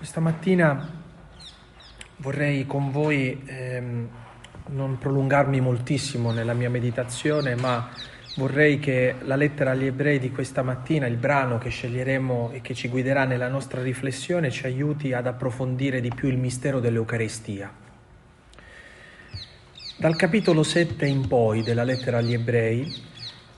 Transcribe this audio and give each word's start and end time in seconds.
Questa 0.00 0.20
mattina 0.20 0.88
vorrei 2.16 2.64
con 2.64 2.90
voi 2.90 3.42
ehm, 3.44 4.08
non 4.68 4.96
prolungarmi 4.96 5.60
moltissimo 5.60 6.32
nella 6.32 6.54
mia 6.54 6.70
meditazione, 6.70 7.54
ma 7.54 7.90
vorrei 8.36 8.78
che 8.78 9.16
la 9.24 9.36
lettera 9.36 9.72
agli 9.72 9.84
ebrei 9.84 10.18
di 10.18 10.30
questa 10.30 10.62
mattina, 10.62 11.06
il 11.06 11.18
brano 11.18 11.58
che 11.58 11.68
sceglieremo 11.68 12.52
e 12.54 12.62
che 12.62 12.72
ci 12.72 12.88
guiderà 12.88 13.26
nella 13.26 13.48
nostra 13.48 13.82
riflessione, 13.82 14.50
ci 14.50 14.64
aiuti 14.64 15.12
ad 15.12 15.26
approfondire 15.26 16.00
di 16.00 16.08
più 16.08 16.28
il 16.28 16.38
mistero 16.38 16.80
dell'Eucaristia. 16.80 17.70
Dal 19.98 20.16
capitolo 20.16 20.62
7 20.62 21.04
in 21.04 21.28
poi 21.28 21.62
della 21.62 21.84
lettera 21.84 22.16
agli 22.16 22.32
ebrei 22.32 22.90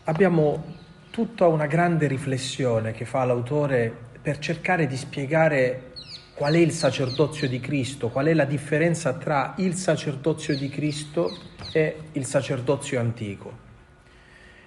abbiamo 0.06 0.74
tutta 1.12 1.46
una 1.46 1.66
grande 1.66 2.08
riflessione 2.08 2.90
che 2.90 3.04
fa 3.04 3.24
l'autore 3.24 3.94
per 4.20 4.40
cercare 4.40 4.88
di 4.88 4.96
spiegare 4.96 5.91
qual 6.34 6.54
è 6.54 6.58
il 6.58 6.72
sacerdozio 6.72 7.48
di 7.48 7.60
Cristo, 7.60 8.08
qual 8.08 8.26
è 8.26 8.34
la 8.34 8.44
differenza 8.44 9.12
tra 9.14 9.54
il 9.58 9.74
sacerdozio 9.74 10.56
di 10.56 10.68
Cristo 10.68 11.30
e 11.72 11.96
il 12.12 12.24
sacerdozio 12.24 12.98
antico. 12.98 13.70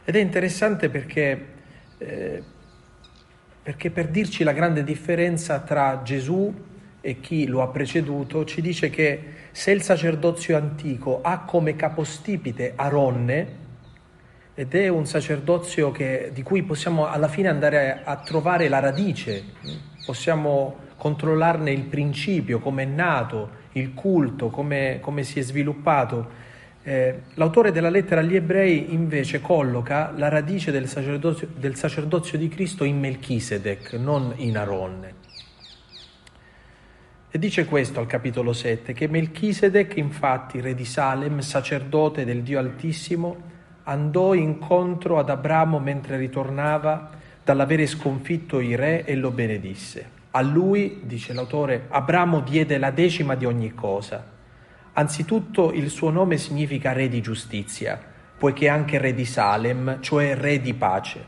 Ed 0.04 0.16
è 0.16 0.20
interessante 0.20 0.90
perché, 0.90 1.46
eh, 1.98 2.44
perché 3.64 3.90
per 3.90 4.10
dirci 4.10 4.44
la 4.44 4.54
grande 4.54 4.84
differenza 4.84 5.60
tra 5.60 6.02
Gesù 6.04 6.54
e 7.02 7.20
chi 7.20 7.46
lo 7.48 7.62
ha 7.62 7.68
preceduto, 7.68 8.46
ci 8.46 8.62
dice 8.62 8.90
che 8.90 9.24
se 9.52 9.72
il 9.72 9.82
sacerdozio 9.82 10.55
antico 10.55 11.22
ha 11.22 11.41
come 11.41 11.76
capostipite 11.76 12.74
Aronne, 12.76 13.63
ed 14.58 14.74
è 14.74 14.88
un 14.88 15.05
sacerdozio 15.05 15.91
che, 15.91 16.30
di 16.34 16.41
cui 16.41 16.63
possiamo 16.63 17.08
alla 17.08 17.27
fine 17.27 17.50
andare 17.50 18.04
a 18.04 18.16
trovare 18.18 18.70
la 18.70 18.80
radice, 18.80 19.44
possiamo 20.05 20.84
controllarne 21.05 21.70
il 21.70 21.84
principio, 21.84 22.57
come 22.57 22.82
è 22.82 22.88
nato, 22.88 23.49
il 23.74 23.93
culto, 23.93 24.49
come, 24.49 24.99
si 25.21 25.38
è 25.38 25.43
sviluppato. 25.43 26.27
Eh, 26.82 27.20
l'autore 27.35 27.71
della 27.71 27.91
lettera 27.91 28.21
agli 28.21 28.35
ebrei 28.35 28.91
invece 28.91 29.40
colloca 29.40 30.12
la 30.18 30.29
radice 30.29 30.71
del 30.71 30.88
sacerdozio, 30.88 31.48
del 31.55 31.76
sacerdozio 31.76 32.40
di 32.40 32.48
Cristo 32.48 32.85
in 32.85 32.99
Melchisedec, 32.99 33.94
non 33.94 34.34
in 34.38 34.57
Aronne. 34.57 35.13
E 37.29 37.38
dice 37.38 37.66
questo 37.66 37.99
al 37.99 38.07
capitolo 38.07 38.51
7, 38.51 38.94
che 38.94 39.07
Melchisedec, 39.07 39.98
infatti, 39.98 40.60
re 40.60 40.74
di 40.74 40.85
Salem, 40.85 41.38
sacerdote 41.38 42.26
del 42.26 42.41
Dio 42.41 42.57
Altissimo, 42.57 43.38
andò 43.84 44.34
incontro 44.34 45.20
ad 45.20 45.29
Abramo 45.29 45.77
mentre 45.77 46.18
ritornava 46.18 47.12
dall'avere 47.44 47.85
sconfitto 47.85 48.60
i 48.60 48.76
re 48.76 49.05
e 49.05 49.13
lo 49.13 49.29
benedisse. 49.29 50.15
A 50.38 50.41
lui, 50.41 51.00
dice 51.04 51.32
l'autore, 51.32 51.86
Abramo 51.88 52.41
diede 52.41 52.78
la 52.78 52.91
decima 52.91 53.36
di 53.36 53.46
ogni 53.46 53.74
cosa. 53.74 54.34
Anzitutto 54.91 55.72
il 55.72 55.90
suo 55.90 56.10
nome 56.10 56.38
significa 56.38 56.91
re 56.91 57.08
di 57.08 57.22
giustizia, 57.22 57.98
poiché 58.38 58.68
anche 58.68 58.98
re 58.98 59.13
di 59.13 59.24
Salem, 59.24 60.02
cioè 60.02 60.36
re 60.36 60.60
di 60.60 60.74
pace. 60.74 61.26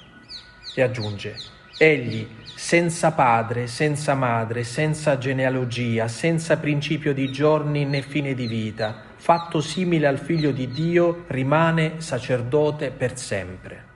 E 0.76 0.82
aggiunge, 0.82 1.36
egli, 1.78 2.28
senza 2.54 3.14
padre, 3.14 3.68
senza 3.68 4.14
madre, 4.14 4.66
senza 4.66 5.18
genealogia, 5.18 6.10
senza 6.10 6.58
principio 6.58 7.14
di 7.14 7.32
giorni 7.32 7.86
né 7.86 8.02
fine 8.02 8.34
di 8.34 8.46
vita, 8.46 9.04
fatto 9.16 9.62
simile 9.62 10.08
al 10.08 10.20
figlio 10.20 10.52
di 10.52 10.68
Dio, 10.68 11.24
rimane 11.28 12.02
sacerdote 12.02 12.92
per 12.92 13.18
sempre. 13.18 13.96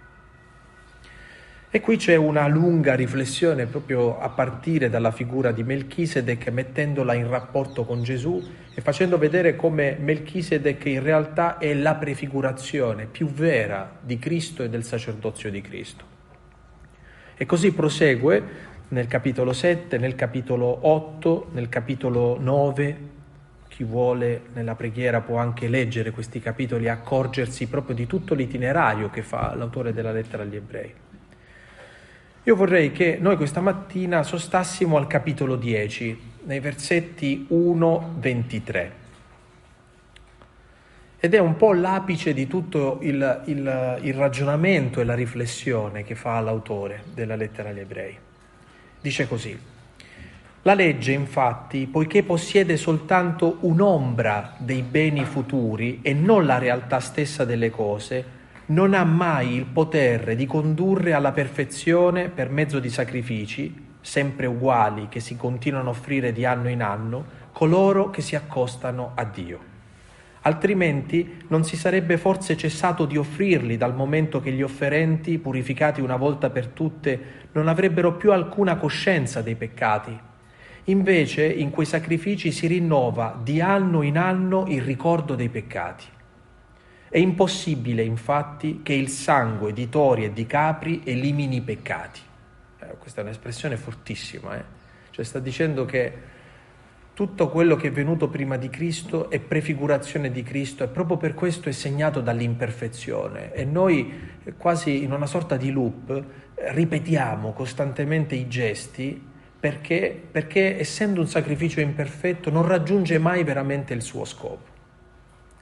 E 1.74 1.80
qui 1.80 1.96
c'è 1.96 2.18
una 2.18 2.50
lunga 2.50 2.96
riflessione 2.96 3.66
proprio 3.66 4.20
a 4.20 4.28
partire 4.28 4.90
dalla 4.90 5.12
figura 5.12 5.54
di 5.54 5.64
Melchisedec, 5.64 6.50
mettendola 6.50 7.14
in 7.14 7.30
rapporto 7.30 7.86
con 7.86 8.04
Gesù 8.04 8.46
e 8.74 8.82
facendo 8.82 9.18
vedere 9.18 9.56
come 9.56 9.96
Melchisedec 9.98 10.84
in 10.88 11.02
realtà 11.02 11.60
è 11.60 11.74
la 11.74 11.96
prefigurazione 11.96 13.06
più 13.06 13.28
vera 13.28 13.90
di 14.02 14.20
Cristo 14.20 14.64
e 14.64 14.70
del 14.70 14.84
sacerdozio 14.84 15.50
di 15.50 15.62
Cristo. 15.62 16.04
E 17.38 17.46
così 17.46 17.72
prosegue 17.72 18.44
nel 18.90 19.08
capitolo 19.08 19.54
7, 19.54 19.98
nel 19.98 20.16
capitolo 20.16 20.78
8, 20.82 21.52
nel 21.54 21.70
capitolo 21.70 22.38
9. 22.38 22.98
Chi 23.70 23.86
vuole 23.86 24.42
nella 24.56 24.76
preghiera 24.76 25.22
può 25.22 25.38
anche 25.38 25.70
leggere 25.70 26.12
questi 26.12 26.42
capitoli 26.42 26.88
e 26.88 26.90
accorgersi 26.90 27.70
proprio 27.70 27.96
di 27.96 28.08
tutto 28.08 28.34
l'itinerario 28.34 29.10
che 29.10 29.22
fa 29.22 29.56
l'autore 29.56 29.94
della 29.94 30.12
lettera 30.12 30.44
agli 30.44 30.58
ebrei. 30.58 30.94
Io 32.46 32.56
vorrei 32.56 32.92
che 32.92 33.20
noi 33.22 33.36
questa 33.36 33.62
mattina 33.62 34.24
sostassimo 34.24 34.98
al 34.98 35.06
capitolo 35.06 35.56
10, 35.56 36.20
nei 36.46 36.60
versetti 36.60 37.46
1-23. 37.52 38.90
Ed 41.20 41.36
è 41.36 41.38
un 41.38 41.56
po' 41.56 41.74
l'apice 41.74 42.34
di 42.34 42.48
tutto 42.48 42.98
il, 43.02 43.44
il, 43.46 44.00
il, 44.02 44.14
ragionamento 44.16 45.00
e 45.00 45.04
la 45.04 45.14
riflessione 45.14 46.04
che 46.04 46.16
fa 46.16 46.40
l'autore 46.40 47.04
della 47.14 47.36
lettera 47.36 47.70
agli 47.70 47.82
ebrei. 47.82 48.18
Dice 49.00 49.28
così, 49.28 49.56
la 50.64 50.74
legge 50.74 51.12
infatti, 51.12 51.86
poiché 51.86 52.24
possiede 52.24 52.76
soltanto 52.76 53.58
un'ombra 53.60 54.56
dei 54.58 54.82
beni 54.82 55.26
futuri 55.26 56.00
e 56.02 56.16
non 56.16 56.48
la 56.48 56.58
realtà 56.58 57.00
stessa 57.00 57.46
delle 57.46 57.70
cose, 57.70 58.40
non 58.68 58.94
ha 58.94 59.04
mai 59.04 59.56
il 59.56 59.66
potere 59.66 60.36
di 60.36 60.46
condurre 60.46 61.14
alla 61.14 61.32
perfezione 61.32 62.30
per 62.30 62.50
mezzo 62.50 62.80
di 62.80 62.90
sacrifici, 62.90 63.90
sempre 64.02 64.46
uguali, 64.46 65.08
che 65.10 65.20
si 65.20 65.36
continuano 65.36 65.90
a 65.90 65.92
offrire 65.92 66.32
di 66.32 66.46
anno 66.46 66.70
in 66.70 66.82
anno, 66.82 67.40
coloro 67.52 68.10
che 68.10 68.22
si 68.22 68.36
accostano 68.36 69.12
a 69.16 69.24
Dio. 69.26 69.70
Altrimenti 70.44 71.44
non 71.50 71.64
si 71.64 71.76
sarebbe 71.76 72.18
forse 72.18 72.58
cessato 72.58 73.06
di 73.06 73.18
offrirli 73.18 73.78
dal 73.78 73.94
momento 73.94 74.40
che 74.40 74.52
gli 74.52 74.64
offerenti, 74.64 75.38
purificati 75.38 76.02
una 76.02 76.16
volta 76.16 76.50
per 76.50 76.68
tutte, 76.68 77.20
non 77.52 77.68
avrebbero 77.68 78.14
più 78.14 78.32
alcuna 78.32 78.76
coscienza 78.78 79.42
dei 79.42 79.56
peccati. 79.56 80.18
Invece 80.86 81.46
in 81.46 81.70
quei 81.70 81.86
sacrifici 81.86 82.52
si 82.52 82.66
rinnova 82.66 83.40
di 83.42 83.62
anno 83.62 84.02
in 84.02 84.18
anno 84.18 84.66
il 84.68 84.82
ricordo 84.82 85.36
dei 85.36 85.50
peccati. 85.50 86.06
È 87.14 87.18
impossibile, 87.18 88.04
infatti, 88.04 88.80
che 88.84 88.94
il 88.94 89.10
sangue 89.10 89.74
di 89.74 89.90
tori 89.90 90.24
e 90.24 90.32
di 90.32 90.46
capri 90.46 91.02
elimini 91.04 91.58
i 91.58 91.62
peccati. 91.62 92.22
Eh, 92.80 92.96
questa 92.98 93.20
è 93.20 93.24
un'espressione 93.26 93.76
fortissima, 93.76 94.56
eh? 94.56 94.64
cioè 95.10 95.26
sta 95.26 95.40
dicendo 95.40 95.84
che 95.84 96.14
tutto 97.14 97.50
quello 97.50 97.76
che 97.76 97.90
è 97.90 97.92
venuto 97.92 98.30
prima 98.30 98.56
di 98.56 98.70
Cristo 98.70 99.30
è 99.30 99.42
prefigurazione 99.42 100.32
di 100.32 100.42
Cristo 100.42 100.86
e 100.86 100.88
proprio 100.88 101.18
per 101.18 101.34
questo 101.34 101.68
è 101.68 101.74
segnato 101.74 102.22
dall'imperfezione 102.22 103.54
e 103.54 103.66
noi 103.66 104.30
quasi 104.58 105.04
in 105.04 105.12
una 105.12 105.26
sorta 105.26 105.58
di 105.58 105.70
loop 105.70 106.24
ripetiamo 106.56 107.52
costantemente 107.52 108.36
i 108.36 108.48
gesti 108.48 109.22
perché, 109.60 110.18
perché 110.32 110.80
essendo 110.80 111.20
un 111.20 111.28
sacrificio 111.28 111.82
imperfetto 111.82 112.50
non 112.50 112.66
raggiunge 112.66 113.20
mai 113.20 113.44
veramente 113.44 113.94
il 113.94 114.02
suo 114.02 114.24
scopo. 114.24 114.70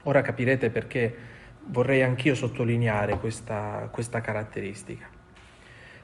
Ora 0.03 0.21
capirete 0.21 0.69
perché 0.69 1.37
vorrei 1.69 2.03
anch'io 2.03 2.35
sottolineare 2.35 3.17
questa, 3.19 3.87
questa 3.91 4.21
caratteristica. 4.21 5.17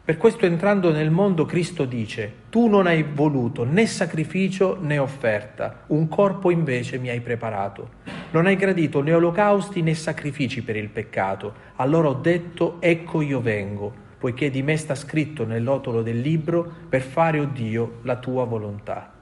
Per 0.06 0.18
questo 0.18 0.46
entrando 0.46 0.92
nel 0.92 1.10
mondo 1.10 1.46
Cristo 1.46 1.86
dice, 1.86 2.32
tu 2.50 2.68
non 2.68 2.86
hai 2.86 3.02
voluto 3.02 3.64
né 3.64 3.88
sacrificio 3.88 4.78
né 4.80 5.00
offerta, 5.00 5.86
un 5.88 6.08
corpo 6.08 6.52
invece 6.52 7.00
mi 7.00 7.10
hai 7.10 7.22
preparato. 7.22 7.90
Non 8.30 8.46
hai 8.46 8.56
gradito 8.56 9.02
né 9.02 9.14
olocausti 9.14 9.82
né 9.82 9.96
sacrifici 9.96 10.62
per 10.62 10.76
il 10.76 10.90
peccato. 10.90 11.54
Allora 11.78 12.10
ho 12.10 12.14
detto, 12.14 12.78
ecco 12.82 13.22
io 13.22 13.42
vengo, 13.42 13.92
poiché 14.20 14.52
di 14.52 14.62
me 14.62 14.78
sta 14.78 14.94
scritto 14.94 15.44
nell'otolo 15.44 16.04
del 16.04 16.20
libro, 16.20 16.72
per 16.88 17.02
fare, 17.02 17.40
o 17.40 17.44
oh 17.44 17.46
Dio, 17.46 18.00
la 18.04 18.18
tua 18.18 18.44
volontà. 18.44 19.15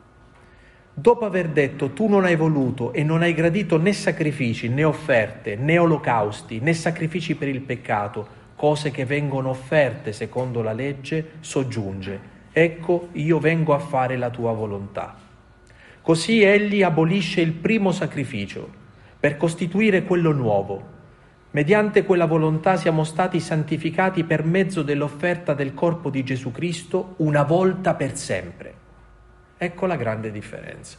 Dopo 0.95 1.25
aver 1.25 1.47
detto 1.47 1.89
tu 1.89 2.07
non 2.07 2.23
hai 2.23 2.35
voluto 2.35 2.93
e 2.93 3.03
non 3.03 3.23
hai 3.23 3.33
gradito 3.33 3.77
né 3.79 3.93
sacrifici, 3.93 4.69
né 4.69 4.83
offerte, 4.83 5.55
né 5.55 5.79
olocausti, 5.79 6.59
né 6.59 6.73
sacrifici 6.73 7.33
per 7.33 7.47
il 7.47 7.61
peccato, 7.61 8.27
cose 8.55 8.91
che 8.91 9.03
vengono 9.03 9.49
offerte 9.49 10.13
secondo 10.13 10.61
la 10.61 10.71
legge, 10.71 11.31
soggiunge, 11.39 12.19
ecco 12.51 13.07
io 13.13 13.39
vengo 13.39 13.73
a 13.73 13.79
fare 13.79 14.17
la 14.17 14.29
tua 14.29 14.53
volontà. 14.53 15.17
Così 15.99 16.43
egli 16.43 16.83
abolisce 16.83 17.41
il 17.41 17.53
primo 17.53 17.91
sacrificio 17.91 18.69
per 19.19 19.35
costituire 19.35 20.03
quello 20.03 20.31
nuovo. 20.31 20.91
Mediante 21.51 22.03
quella 22.03 22.27
volontà 22.27 22.75
siamo 22.75 23.03
stati 23.03 23.39
santificati 23.39 24.25
per 24.25 24.45
mezzo 24.45 24.83
dell'offerta 24.83 25.55
del 25.55 25.73
corpo 25.73 26.11
di 26.11 26.23
Gesù 26.23 26.51
Cristo 26.51 27.15
una 27.17 27.41
volta 27.41 27.95
per 27.95 28.15
sempre. 28.15 28.81
Ecco 29.63 29.85
la 29.85 29.95
grande 29.95 30.29
differenza. 30.29 30.97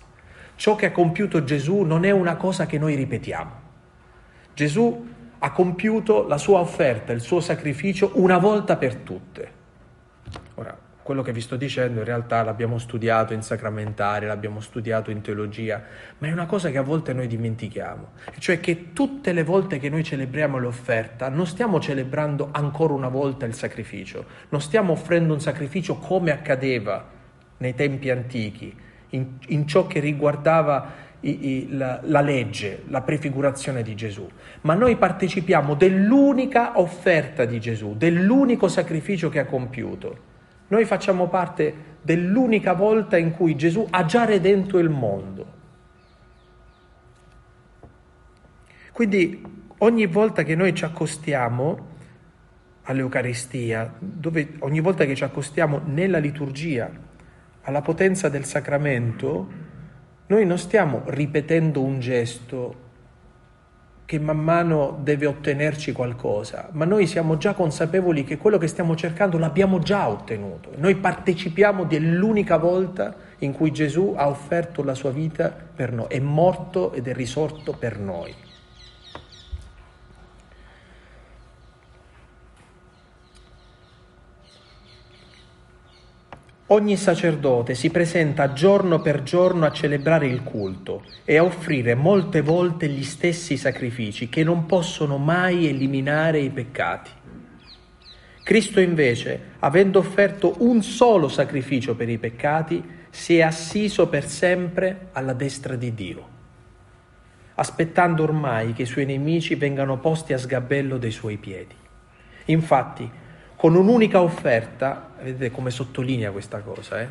Ciò 0.57 0.75
che 0.75 0.87
ha 0.87 0.91
compiuto 0.91 1.45
Gesù 1.45 1.83
non 1.83 2.07
è 2.07 2.11
una 2.13 2.37
cosa 2.37 2.65
che 2.65 2.79
noi 2.79 2.95
ripetiamo. 2.95 3.53
Gesù 4.55 5.07
ha 5.39 5.53
compiuto 5.53 6.27
la 6.27 6.39
sua 6.39 6.61
offerta, 6.61 7.13
il 7.13 7.21
suo 7.21 7.41
sacrificio 7.41 8.13
una 8.15 8.39
volta 8.39 8.77
per 8.77 8.95
tutte. 8.97 9.51
Ora, 10.55 10.75
quello 11.03 11.21
che 11.21 11.33
vi 11.33 11.43
sto 11.43 11.57
dicendo 11.57 11.99
in 11.99 12.07
realtà 12.07 12.43
l'abbiamo 12.43 12.79
studiato 12.79 13.35
in 13.35 13.43
sacramentare, 13.43 14.27
l'abbiamo 14.27 14.61
studiato 14.61 15.11
in 15.11 15.21
teologia, 15.21 15.83
ma 16.17 16.29
è 16.29 16.33
una 16.33 16.47
cosa 16.47 16.71
che 16.71 16.79
a 16.79 16.83
volte 16.83 17.13
noi 17.13 17.27
dimentichiamo, 17.27 18.13
cioè 18.39 18.61
che 18.61 18.95
tutte 18.95 19.35
le 19.35 19.43
volte 19.43 19.79
che 19.79 19.91
noi 19.91 20.03
celebriamo 20.03 20.57
l'offerta 20.57 21.29
non 21.29 21.47
stiamo 21.47 21.79
celebrando 21.81 22.49
ancora 22.51 22.95
una 22.95 23.09
volta 23.09 23.45
il 23.45 23.53
sacrificio, 23.53 24.25
non 24.49 24.63
stiamo 24.63 24.93
offrendo 24.93 25.35
un 25.35 25.41
sacrificio 25.43 25.97
come 25.97 26.31
accadeva 26.31 27.13
nei 27.59 27.75
tempi 27.75 28.11
antichi, 28.11 28.75
in, 29.11 29.27
in 29.49 29.67
ciò 29.67 29.87
che 29.87 30.01
riguardava 30.01 31.03
i, 31.21 31.49
i, 31.49 31.69
la, 31.77 32.01
la 32.05 32.21
legge, 32.21 32.83
la 32.89 33.01
prefigurazione 33.01 33.83
di 33.83 33.95
Gesù, 33.95 34.29
ma 34.63 34.75
noi 34.75 34.97
partecipiamo 34.97 35.75
dell'unica 35.75 36.79
offerta 36.79 37.45
di 37.45 37.61
Gesù, 37.61 37.95
dell'unico 37.97 38.69
sacrificio 38.69 39.29
che 39.29 39.39
ha 39.39 39.47
compiuto. 39.47 40.33
Noi 40.69 40.85
facciamo 40.85 41.29
parte 41.29 41.93
dell'unica 42.03 42.75
volta 42.75 43.17
in 43.17 43.33
cui 43.33 43.57
Gesù 43.57 43.87
ha 43.91 44.05
già 44.05 44.25
redento 44.25 44.79
il 44.79 44.91
mondo. 44.91 45.53
Quindi 48.93 49.43
ogni 49.79 50.07
volta 50.07 50.43
che 50.43 50.55
noi 50.55 50.75
ci 50.75 50.85
accostiamo 50.85 51.93
all'Eucaristia, 52.83 53.93
dove, 53.99 54.55
ogni 54.61 54.81
volta 54.81 55.05
che 55.05 55.15
ci 55.15 55.25
accostiamo 55.25 55.81
nella 55.87 56.19
liturgia 56.19 56.91
alla 57.65 57.83
potenza 57.83 58.29
del 58.29 58.45
sacramento, 58.45 59.63
noi 60.27 60.47
non 60.47 60.59
stiamo 60.59 61.03
ripetendo 61.07 61.83
un 61.83 62.01
gesto 62.01 62.83
che 64.07 64.19
man 64.19 64.39
mano 64.39 64.99
deve 65.03 65.25
ottenerci 65.27 65.93
qualcosa, 65.93 66.69
ma 66.73 66.85
noi 66.85 67.07
siamo 67.07 67.39
già 67.39 67.55
consapevoli 67.55 68.25
che 68.25 68.37
quello 68.37 68.59
che 68.59 68.67
stiamo 68.67 68.95
cercando 68.95 69.39
l'abbiamo 69.39 69.79
già 69.79 70.09
ottenuto. 70.09 70.73
Noi 70.77 70.97
partecipiamo 70.97 71.85
dell'unica 71.85 72.59
volta 72.59 73.15
in 73.39 73.53
cui 73.53 73.71
Gesù 73.73 74.15
ha 74.17 74.29
offerto 74.29 74.83
la 74.83 74.95
sua 74.95 75.11
vita 75.11 75.49
per 75.49 75.93
noi, 75.93 76.07
è 76.09 76.21
morto 76.21 76.93
ed 76.93 77.09
è 77.09 77.15
risorto 77.15 77.73
per 77.73 77.99
noi. 77.99 78.35
Ogni 86.75 86.97
sacerdote 86.97 87.77
si 87.77 87.89
presenta 87.89 88.53
giorno 88.53 89.01
per 89.01 89.23
giorno 89.23 89.65
a 89.65 89.71
celebrare 89.71 90.27
il 90.27 90.43
culto 90.43 91.05
e 91.25 91.37
a 91.37 91.45
offrire 91.45 91.95
molte 91.95 92.41
volte 92.41 92.89
gli 92.89 93.05
stessi 93.05 93.57
sacrifici 93.57 94.29
che 94.29 94.43
non 94.43 94.67
possono 94.67 95.17
mai 95.17 95.69
eliminare 95.69 96.41
i 96.41 96.51
peccati. 96.51 97.11
Cristo 98.43 98.81
invece, 98.81 99.53
avendo 99.61 100.01
offerto 100.01 100.57
un 100.59 100.83
solo 100.83 101.29
sacrificio 101.29 101.95
per 101.95 102.09
i 102.09 102.19
peccati, 102.19 102.83
si 103.09 103.39
è 103.39 103.43
assiso 103.43 104.09
per 104.09 104.27
sempre 104.27 105.11
alla 105.13 105.33
destra 105.33 105.77
di 105.77 105.95
Dio, 105.95 106.29
aspettando 107.55 108.25
ormai 108.25 108.73
che 108.73 108.83
i 108.83 108.87
suoi 108.87 109.05
nemici 109.05 109.55
vengano 109.55 110.01
posti 110.01 110.33
a 110.33 110.39
sgabello 110.39 110.99
dei 110.99 111.13
suoi 111.13 111.37
piedi. 111.37 111.77
Infatti, 112.47 113.09
con 113.65 113.77
un'unica 113.77 114.21
offerta, 114.21 115.13
vedete 115.23 115.51
come 115.51 115.71
sottolinea 115.71 116.31
questa 116.33 116.61
cosa, 116.61 117.01
eh? 117.01 117.09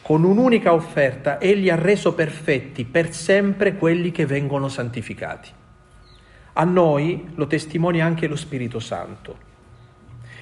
con 0.00 0.24
un'unica 0.24 0.72
offerta 0.72 1.38
egli 1.38 1.68
ha 1.68 1.74
reso 1.74 2.14
perfetti 2.14 2.86
per 2.86 3.12
sempre 3.12 3.74
quelli 3.74 4.10
che 4.10 4.24
vengono 4.24 4.68
santificati. 4.68 5.50
A 6.54 6.64
noi 6.64 7.32
lo 7.34 7.46
testimonia 7.46 8.06
anche 8.06 8.26
lo 8.26 8.36
Spirito 8.36 8.78
Santo. 8.78 9.36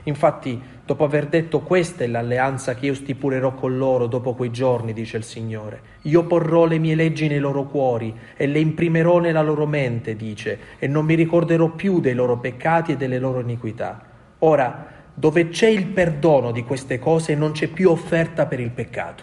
Infatti, 0.05 0.63
dopo 0.87 1.03
aver 1.03 1.27
detto 1.27 1.59
questa 1.59 2.05
è 2.05 2.07
l'alleanza 2.07 2.77
che 2.77 2.87
io 2.87 2.95
stipulerò 2.95 3.53
con 3.55 3.77
loro 3.77 4.07
dopo 4.07 4.35
quei 4.35 4.53
giorni, 4.53 4.93
dice 4.93 5.17
il 5.17 5.25
Signore, 5.25 5.81
io 6.03 6.27
porrò 6.27 6.65
le 6.65 6.79
mie 6.79 6.95
leggi 6.95 7.27
nei 7.27 7.41
loro 7.41 7.65
cuori 7.65 8.17
e 8.37 8.47
le 8.47 8.61
imprimerò 8.61 9.19
nella 9.19 9.43
loro 9.43 9.67
mente, 9.67 10.15
dice, 10.15 10.59
e 10.79 10.87
non 10.87 11.05
mi 11.05 11.17
ricorderò 11.17 11.71
più 11.71 11.99
dei 11.99 12.15
loro 12.15 12.39
peccati 12.39 12.93
e 12.93 12.97
delle 12.97 13.19
loro 13.19 13.41
iniquità. 13.41 14.05
Ora, 14.43 14.99
dove 15.21 15.51
c'è 15.51 15.69
il 15.69 15.89
perdono 15.89 16.51
di 16.51 16.65
queste 16.65 16.99
cose 16.99 17.35
non 17.35 17.53
c'è 17.53 17.69
più 17.69 17.91
offerta 17.91 18.47
per 18.47 18.59
il 18.59 18.71
peccato. 18.71 19.23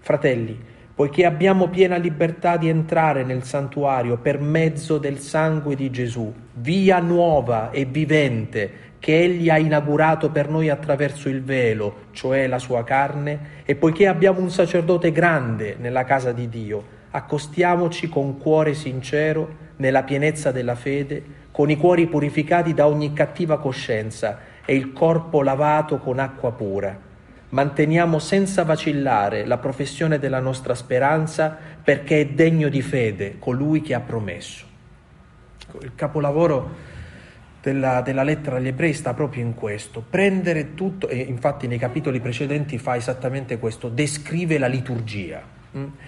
Fratelli, 0.00 0.58
poiché 0.92 1.24
abbiamo 1.24 1.68
piena 1.68 1.96
libertà 1.96 2.56
di 2.56 2.68
entrare 2.68 3.22
nel 3.22 3.44
santuario 3.44 4.16
per 4.16 4.40
mezzo 4.40 4.98
del 4.98 5.20
sangue 5.20 5.76
di 5.76 5.88
Gesù, 5.90 6.34
via 6.54 6.98
nuova 6.98 7.70
e 7.70 7.84
vivente 7.84 8.88
che 8.98 9.20
Egli 9.20 9.48
ha 9.48 9.56
inaugurato 9.56 10.30
per 10.30 10.48
noi 10.48 10.68
attraverso 10.68 11.28
il 11.28 11.44
velo, 11.44 12.06
cioè 12.10 12.48
la 12.48 12.58
sua 12.58 12.82
carne, 12.82 13.62
e 13.64 13.76
poiché 13.76 14.08
abbiamo 14.08 14.40
un 14.40 14.50
sacerdote 14.50 15.12
grande 15.12 15.76
nella 15.78 16.02
casa 16.02 16.32
di 16.32 16.48
Dio, 16.48 16.84
accostiamoci 17.12 18.08
con 18.08 18.36
cuore 18.36 18.74
sincero, 18.74 19.68
nella 19.76 20.02
pienezza 20.02 20.50
della 20.50 20.74
fede, 20.74 21.38
con 21.60 21.68
i 21.68 21.76
cuori 21.76 22.06
purificati 22.06 22.72
da 22.72 22.86
ogni 22.86 23.12
cattiva 23.12 23.58
coscienza 23.58 24.38
e 24.64 24.74
il 24.74 24.94
corpo 24.94 25.42
lavato 25.42 25.98
con 25.98 26.18
acqua 26.18 26.52
pura. 26.52 26.98
Manteniamo 27.50 28.18
senza 28.18 28.64
vacillare 28.64 29.44
la 29.44 29.58
professione 29.58 30.18
della 30.18 30.40
nostra 30.40 30.74
speranza 30.74 31.54
perché 31.84 32.22
è 32.22 32.26
degno 32.28 32.70
di 32.70 32.80
fede 32.80 33.38
colui 33.38 33.82
che 33.82 33.92
ha 33.92 34.00
promesso. 34.00 34.64
Il 35.82 35.92
capolavoro 35.94 36.70
della, 37.60 38.00
della, 38.00 38.22
lettera 38.22 38.56
agli 38.56 38.68
ebrei 38.68 38.94
sta 38.94 39.12
proprio 39.12 39.44
in 39.44 39.52
questo, 39.52 40.02
prendere 40.08 40.72
tutto, 40.72 41.08
e 41.08 41.18
infatti 41.18 41.66
nei 41.66 41.76
capitoli 41.76 42.20
precedenti 42.20 42.78
fa 42.78 42.96
esattamente 42.96 43.58
questo, 43.58 43.90
descrive 43.90 44.56
la 44.56 44.66
liturgia? 44.66 45.59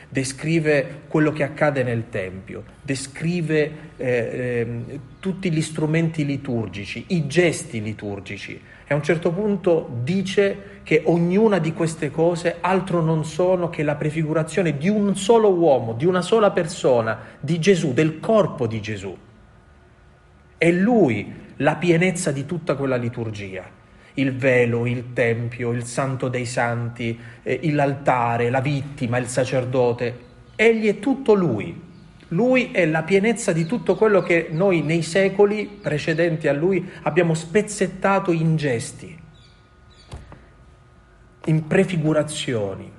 Descrive 0.08 1.02
quello 1.06 1.32
che 1.32 1.44
accade 1.44 1.82
nel 1.82 2.08
Tempio, 2.08 2.64
descrive 2.82 3.90
eh, 3.96 4.06
eh, 4.06 5.00
tutti 5.20 5.52
gli 5.52 5.62
strumenti 5.62 6.24
liturgici, 6.24 7.04
i 7.08 7.26
gesti 7.26 7.80
liturgici. 7.80 8.60
E 8.84 8.92
a 8.92 8.96
un 8.96 9.02
certo 9.02 9.32
punto 9.32 9.88
dice 10.02 10.80
che 10.82 11.02
ognuna 11.04 11.58
di 11.58 11.72
queste 11.72 12.10
cose 12.10 12.56
altro 12.60 13.00
non 13.00 13.24
sono 13.24 13.70
che 13.70 13.82
la 13.82 13.94
prefigurazione 13.94 14.76
di 14.76 14.88
un 14.88 15.14
solo 15.16 15.52
uomo, 15.52 15.92
di 15.92 16.06
una 16.06 16.22
sola 16.22 16.50
persona, 16.50 17.18
di 17.38 17.60
Gesù, 17.60 17.92
del 17.92 18.18
corpo 18.18 18.66
di 18.66 18.80
Gesù. 18.80 19.16
È 20.58 20.70
lui 20.70 21.40
la 21.56 21.76
pienezza 21.76 22.32
di 22.32 22.44
tutta 22.44 22.74
quella 22.74 22.96
liturgia 22.96 23.80
il 24.14 24.34
velo, 24.36 24.86
il 24.86 25.12
tempio, 25.12 25.72
il 25.72 25.84
santo 25.84 26.28
dei 26.28 26.46
santi, 26.46 27.18
eh, 27.42 27.72
l'altare, 27.72 28.50
la 28.50 28.60
vittima, 28.60 29.18
il 29.18 29.26
sacerdote. 29.26 30.30
Egli 30.56 30.88
è 30.88 30.98
tutto 30.98 31.34
lui. 31.34 31.90
Lui 32.28 32.70
è 32.70 32.86
la 32.86 33.02
pienezza 33.02 33.52
di 33.52 33.66
tutto 33.66 33.94
quello 33.94 34.22
che 34.22 34.48
noi 34.50 34.80
nei 34.82 35.02
secoli 35.02 35.66
precedenti 35.66 36.48
a 36.48 36.52
lui 36.52 36.90
abbiamo 37.02 37.34
spezzettato 37.34 38.32
in 38.32 38.56
gesti, 38.56 39.18
in 41.46 41.66
prefigurazioni. 41.66 42.90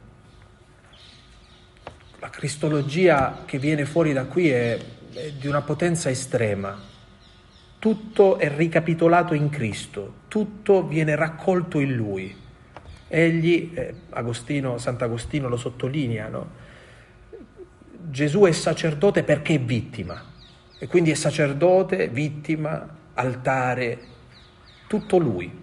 La 2.19 2.29
cristologia 2.29 3.41
che 3.45 3.57
viene 3.57 3.85
fuori 3.85 4.13
da 4.13 4.25
qui 4.25 4.49
è, 4.49 4.77
è 5.13 5.31
di 5.31 5.47
una 5.47 5.61
potenza 5.61 6.09
estrema 6.09 6.91
tutto 7.83 8.37
è 8.37 8.49
ricapitolato 8.55 9.33
in 9.33 9.49
Cristo, 9.49 10.13
tutto 10.33 10.87
viene 10.87 11.15
raccolto 11.15 11.79
in 11.79 11.93
Lui. 11.93 12.35
Egli, 13.07 13.69
eh, 13.75 13.93
Agostino, 14.09 14.79
Sant'Agostino 14.79 15.47
lo 15.47 15.57
sottolinea, 15.57 16.27
no? 16.27 16.49
Gesù 18.09 18.41
è 18.41 18.51
sacerdote 18.51 19.21
perché 19.21 19.53
è 19.53 19.59
vittima, 19.59 20.19
e 20.79 20.87
quindi 20.87 21.11
è 21.11 21.13
sacerdote, 21.13 22.07
vittima, 22.07 22.83
altare, 23.13 23.99
tutto 24.87 25.19
Lui 25.19 25.62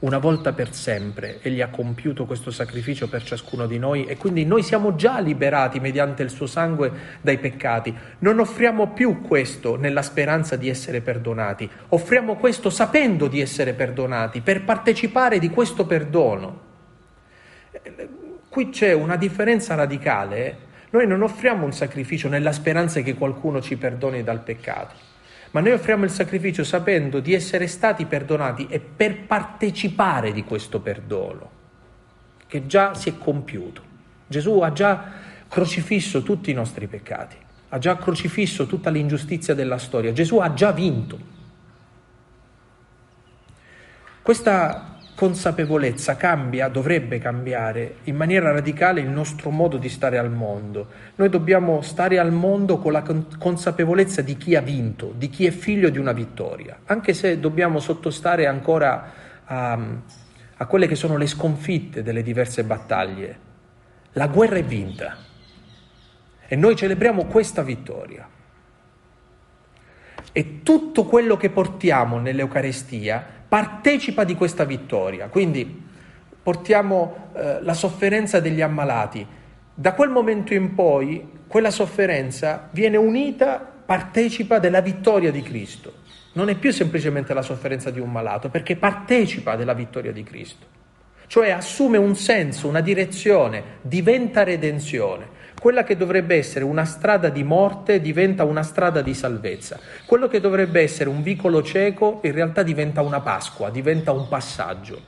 una 0.00 0.18
volta 0.18 0.52
per 0.52 0.72
sempre 0.72 1.40
Egli 1.42 1.60
ha 1.60 1.68
compiuto 1.68 2.24
questo 2.24 2.50
sacrificio 2.50 3.08
per 3.08 3.22
ciascuno 3.22 3.66
di 3.66 3.78
noi 3.78 4.06
e 4.06 4.16
quindi 4.16 4.46
noi 4.46 4.62
siamo 4.62 4.94
già 4.94 5.20
liberati 5.20 5.78
mediante 5.78 6.22
il 6.22 6.30
suo 6.30 6.46
sangue 6.46 6.90
dai 7.20 7.38
peccati. 7.38 7.94
Non 8.20 8.38
offriamo 8.38 8.92
più 8.92 9.20
questo 9.20 9.76
nella 9.76 10.02
speranza 10.02 10.56
di 10.56 10.68
essere 10.68 11.00
perdonati, 11.02 11.68
offriamo 11.88 12.36
questo 12.36 12.70
sapendo 12.70 13.26
di 13.26 13.40
essere 13.40 13.74
perdonati 13.74 14.40
per 14.40 14.64
partecipare 14.64 15.38
di 15.38 15.50
questo 15.50 15.84
perdono. 15.84 16.68
Qui 18.48 18.70
c'è 18.70 18.92
una 18.92 19.16
differenza 19.16 19.74
radicale. 19.74 20.68
Noi 20.90 21.06
non 21.06 21.22
offriamo 21.22 21.64
un 21.64 21.72
sacrificio 21.72 22.28
nella 22.28 22.52
speranza 22.52 23.00
che 23.00 23.14
qualcuno 23.14 23.60
ci 23.60 23.76
perdoni 23.76 24.24
dal 24.24 24.40
peccato 24.40 25.09
ma 25.52 25.60
noi 25.60 25.72
offriamo 25.72 26.04
il 26.04 26.10
sacrificio 26.10 26.62
sapendo 26.62 27.20
di 27.20 27.34
essere 27.34 27.66
stati 27.66 28.04
perdonati 28.06 28.66
e 28.68 28.78
per 28.80 29.22
partecipare 29.22 30.32
di 30.32 30.44
questo 30.44 30.80
perdono, 30.80 31.50
che 32.46 32.66
già 32.66 32.94
si 32.94 33.08
è 33.08 33.18
compiuto. 33.18 33.82
Gesù 34.26 34.60
ha 34.60 34.72
già 34.72 35.12
crocifisso 35.48 36.22
tutti 36.22 36.50
i 36.50 36.54
nostri 36.54 36.86
peccati, 36.86 37.36
ha 37.70 37.78
già 37.78 37.96
crocifisso 37.96 38.66
tutta 38.66 38.90
l'ingiustizia 38.90 39.54
della 39.54 39.78
storia, 39.78 40.12
Gesù 40.12 40.38
ha 40.38 40.54
già 40.54 40.70
vinto. 40.70 41.18
Questa 44.22 44.89
consapevolezza 45.20 46.16
cambia, 46.16 46.68
dovrebbe 46.68 47.18
cambiare 47.18 47.96
in 48.04 48.16
maniera 48.16 48.52
radicale 48.52 49.02
il 49.02 49.10
nostro 49.10 49.50
modo 49.50 49.76
di 49.76 49.90
stare 49.90 50.16
al 50.16 50.30
mondo. 50.30 50.86
Noi 51.16 51.28
dobbiamo 51.28 51.82
stare 51.82 52.18
al 52.18 52.32
mondo 52.32 52.78
con 52.78 52.92
la 52.92 53.04
consapevolezza 53.36 54.22
di 54.22 54.38
chi 54.38 54.56
ha 54.56 54.62
vinto, 54.62 55.12
di 55.14 55.28
chi 55.28 55.44
è 55.44 55.50
figlio 55.50 55.90
di 55.90 55.98
una 55.98 56.12
vittoria, 56.12 56.78
anche 56.86 57.12
se 57.12 57.38
dobbiamo 57.38 57.80
sottostare 57.80 58.46
ancora 58.46 59.12
a, 59.44 59.78
a 60.56 60.64
quelle 60.64 60.86
che 60.86 60.94
sono 60.94 61.18
le 61.18 61.26
sconfitte 61.26 62.02
delle 62.02 62.22
diverse 62.22 62.64
battaglie. 62.64 63.38
La 64.12 64.26
guerra 64.26 64.56
è 64.56 64.64
vinta 64.64 65.18
e 66.48 66.56
noi 66.56 66.74
celebriamo 66.74 67.26
questa 67.26 67.60
vittoria. 67.60 68.26
E 70.32 70.62
tutto 70.62 71.04
quello 71.04 71.36
che 71.36 71.50
portiamo 71.50 72.18
nell'Eucarestia 72.18 73.39
partecipa 73.50 74.22
di 74.22 74.36
questa 74.36 74.62
vittoria. 74.62 75.26
Quindi 75.26 75.82
portiamo 76.40 77.30
eh, 77.34 77.58
la 77.62 77.74
sofferenza 77.74 78.38
degli 78.38 78.60
ammalati. 78.60 79.26
Da 79.74 79.92
quel 79.92 80.08
momento 80.08 80.54
in 80.54 80.72
poi 80.76 81.28
quella 81.48 81.72
sofferenza 81.72 82.68
viene 82.70 82.96
unita, 82.96 83.58
partecipa 83.58 84.60
della 84.60 84.80
vittoria 84.80 85.32
di 85.32 85.42
Cristo. 85.42 85.94
Non 86.34 86.48
è 86.48 86.54
più 86.54 86.70
semplicemente 86.70 87.34
la 87.34 87.42
sofferenza 87.42 87.90
di 87.90 87.98
un 87.98 88.12
malato, 88.12 88.50
perché 88.50 88.76
partecipa 88.76 89.56
della 89.56 89.74
vittoria 89.74 90.12
di 90.12 90.22
Cristo. 90.22 90.66
Cioè 91.26 91.50
assume 91.50 91.98
un 91.98 92.14
senso, 92.14 92.68
una 92.68 92.80
direzione, 92.80 93.78
diventa 93.82 94.44
redenzione. 94.44 95.26
Quella 95.60 95.84
che 95.84 95.94
dovrebbe 95.94 96.36
essere 96.36 96.64
una 96.64 96.86
strada 96.86 97.28
di 97.28 97.44
morte 97.44 98.00
diventa 98.00 98.44
una 98.44 98.62
strada 98.62 99.02
di 99.02 99.12
salvezza. 99.12 99.78
Quello 100.06 100.26
che 100.26 100.40
dovrebbe 100.40 100.80
essere 100.80 101.10
un 101.10 101.22
vicolo 101.22 101.62
cieco 101.62 102.20
in 102.22 102.32
realtà 102.32 102.62
diventa 102.62 103.02
una 103.02 103.20
Pasqua, 103.20 103.68
diventa 103.68 104.10
un 104.10 104.26
passaggio. 104.26 104.98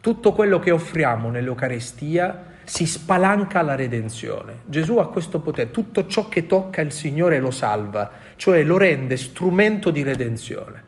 Tutto 0.00 0.32
quello 0.32 0.58
che 0.58 0.72
offriamo 0.72 1.30
nell'Eucarestia 1.30 2.56
si 2.64 2.86
spalanca 2.86 3.60
alla 3.60 3.76
redenzione. 3.76 4.62
Gesù 4.64 4.96
ha 4.96 5.08
questo 5.08 5.38
potere, 5.38 5.70
tutto 5.70 6.08
ciò 6.08 6.28
che 6.28 6.46
tocca 6.46 6.80
il 6.80 6.90
Signore 6.90 7.38
lo 7.38 7.52
salva, 7.52 8.10
cioè 8.34 8.64
lo 8.64 8.78
rende 8.78 9.16
strumento 9.16 9.92
di 9.92 10.02
redenzione. 10.02 10.82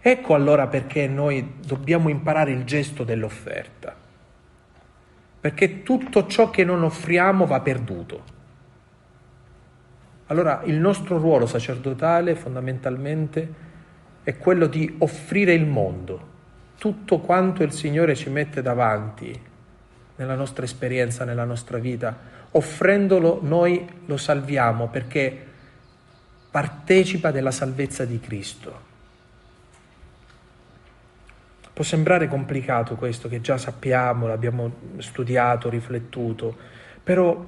Ecco 0.00 0.34
allora 0.34 0.68
perché 0.68 1.08
noi 1.08 1.56
dobbiamo 1.66 2.08
imparare 2.08 2.52
il 2.52 2.62
gesto 2.62 3.02
dell'offerta 3.02 4.04
perché 5.46 5.84
tutto 5.84 6.26
ciò 6.26 6.50
che 6.50 6.64
non 6.64 6.82
offriamo 6.82 7.46
va 7.46 7.60
perduto. 7.60 8.24
Allora 10.26 10.62
il 10.64 10.74
nostro 10.74 11.18
ruolo 11.18 11.46
sacerdotale 11.46 12.34
fondamentalmente 12.34 13.54
è 14.24 14.36
quello 14.38 14.66
di 14.66 14.92
offrire 14.98 15.52
il 15.52 15.64
mondo, 15.64 16.20
tutto 16.78 17.20
quanto 17.20 17.62
il 17.62 17.70
Signore 17.70 18.16
ci 18.16 18.28
mette 18.28 18.60
davanti 18.60 19.40
nella 20.16 20.34
nostra 20.34 20.64
esperienza, 20.64 21.24
nella 21.24 21.44
nostra 21.44 21.78
vita, 21.78 22.18
offrendolo 22.50 23.38
noi 23.40 23.88
lo 24.06 24.16
salviamo 24.16 24.88
perché 24.88 25.46
partecipa 26.50 27.30
della 27.30 27.52
salvezza 27.52 28.04
di 28.04 28.18
Cristo. 28.18 28.85
Può 31.76 31.84
sembrare 31.84 32.26
complicato 32.26 32.94
questo 32.94 33.28
che 33.28 33.42
già 33.42 33.58
sappiamo, 33.58 34.26
l'abbiamo 34.26 34.94
studiato, 34.96 35.68
riflettuto, 35.68 36.56
però 37.04 37.44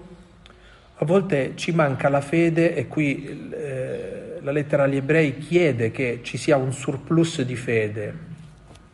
a 0.96 1.04
volte 1.06 1.52
ci 1.54 1.72
manca 1.72 2.10
la 2.10 2.20
fede 2.20 2.74
e 2.74 2.88
qui 2.88 3.48
eh, 3.50 4.36
la 4.42 4.50
lettera 4.50 4.82
agli 4.82 4.96
ebrei 4.96 5.38
chiede 5.38 5.90
che 5.90 6.20
ci 6.24 6.36
sia 6.36 6.58
un 6.58 6.74
surplus 6.74 7.40
di 7.40 7.56
fede. 7.56 8.14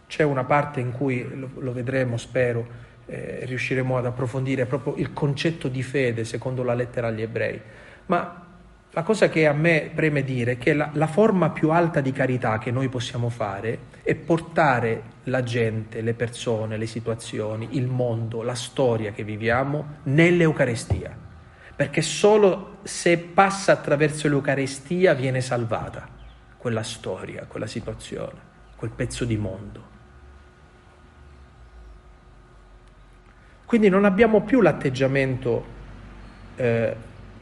C'è 0.06 0.22
una 0.22 0.44
parte 0.44 0.78
in 0.78 0.92
cui, 0.92 1.28
lo, 1.28 1.50
lo 1.58 1.72
vedremo, 1.72 2.16
spero, 2.16 2.64
eh, 3.06 3.40
riusciremo 3.42 3.98
ad 3.98 4.06
approfondire 4.06 4.66
proprio 4.66 4.94
il 4.98 5.12
concetto 5.12 5.66
di 5.66 5.82
fede 5.82 6.24
secondo 6.24 6.62
la 6.62 6.74
lettera 6.74 7.08
agli 7.08 7.22
ebrei. 7.22 7.60
Ma 8.06 8.46
la 8.88 9.02
cosa 9.02 9.28
che 9.28 9.48
a 9.48 9.52
me 9.52 9.90
preme 9.92 10.22
dire 10.22 10.52
è 10.52 10.58
che 10.58 10.74
la, 10.74 10.90
la, 10.92 11.08
forma 11.08 11.50
più 11.50 11.70
alta 11.70 12.00
di 12.00 12.12
carità 12.12 12.58
che 12.58 12.70
noi 12.70 12.88
possiamo 12.88 13.30
fare 13.30 13.76
è 14.04 14.14
portare 14.14 15.13
la 15.24 15.42
gente, 15.42 16.00
le 16.00 16.14
persone, 16.14 16.76
le 16.76 16.86
situazioni, 16.86 17.68
il 17.72 17.86
mondo, 17.86 18.42
la 18.42 18.54
storia 18.54 19.12
che 19.12 19.24
viviamo 19.24 19.98
nell'Eucarestia. 20.04 21.16
Perché 21.76 22.02
solo 22.02 22.78
se 22.82 23.18
passa 23.18 23.72
attraverso 23.72 24.28
l'Eucarestia 24.28 25.14
viene 25.14 25.40
salvata 25.40 26.08
quella 26.56 26.82
storia, 26.82 27.46
quella 27.46 27.66
situazione, 27.66 28.38
quel 28.76 28.90
pezzo 28.90 29.24
di 29.24 29.36
mondo. 29.36 29.92
Quindi 33.64 33.88
non 33.88 34.04
abbiamo 34.04 34.42
più 34.42 34.60
l'atteggiamento 34.60 35.64
eh, 36.56 36.96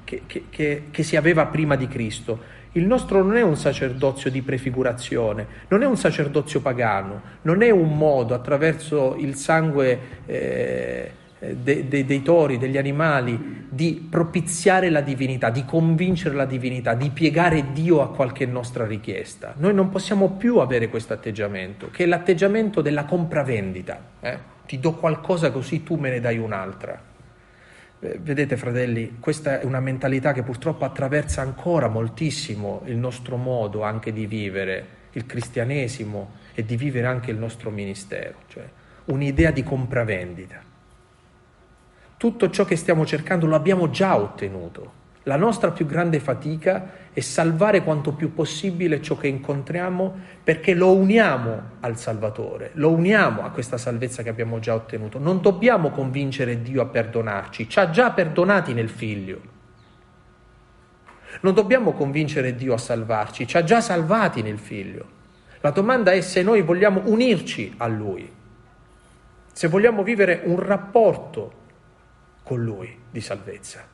che, 0.05 0.23
che, 0.27 0.89
che, 0.91 1.03
si 1.03 1.17
aveva 1.17 1.47
prima 1.47 1.77
di 1.77 1.89
Cristo. 1.89 2.61
Il 2.73 2.87
nostro 2.87 3.23
non 3.23 3.37
è 3.37 3.43
un 3.43 3.57
sacerdozio 3.57 4.31
di 4.31 4.41
prefigurazione, 4.41 5.47
non 5.69 5.83
è 5.83 5.87
un 5.87 5.97
sacerdozio 5.97 6.61
pagano, 6.61 7.21
non 7.43 7.63
è 7.63 7.69
un 7.69 7.97
modo 7.97 8.33
attraverso 8.33 9.15
il 9.19 9.35
sangue 9.35 9.99
eh, 10.25 11.11
de, 11.39 11.89
de, 11.89 12.05
dei 12.07 12.23
tori, 12.23 12.57
degli 12.57 12.79
animali, 12.79 13.67
di 13.69 14.07
propiziare 14.09 14.89
la 14.89 15.03
divinità, 15.03 15.51
di 15.51 15.67
convincere 15.67 16.35
la 16.35 16.47
divinità, 16.47 16.95
di 16.95 17.11
piegare 17.11 17.73
Dio 17.73 18.01
a 18.01 18.09
qualche 18.09 18.47
nostra 18.47 18.87
richiesta. 18.87 19.53
Noi 19.59 19.75
non 19.75 19.91
possiamo 19.91 20.31
più 20.31 20.59
avere 20.59 20.89
questo 20.89 21.13
atteggiamento, 21.13 21.91
che 21.91 22.05
è 22.05 22.07
l'atteggiamento 22.07 22.81
della 22.81 23.05
compravendita. 23.05 24.01
Eh? 24.21 24.39
Ti 24.65 24.79
do 24.79 24.95
qualcosa 24.95 25.51
così 25.51 25.83
tu 25.83 25.97
me 25.97 26.09
ne 26.09 26.21
dai 26.21 26.39
un'altra. 26.39 27.12
Vedete 28.03 28.57
fratelli, 28.57 29.19
questa 29.21 29.61
è 29.61 29.65
una 29.65 29.79
mentalità 29.79 30.33
che 30.33 30.43
purtroppo 30.43 30.85
attraversa 30.85 31.41
ancora 31.41 31.87
moltissimo 31.87 32.83
il 32.87 32.97
nostro 32.97 33.37
modo 33.37 33.85
anche 33.85 34.13
di 34.13 34.27
vivere 34.27 34.87
il 35.13 35.25
cristianesimo 35.25 36.33
e 36.53 36.65
di 36.65 36.77
vivere 36.77 37.07
anche 37.07 37.31
il 37.31 37.37
nostro 37.37 37.71
ministero, 37.71 38.39
cioè 38.49 38.69
un'idea 39.05 39.53
di 39.53 39.63
compravendita. 39.63 40.61
Tutto 42.17 42.51
ciò 42.51 42.65
che 42.65 42.75
stiamo 42.75 43.07
cercando 43.07 43.47
lo 43.47 43.55
abbiamo 43.55 43.89
già 43.91 44.17
ottenuto. 44.17 45.02
La 45.25 45.37
nostra 45.37 45.71
più 45.71 45.87
grande 45.87 46.19
fatica 46.19 47.11
è 47.13 47.21
salvare 47.21 47.85
quanto 47.85 48.13
più 48.13 48.35
possibile 48.35 49.01
ciò 49.01 49.17
che 49.17 49.29
incontriamo 49.29 50.15
perché 50.43 50.75
lo 50.75 50.97
uniamo 50.97 51.63
al 51.81 51.97
Salvatore, 51.97 52.71
lo 52.75 52.91
uniamo 52.91 53.45
a 53.45 53.51
questa 53.51 53.79
salvezza 53.79 54.25
che 54.25 54.31
abbiamo 54.31 54.59
già 54.59 54.75
ottenuto. 54.75 55.21
Non 55.21 55.41
dobbiamo 55.41 55.91
convincere 55.91 56.61
Dio 56.61 56.83
a 56.83 56.87
perdonarci, 56.87 57.69
ci 57.69 57.79
ha 57.79 57.91
già 57.91 58.11
perdonati 58.11 58.73
nel 58.73 58.89
Figlio. 58.89 59.41
Non 61.43 61.55
dobbiamo 61.55 61.93
convincere 61.93 62.57
Dio 62.57 62.75
a 62.75 62.79
salvarci, 62.79 63.47
ci 63.47 63.57
ha 63.57 63.63
già 63.63 63.81
salvati 63.81 64.43
nel 64.43 64.59
Figlio. 64.59 65.21
La 65.61 65.71
domanda 65.71 66.11
è 66.11 66.21
se 66.21 66.43
noi 66.43 66.63
vogliamo 66.63 67.03
unirci 67.05 67.75
a 67.77 67.87
Lui, 67.87 68.29
se 69.53 69.69
vogliamo 69.69 70.03
vivere 70.03 70.43
un 70.47 70.59
rapporto 70.59 71.53
con 72.43 72.61
Lui 72.61 72.99
di 73.09 73.21
salvezza. 73.21 73.92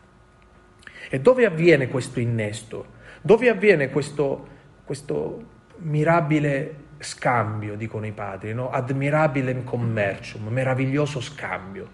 E 1.09 1.21
dove 1.21 1.47
avviene 1.47 1.89
questo 1.89 2.21
innesto? 2.21 2.97
Dove 3.23 3.49
avviene 3.49 3.91
questo, 3.91 4.47
questo 4.85 5.47
mirabile 5.79 6.87
scambio, 6.99 7.77
dicono 7.77 8.07
i 8.07 8.13
padri, 8.13 8.53
no? 8.53 8.71
admirabile 8.71 9.65
commercium, 9.65 10.49
meraviglioso 10.49 11.21
scambio 11.21 11.89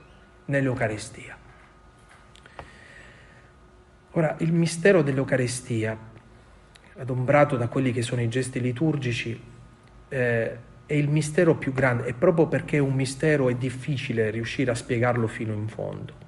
nell'Eucaristia? 0.47 1.37
Ora, 4.17 4.37
il 4.39 4.53
mistero 4.53 5.03
dell'Eucaristia, 5.03 5.97
adombrato 6.97 7.57
da 7.57 7.69
quelli 7.69 7.93
che 7.93 8.03
sono 8.03 8.21
i 8.21 8.29
gesti 8.29 8.61
liturgici, 8.61 9.41
eh, 10.09 10.59
è 10.87 10.95
il 10.95 11.09
mistero 11.09 11.57
più 11.57 11.73
grande 11.73 12.07
e 12.07 12.15
proprio 12.15 12.47
perché 12.47 12.77
è 12.77 12.81
un 12.81 12.95
mistero 12.95 13.49
è 13.49 13.55
difficile 13.55 14.31
riuscire 14.31 14.71
a 14.71 14.75
spiegarlo 14.75 15.27
fino 15.27 15.53
in 15.53 15.67
fondo. 15.67 16.24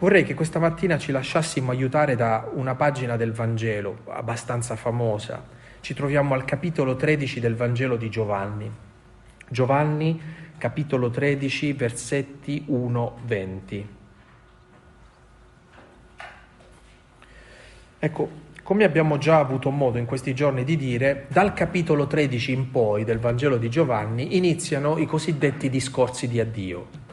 Vorrei 0.00 0.24
che 0.24 0.32
questa 0.32 0.58
mattina 0.58 0.96
ci 0.96 1.12
lasciassimo 1.12 1.72
aiutare 1.72 2.16
da 2.16 2.48
una 2.54 2.74
pagina 2.74 3.16
del 3.16 3.32
Vangelo 3.32 3.98
abbastanza 4.06 4.74
famosa. 4.74 5.44
Ci 5.82 5.92
troviamo 5.92 6.32
al 6.32 6.46
capitolo 6.46 6.96
13 6.96 7.38
del 7.38 7.54
Vangelo 7.54 7.96
di 7.96 8.08
Giovanni. 8.08 8.72
Giovanni, 9.46 10.18
capitolo 10.56 11.10
13, 11.10 11.74
versetti 11.74 12.64
1-20. 12.66 13.84
Ecco, 17.98 18.30
come 18.62 18.84
abbiamo 18.84 19.18
già 19.18 19.38
avuto 19.38 19.68
modo 19.68 19.98
in 19.98 20.06
questi 20.06 20.34
giorni 20.34 20.64
di 20.64 20.76
dire, 20.76 21.26
dal 21.28 21.52
capitolo 21.52 22.06
13 22.06 22.52
in 22.52 22.70
poi 22.70 23.04
del 23.04 23.18
Vangelo 23.18 23.58
di 23.58 23.68
Giovanni 23.68 24.38
iniziano 24.38 24.96
i 24.96 25.04
cosiddetti 25.04 25.68
discorsi 25.68 26.26
di 26.26 26.40
addio. 26.40 27.09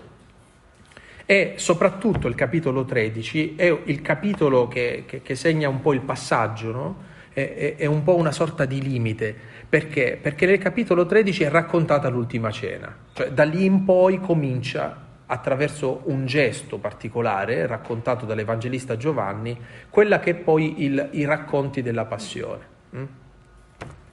E 1.28 1.54
soprattutto 1.58 2.28
il 2.28 2.36
capitolo 2.36 2.86
13 2.86 3.56
è 3.56 3.82
il 3.84 4.02
capitolo 4.02 4.68
che, 4.68 5.04
che, 5.06 5.22
che 5.22 5.36
segna 5.36 5.70
un 5.70 5.82
po' 5.82 5.94
il 5.94 6.02
passaggio, 6.02 6.72
no? 6.72 6.96
è, 7.34 7.54
è, 7.54 7.76
è 7.76 7.86
un 7.86 8.02
po' 8.02 8.16
una 8.16 8.32
sorta 8.32 8.66
di 8.66 8.82
limite, 8.82 9.36
Perché? 9.70 10.18
Perché 10.22 10.46
nel 10.46 10.60
capitolo 10.60 11.06
13 11.06 11.44
è 11.44 11.50
raccontata 11.50 12.08
l'ultima 12.08 12.52
cena, 12.52 12.96
cioè 13.12 13.32
da 13.32 13.44
lì 13.44 13.66
in 13.66 13.84
poi 13.84 14.18
comincia 14.18 15.06
attraverso 15.26 16.04
un 16.06 16.26
gesto 16.26 16.78
particolare 16.78 17.68
raccontato 17.68 18.26
dall'Evangelista 18.26 18.96
Giovanni, 18.96 19.60
quella 19.90 20.20
che 20.20 20.32
è 20.32 20.36
poi 20.36 20.84
il, 20.84 21.10
i 21.12 21.26
racconti 21.26 21.82
della 21.82 22.06
passione, 22.06 22.64
hm? 22.92 23.04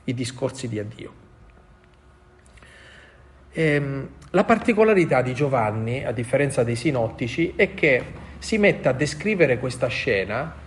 i 0.05 0.15
discorsi 0.15 0.67
di 0.67 0.81
addio. 0.81 1.13
Ehm, 3.53 4.09
la 4.35 4.43
particolarità 4.43 5.23
di 5.23 5.33
Giovanni, 5.33 6.05
a 6.05 6.11
differenza 6.11 6.65
dei 6.65 6.75
sinottici, 6.75 7.53
è 7.55 7.73
che 7.73 8.03
si 8.39 8.59
mette 8.59 8.89
a 8.89 8.93
descrivere 8.93 9.59
questa 9.59 9.87
scena 9.87 10.63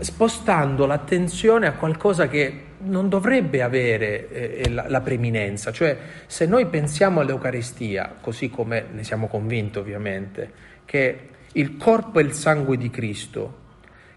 spostando 0.00 0.84
l'attenzione 0.84 1.68
a 1.68 1.74
qualcosa 1.74 2.26
che 2.26 2.62
non 2.78 3.08
dovrebbe 3.08 3.62
avere 3.62 4.28
eh, 4.28 4.68
la, 4.70 4.86
la, 4.88 5.00
preminenza, 5.00 5.70
cioè 5.70 5.96
se 6.26 6.46
noi 6.46 6.66
pensiamo 6.66 7.20
all'Eucaristia, 7.20 8.16
così 8.20 8.50
come 8.50 8.86
ne 8.90 9.04
siamo 9.04 9.28
convinti 9.28 9.78
ovviamente, 9.78 10.50
che 10.84 11.20
il 11.52 11.76
corpo 11.76 12.18
e 12.18 12.22
il 12.22 12.32
sangue 12.32 12.76
di 12.76 12.90
Cristo, 12.90 13.66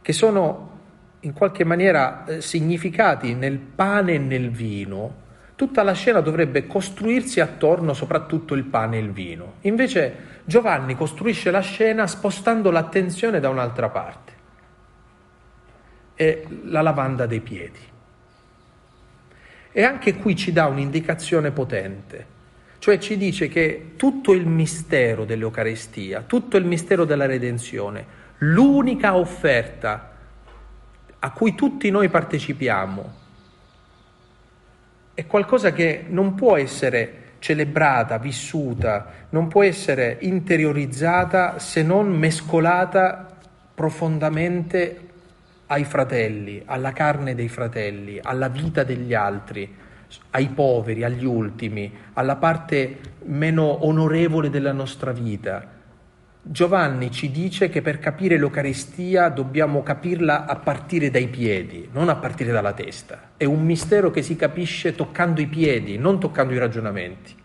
che 0.02 0.14
sono 0.14 0.80
in 1.20 1.34
qualche 1.34 1.64
maniera 1.64 2.26
eh, 2.26 2.42
significati 2.42 3.36
nel 3.36 3.60
pane 3.60 4.14
e 4.14 4.18
nel 4.18 4.50
vino, 4.50 5.21
tutta 5.62 5.84
la 5.84 5.94
scena 5.94 6.22
dovrebbe 6.22 6.66
costruirsi 6.66 7.40
attorno 7.40 7.94
soprattutto 7.94 8.56
il 8.56 8.64
pane 8.64 8.98
e 8.98 9.02
il 9.02 9.12
vino. 9.12 9.58
Invece 9.62 10.42
Giovanni 10.44 10.96
costruisce 10.96 11.52
la 11.52 11.60
scena 11.60 12.08
spostando 12.08 12.72
l'attenzione 12.72 13.40
da 13.40 13.48
un'altra 13.50 13.90
parte 13.90 14.34
è 16.16 16.44
la 16.64 16.82
lavanda 16.82 17.28
dei 17.28 17.42
piedi. 17.42 17.78
E 19.72 19.84
anche 19.84 20.16
qui 20.16 20.36
ci 20.36 20.52
dà 20.52 20.66
un'indicazione 20.66 21.52
potente, 21.52 22.26
cioè 22.80 22.98
ci 22.98 23.16
dice 23.16 23.48
che 23.48 23.92
tutto 23.98 24.34
il 24.34 24.48
mistero 24.48 25.26
dell'Eucaristia, 25.26 26.24
tutto 26.24 26.58
il 26.58 26.66
mistero 26.66 27.06
della 27.06 27.28
redenzione, 27.28 28.04
l'unica 28.40 29.16
offerta 29.16 30.12
a 31.20 31.32
cui 31.32 31.54
tutti 31.54 31.92
noi 31.92 32.10
partecipiamo, 32.10 33.20
è 35.22 35.28
qualcosa 35.28 35.72
che 35.72 36.06
non 36.08 36.34
può 36.34 36.58
essere 36.58 37.20
celebrata, 37.38 38.18
vissuta, 38.18 39.28
non 39.30 39.48
può 39.48 39.64
essere 39.64 40.18
interiorizzata 40.22 41.60
se 41.60 41.84
non 41.84 42.08
mescolata 42.08 43.28
profondamente 43.76 45.00
ai 45.68 45.84
fratelli, 45.84 46.64
alla 46.66 46.92
carne 46.92 47.36
dei 47.36 47.50
fratelli, 47.50 48.20
alla 48.22 48.48
vita 48.50 48.84
degli 48.84 49.14
altri, 49.14 49.76
ai 50.32 50.48
poveri, 50.48 51.04
agli 51.04 51.26
ultimi, 51.26 51.92
alla 52.14 52.36
parte 52.38 52.98
meno 53.26 53.86
onorevole 53.86 54.50
della 54.50 54.74
nostra 54.74 55.12
vita. 55.12 55.81
Giovanni 56.44 57.12
ci 57.12 57.30
dice 57.30 57.70
che 57.70 57.84
per 57.84 58.00
capire 58.00 58.36
l'Eucaristia 58.36 59.30
dobbiamo 59.30 59.84
capirla 59.84 60.46
a 60.48 60.56
partire 60.56 61.12
dai 61.12 61.28
piedi, 61.28 61.88
non 61.94 62.10
a 62.10 62.16
partire 62.16 62.52
dalla 62.52 62.74
testa. 62.74 63.30
È 63.38 63.46
un 63.46 63.64
mistero 63.64 64.10
che 64.10 64.24
si 64.24 64.36
capisce 64.36 64.96
toccando 64.96 65.40
i 65.40 65.46
piedi, 65.46 66.00
non 66.00 66.20
toccando 66.20 66.54
i 66.54 66.58
ragionamenti. 66.58 67.36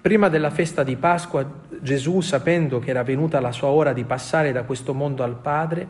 Prima 0.00 0.28
della 0.28 0.50
festa 0.50 0.82
di 0.82 0.96
Pasqua 0.96 1.48
Gesù, 1.80 2.20
sapendo 2.20 2.80
che 2.80 2.90
era 2.90 3.04
venuta 3.04 3.38
la 3.38 3.52
sua 3.52 3.68
ora 3.68 3.92
di 3.92 4.02
passare 4.02 4.50
da 4.50 4.64
questo 4.64 4.94
mondo 4.94 5.22
al 5.22 5.36
Padre, 5.36 5.86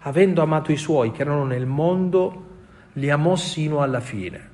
avendo 0.00 0.40
amato 0.40 0.70
i 0.70 0.76
suoi 0.76 1.10
che 1.10 1.22
erano 1.22 1.44
nel 1.44 1.66
mondo, 1.66 2.46
li 2.92 3.10
amò 3.10 3.34
sino 3.34 3.80
alla 3.80 4.00
fine. 4.00 4.52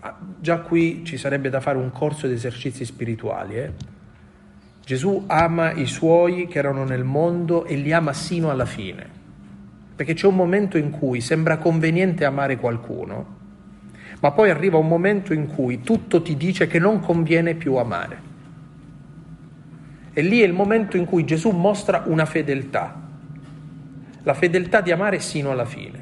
Ah, 0.00 0.18
già 0.40 0.60
qui 0.60 1.04
ci 1.04 1.16
sarebbe 1.16 1.48
da 1.48 1.60
fare 1.60 1.78
un 1.78 1.90
corso 1.90 2.26
di 2.26 2.34
esercizi 2.34 2.84
spirituali. 2.84 3.56
Eh? 3.56 3.72
Gesù 4.84 5.24
ama 5.28 5.72
i 5.72 5.86
suoi 5.86 6.48
che 6.48 6.58
erano 6.58 6.84
nel 6.84 7.04
mondo 7.04 7.64
e 7.64 7.76
li 7.76 7.92
ama 7.92 8.12
sino 8.12 8.50
alla 8.50 8.64
fine. 8.64 9.20
Perché 9.94 10.14
c'è 10.14 10.26
un 10.26 10.34
momento 10.34 10.76
in 10.76 10.90
cui 10.90 11.20
sembra 11.20 11.58
conveniente 11.58 12.24
amare 12.24 12.56
qualcuno, 12.56 13.40
ma 14.20 14.32
poi 14.32 14.50
arriva 14.50 14.78
un 14.78 14.88
momento 14.88 15.32
in 15.32 15.46
cui 15.46 15.82
tutto 15.82 16.20
ti 16.22 16.36
dice 16.36 16.66
che 16.66 16.78
non 16.78 16.98
conviene 17.00 17.54
più 17.54 17.76
amare. 17.76 18.30
E 20.12 20.22
lì 20.22 20.40
è 20.40 20.44
il 20.44 20.52
momento 20.52 20.96
in 20.96 21.04
cui 21.04 21.24
Gesù 21.24 21.50
mostra 21.50 22.02
una 22.06 22.24
fedeltà, 22.24 23.00
la 24.22 24.34
fedeltà 24.34 24.80
di 24.80 24.90
amare 24.90 25.20
sino 25.20 25.50
alla 25.50 25.64
fine. 25.64 26.01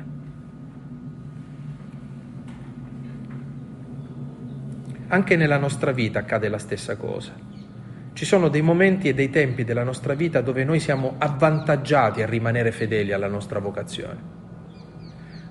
Anche 5.12 5.34
nella 5.34 5.58
nostra 5.58 5.90
vita 5.90 6.20
accade 6.20 6.48
la 6.48 6.58
stessa 6.58 6.96
cosa. 6.96 7.32
Ci 8.12 8.24
sono 8.24 8.46
dei 8.46 8.62
momenti 8.62 9.08
e 9.08 9.14
dei 9.14 9.28
tempi 9.28 9.64
della 9.64 9.82
nostra 9.82 10.14
vita 10.14 10.40
dove 10.40 10.62
noi 10.62 10.78
siamo 10.78 11.16
avvantaggiati 11.18 12.22
a 12.22 12.26
rimanere 12.26 12.70
fedeli 12.70 13.12
alla 13.12 13.26
nostra 13.26 13.58
vocazione. 13.58 14.22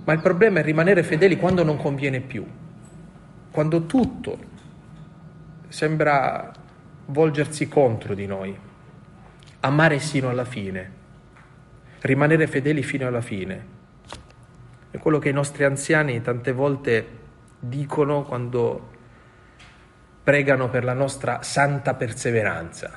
Ma 0.05 0.13
il 0.13 0.21
problema 0.21 0.59
è 0.59 0.63
rimanere 0.63 1.03
fedeli 1.03 1.35
quando 1.35 1.65
non 1.65 1.75
conviene 1.75 2.21
più, 2.21 2.45
quando 3.51 3.85
tutto 3.85 4.37
sembra 5.67 6.53
volgersi 7.07 7.67
contro 7.67 8.13
di 8.13 8.27
noi, 8.27 8.57
amare 9.59 9.99
sino 9.99 10.29
alla 10.29 10.45
fine, 10.45 10.91
rimanere 11.99 12.47
fedeli 12.47 12.81
fino 12.81 13.07
alla 13.07 13.21
fine. 13.21 13.65
È 14.89 14.97
quello 14.99 15.19
che 15.19 15.27
i 15.27 15.33
nostri 15.33 15.65
anziani 15.65 16.21
tante 16.21 16.53
volte 16.53 17.07
dicono 17.59 18.23
quando 18.23 18.97
pregano 20.29 20.69
per 20.69 20.83
la 20.83 20.93
nostra 20.93 21.41
santa 21.41 21.95
perseveranza. 21.95 22.91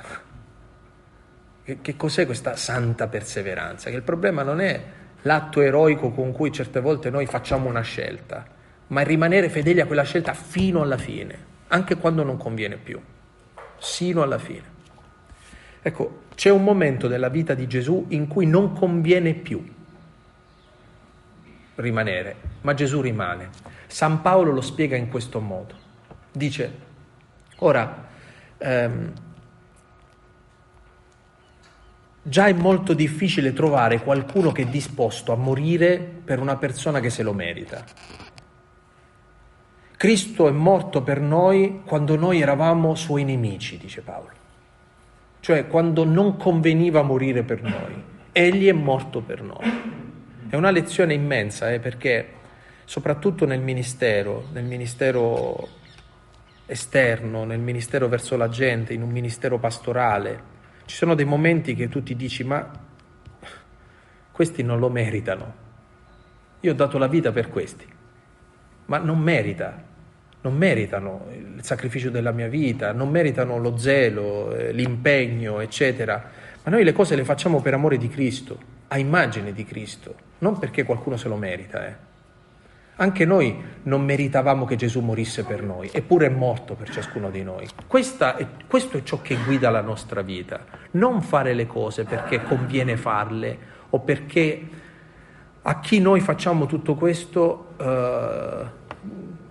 Che, 1.63 1.81
che 1.81 1.95
cos'è 1.95 2.27
questa 2.27 2.55
santa 2.55 3.07
perseveranza? 3.07 3.89
Che 3.89 3.95
il 3.95 4.03
problema 4.03 4.43
non 4.43 4.61
è 4.61 4.83
l'atto 5.23 5.59
eroico 5.59 6.11
con 6.11 6.31
cui 6.31 6.51
certe 6.51 6.79
volte 6.79 7.09
noi 7.09 7.25
facciamo 7.25 7.67
una 7.67 7.81
scelta, 7.81 8.45
ma 8.85 9.01
è 9.01 9.03
rimanere 9.03 9.49
fedeli 9.49 9.81
a 9.81 9.87
quella 9.87 10.03
scelta 10.03 10.35
fino 10.35 10.83
alla 10.83 10.99
fine, 10.99 11.35
anche 11.69 11.95
quando 11.97 12.21
non 12.21 12.37
conviene 12.37 12.77
più 12.77 13.01
sino 13.79 14.21
alla 14.21 14.37
fine. 14.37 14.71
Ecco, 15.81 16.25
c'è 16.35 16.51
un 16.51 16.63
momento 16.63 17.07
della 17.07 17.29
vita 17.29 17.55
di 17.55 17.65
Gesù 17.65 18.05
in 18.09 18.27
cui 18.27 18.45
non 18.45 18.73
conviene 18.73 19.33
più 19.33 19.73
rimanere, 21.77 22.35
ma 22.61 22.75
Gesù 22.75 23.01
rimane. 23.01 23.49
San 23.87 24.21
Paolo 24.21 24.51
lo 24.51 24.61
spiega 24.61 24.95
in 24.95 25.09
questo 25.09 25.39
modo. 25.39 25.81
Dice, 26.31 26.82
ora, 27.63 28.07
ehm, 28.57 29.13
già 32.21 32.47
è 32.47 32.53
molto 32.53 32.93
difficile 32.93 33.53
trovare 33.53 34.01
qualcuno 34.01 34.51
che 34.51 34.63
è 34.63 34.65
disposto 34.65 35.31
a 35.31 35.35
morire 35.35 35.97
per 35.97 36.39
una 36.39 36.57
persona 36.57 36.99
che 36.99 37.09
se 37.09 37.23
lo 37.23 37.33
merita. 37.33 37.83
Cristo 39.95 40.47
è 40.49 40.51
morto 40.51 41.01
per 41.01 41.21
noi 41.21 41.81
quando 41.85 42.17
noi 42.17 42.41
eravamo 42.41 42.93
suoi 42.95 43.23
nemici, 43.23 43.77
dice 43.77 44.01
Paolo. 44.01 44.41
Cioè 45.39 45.67
quando 45.67 46.03
non 46.03 46.35
conveniva 46.35 47.01
morire 47.01 47.43
per 47.43 47.61
noi. 47.61 48.03
Egli 48.31 48.67
è 48.67 48.73
morto 48.73 49.21
per 49.21 49.41
noi. 49.41 50.01
È 50.49 50.55
una 50.55 50.71
lezione 50.71 51.13
immensa 51.13 51.71
eh, 51.71 51.79
perché 51.79 52.41
soprattutto 52.85 53.45
nel 53.45 53.61
ministero, 53.61 54.47
nel 54.51 54.65
ministero 54.65 55.81
esterno, 56.65 57.43
nel 57.43 57.59
ministero 57.59 58.07
verso 58.07 58.37
la 58.37 58.49
gente, 58.49 58.93
in 58.93 59.01
un 59.01 59.09
ministero 59.09 59.59
pastorale, 59.59 60.51
ci 60.85 60.95
sono 60.95 61.15
dei 61.15 61.25
momenti 61.25 61.75
che 61.75 61.89
tu 61.89 62.03
ti 62.03 62.15
dici 62.15 62.43
ma 62.43 62.69
questi 64.31 64.63
non 64.63 64.79
lo 64.79 64.89
meritano. 64.89 65.61
Io 66.61 66.71
ho 66.71 66.75
dato 66.75 66.97
la 66.97 67.07
vita 67.07 67.31
per 67.31 67.49
questi, 67.49 67.85
ma 68.85 68.97
non 68.97 69.19
merita 69.19 69.91
non 70.43 70.57
meritano 70.57 71.27
il 71.31 71.63
sacrificio 71.63 72.09
della 72.09 72.31
mia 72.31 72.47
vita, 72.47 72.91
non 72.91 73.09
meritano 73.09 73.57
lo 73.57 73.77
zelo, 73.77 74.53
eh, 74.53 74.73
l'impegno, 74.73 75.61
eccetera. 75.61 76.31
Ma 76.63 76.71
noi 76.71 76.83
le 76.83 76.91
cose 76.91 77.15
le 77.15 77.23
facciamo 77.23 77.61
per 77.61 77.73
amore 77.73 77.97
di 77.97 78.09
Cristo, 78.09 78.57
a 78.89 78.97
immagine 78.97 79.53
di 79.53 79.63
Cristo, 79.63 80.15
non 80.39 80.59
perché 80.59 80.83
qualcuno 80.83 81.15
se 81.15 81.29
lo 81.29 81.37
merita. 81.37 81.87
Eh. 81.87 81.95
Anche 83.03 83.25
noi 83.25 83.53
non 83.83 84.01
meritavamo 84.05 84.63
che 84.63 84.77
Gesù 84.77 85.01
morisse 85.01 85.43
per 85.43 85.61
noi, 85.61 85.89
eppure 85.91 86.27
è 86.27 86.29
morto 86.29 86.73
per 86.73 86.89
ciascuno 86.89 87.29
di 87.29 87.43
noi. 87.43 87.65
È, 87.65 87.69
questo 87.85 88.97
è 88.97 89.03
ciò 89.03 89.21
che 89.21 89.37
guida 89.43 89.69
la 89.69 89.81
nostra 89.81 90.21
vita, 90.21 90.63
non 90.91 91.21
fare 91.21 91.53
le 91.53 91.67
cose 91.67 92.05
perché 92.05 92.41
conviene 92.43 92.95
farle 92.95 93.57
o 93.89 93.99
perché 93.99 94.67
a 95.61 95.79
chi 95.81 95.99
noi 95.99 96.21
facciamo 96.21 96.65
tutto 96.65 96.95
questo... 96.95 97.73
Eh, 97.77 98.81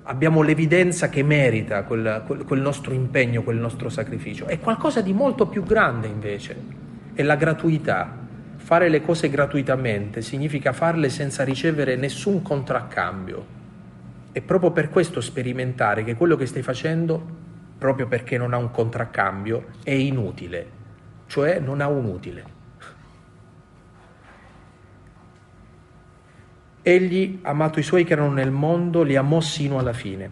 abbiamo 0.05 0.43
l'evidenza 0.43 1.11
che 1.11 1.23
merita 1.23 1.85
quel, 1.85 2.25
quel, 2.27 2.45
quel, 2.45 2.61
nostro 2.61 2.95
impegno, 2.95 3.43
quel 3.43 3.59
nostro 3.59 3.91
sacrificio. 3.91 4.47
È 4.47 4.59
qualcosa 4.59 5.03
di 5.03 5.13
molto 5.13 5.47
più 5.47 5.63
grande 5.63 6.07
invece, 6.07 6.57
è 7.13 7.23
la 7.23 7.37
gratuità. 7.37 8.19
Fare 8.73 8.89
le 8.89 9.03
cose 9.03 9.29
gratuitamente 9.29 10.23
significa 10.23 10.73
farle 10.73 11.11
senza 11.11 11.45
ricevere 11.45 11.95
nessun 11.95 12.41
contraccambio. 12.41 13.45
E 14.33 14.41
proprio 14.41 14.71
per 14.71 14.89
questo 14.89 15.21
sperimentare 15.21 16.05
che 16.05 16.15
quello 16.15 16.37
che 16.37 16.47
stai 16.47 16.63
facendo, 16.63 17.23
proprio 17.77 18.07
perché 18.07 18.39
non 18.39 18.55
ha 18.55 18.57
un 18.57 18.71
contraccambio, 18.71 19.67
è 19.83 19.91
inutile, 19.91 20.67
cioè 21.27 21.59
non 21.59 21.83
ha 21.83 21.89
un 21.89 22.07
utile. 22.07 22.45
Egli, 26.81 27.41
amato 27.43 27.79
i 27.79 27.83
suoi 27.83 28.05
che 28.05 28.15
erano 28.15 28.33
nel 28.33 28.51
mondo, 28.51 29.03
li 29.03 29.17
amò 29.17 29.43
sino 29.43 29.79
alla 29.79 29.93
fine. 29.93 30.31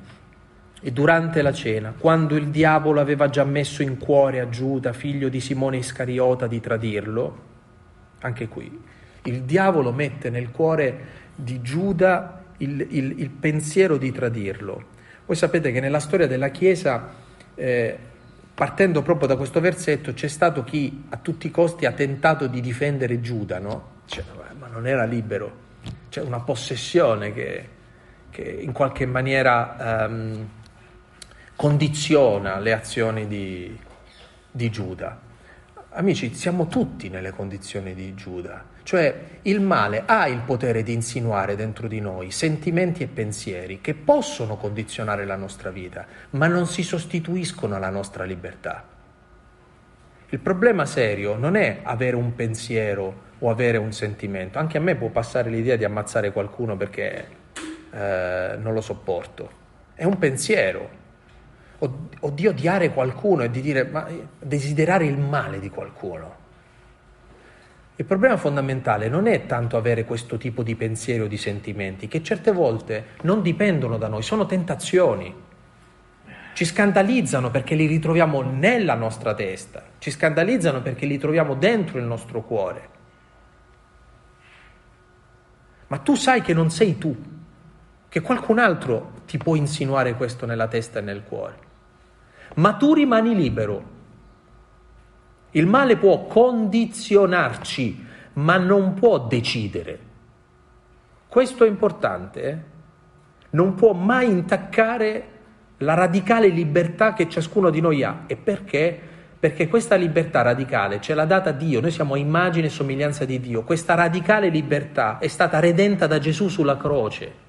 E 0.80 0.90
durante 0.92 1.42
la 1.42 1.52
cena, 1.52 1.92
quando 1.92 2.36
il 2.36 2.48
diavolo 2.48 3.00
aveva 3.00 3.28
già 3.28 3.44
messo 3.44 3.82
in 3.82 3.98
cuore 3.98 4.40
a 4.40 4.48
Giuda, 4.48 4.94
figlio 4.94 5.28
di 5.28 5.40
Simone 5.40 5.76
Iscariota, 5.76 6.46
di 6.46 6.58
tradirlo, 6.58 7.48
anche 8.20 8.48
qui, 8.48 8.80
il 9.24 9.42
diavolo 9.42 9.92
mette 9.92 10.30
nel 10.30 10.50
cuore 10.50 10.98
di 11.34 11.60
Giuda 11.60 12.44
il, 12.58 12.86
il, 12.90 13.20
il 13.20 13.30
pensiero 13.30 13.96
di 13.96 14.12
tradirlo. 14.12 14.84
Voi 15.26 15.36
sapete 15.36 15.72
che 15.72 15.80
nella 15.80 16.00
storia 16.00 16.26
della 16.26 16.48
Chiesa, 16.48 17.14
eh, 17.54 17.98
partendo 18.54 19.02
proprio 19.02 19.28
da 19.28 19.36
questo 19.36 19.60
versetto, 19.60 20.12
c'è 20.12 20.28
stato 20.28 20.64
chi 20.64 21.04
a 21.10 21.16
tutti 21.16 21.46
i 21.46 21.50
costi 21.50 21.86
ha 21.86 21.92
tentato 21.92 22.46
di 22.46 22.60
difendere 22.60 23.20
Giuda, 23.20 23.58
no? 23.58 23.98
Cioè, 24.06 24.24
ma 24.58 24.66
non 24.66 24.86
era 24.86 25.04
libero, 25.04 25.52
c'è 26.08 26.20
una 26.20 26.40
possessione 26.40 27.32
che, 27.32 27.68
che 28.30 28.42
in 28.42 28.72
qualche 28.72 29.06
maniera... 29.06 30.06
Um, 30.08 30.48
condiziona 31.60 32.58
le 32.58 32.72
azioni 32.72 33.26
di, 33.26 33.78
di 34.50 34.70
Giuda. 34.70 35.20
Amici, 35.92 36.32
siamo 36.34 36.68
tutti 36.68 37.08
nelle 37.08 37.32
condizioni 37.32 37.94
di 37.94 38.14
Giuda, 38.14 38.64
cioè 38.84 39.22
il 39.42 39.60
male 39.60 40.04
ha 40.06 40.28
il 40.28 40.38
potere 40.42 40.84
di 40.84 40.92
insinuare 40.92 41.56
dentro 41.56 41.88
di 41.88 41.98
noi 41.98 42.30
sentimenti 42.30 43.02
e 43.02 43.08
pensieri 43.08 43.80
che 43.80 43.94
possono 43.94 44.56
condizionare 44.56 45.24
la 45.24 45.34
nostra 45.34 45.70
vita, 45.70 46.06
ma 46.30 46.46
non 46.46 46.68
si 46.68 46.84
sostituiscono 46.84 47.74
alla 47.74 47.90
nostra 47.90 48.22
libertà. 48.22 48.84
Il 50.28 50.38
problema 50.38 50.86
serio 50.86 51.34
non 51.34 51.56
è 51.56 51.80
avere 51.82 52.14
un 52.14 52.36
pensiero 52.36 53.22
o 53.40 53.50
avere 53.50 53.76
un 53.76 53.90
sentimento, 53.90 54.60
anche 54.60 54.78
a 54.78 54.80
me 54.80 54.94
può 54.94 55.08
passare 55.08 55.50
l'idea 55.50 55.74
di 55.74 55.82
ammazzare 55.82 56.30
qualcuno 56.30 56.76
perché 56.76 57.26
eh, 57.90 58.56
non 58.60 58.74
lo 58.74 58.80
sopporto, 58.80 59.50
è 59.96 60.04
un 60.04 60.18
pensiero, 60.18 60.99
o, 61.80 62.08
o 62.20 62.30
di 62.30 62.46
odiare 62.46 62.92
qualcuno 62.92 63.42
e 63.42 63.50
di 63.50 63.60
dire, 63.60 63.84
ma 63.84 64.06
desiderare 64.38 65.04
il 65.06 65.18
male 65.18 65.58
di 65.58 65.70
qualcuno. 65.70 66.38
Il 67.96 68.06
problema 68.06 68.36
fondamentale 68.36 69.08
non 69.08 69.26
è 69.26 69.44
tanto 69.46 69.76
avere 69.76 70.04
questo 70.04 70.38
tipo 70.38 70.62
di 70.62 70.74
pensieri 70.74 71.20
o 71.20 71.26
di 71.26 71.36
sentimenti, 71.36 72.08
che 72.08 72.22
certe 72.22 72.50
volte 72.50 73.08
non 73.22 73.42
dipendono 73.42 73.98
da 73.98 74.08
noi, 74.08 74.22
sono 74.22 74.46
tentazioni. 74.46 75.48
Ci 76.52 76.64
scandalizzano 76.64 77.50
perché 77.50 77.74
li 77.74 77.86
ritroviamo 77.86 78.40
nella 78.42 78.94
nostra 78.94 79.34
testa, 79.34 79.82
ci 79.98 80.10
scandalizzano 80.10 80.80
perché 80.82 81.06
li 81.06 81.18
troviamo 81.18 81.54
dentro 81.54 81.98
il 81.98 82.04
nostro 82.04 82.42
cuore. 82.42 82.88
Ma 85.88 85.98
tu 85.98 86.14
sai 86.14 86.40
che 86.40 86.54
non 86.54 86.70
sei 86.70 86.96
tu, 86.98 87.14
che 88.08 88.20
qualcun 88.20 88.58
altro 88.58 89.12
ti 89.26 89.38
può 89.38 89.54
insinuare 89.54 90.14
questo 90.14 90.46
nella 90.46 90.68
testa 90.68 91.00
e 91.00 91.02
nel 91.02 91.22
cuore 91.22 91.68
ma 92.56 92.74
tu 92.74 92.94
rimani 92.94 93.34
libero. 93.34 93.98
Il 95.52 95.66
male 95.66 95.96
può 95.96 96.26
condizionarci, 96.26 98.06
ma 98.34 98.56
non 98.56 98.94
può 98.94 99.18
decidere. 99.26 99.98
Questo 101.26 101.64
è 101.64 101.68
importante. 101.68 102.42
Eh? 102.42 102.58
Non 103.50 103.74
può 103.74 103.92
mai 103.92 104.28
intaccare 104.28 105.28
la 105.78 105.94
radicale 105.94 106.48
libertà 106.48 107.12
che 107.14 107.28
ciascuno 107.28 107.70
di 107.70 107.80
noi 107.80 108.02
ha. 108.02 108.24
E 108.26 108.36
perché? 108.36 108.98
Perché 109.40 109.68
questa 109.68 109.94
libertà 109.94 110.42
radicale 110.42 111.00
ce 111.00 111.14
l'ha 111.14 111.24
data 111.24 111.50
Dio, 111.50 111.80
noi 111.80 111.90
siamo 111.90 112.14
immagine 112.14 112.66
e 112.66 112.70
somiglianza 112.70 113.24
di 113.24 113.40
Dio. 113.40 113.62
Questa 113.62 113.94
radicale 113.94 114.50
libertà 114.50 115.18
è 115.18 115.28
stata 115.28 115.58
redenta 115.58 116.06
da 116.06 116.18
Gesù 116.18 116.48
sulla 116.48 116.76
croce. 116.76 117.48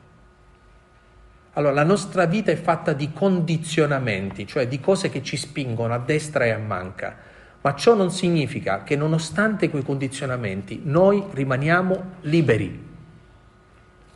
Allora, 1.54 1.74
la 1.74 1.84
nostra 1.84 2.26
vita 2.26 2.52
è 2.52 2.56
fatta 2.56 2.94
di 2.94 3.12
condizionamenti, 3.12 4.48
cioè 4.48 4.68
di 4.70 4.80
cose 4.80 5.10
che 5.10 5.22
ci 5.22 5.36
spingono 5.36 5.94
a 5.94 6.00
destra 6.00 6.46
e 6.46 6.52
a 6.52 6.58
manca, 6.58 7.18
ma 7.60 7.76
ciò 7.76 7.94
non 7.94 8.10
significa 8.10 8.84
che 8.84 8.96
nonostante 8.96 9.70
quei 9.70 9.84
condizionamenti 9.84 10.82
noi 10.86 11.26
rimaniamo 11.30 12.04
liberi, 12.22 12.90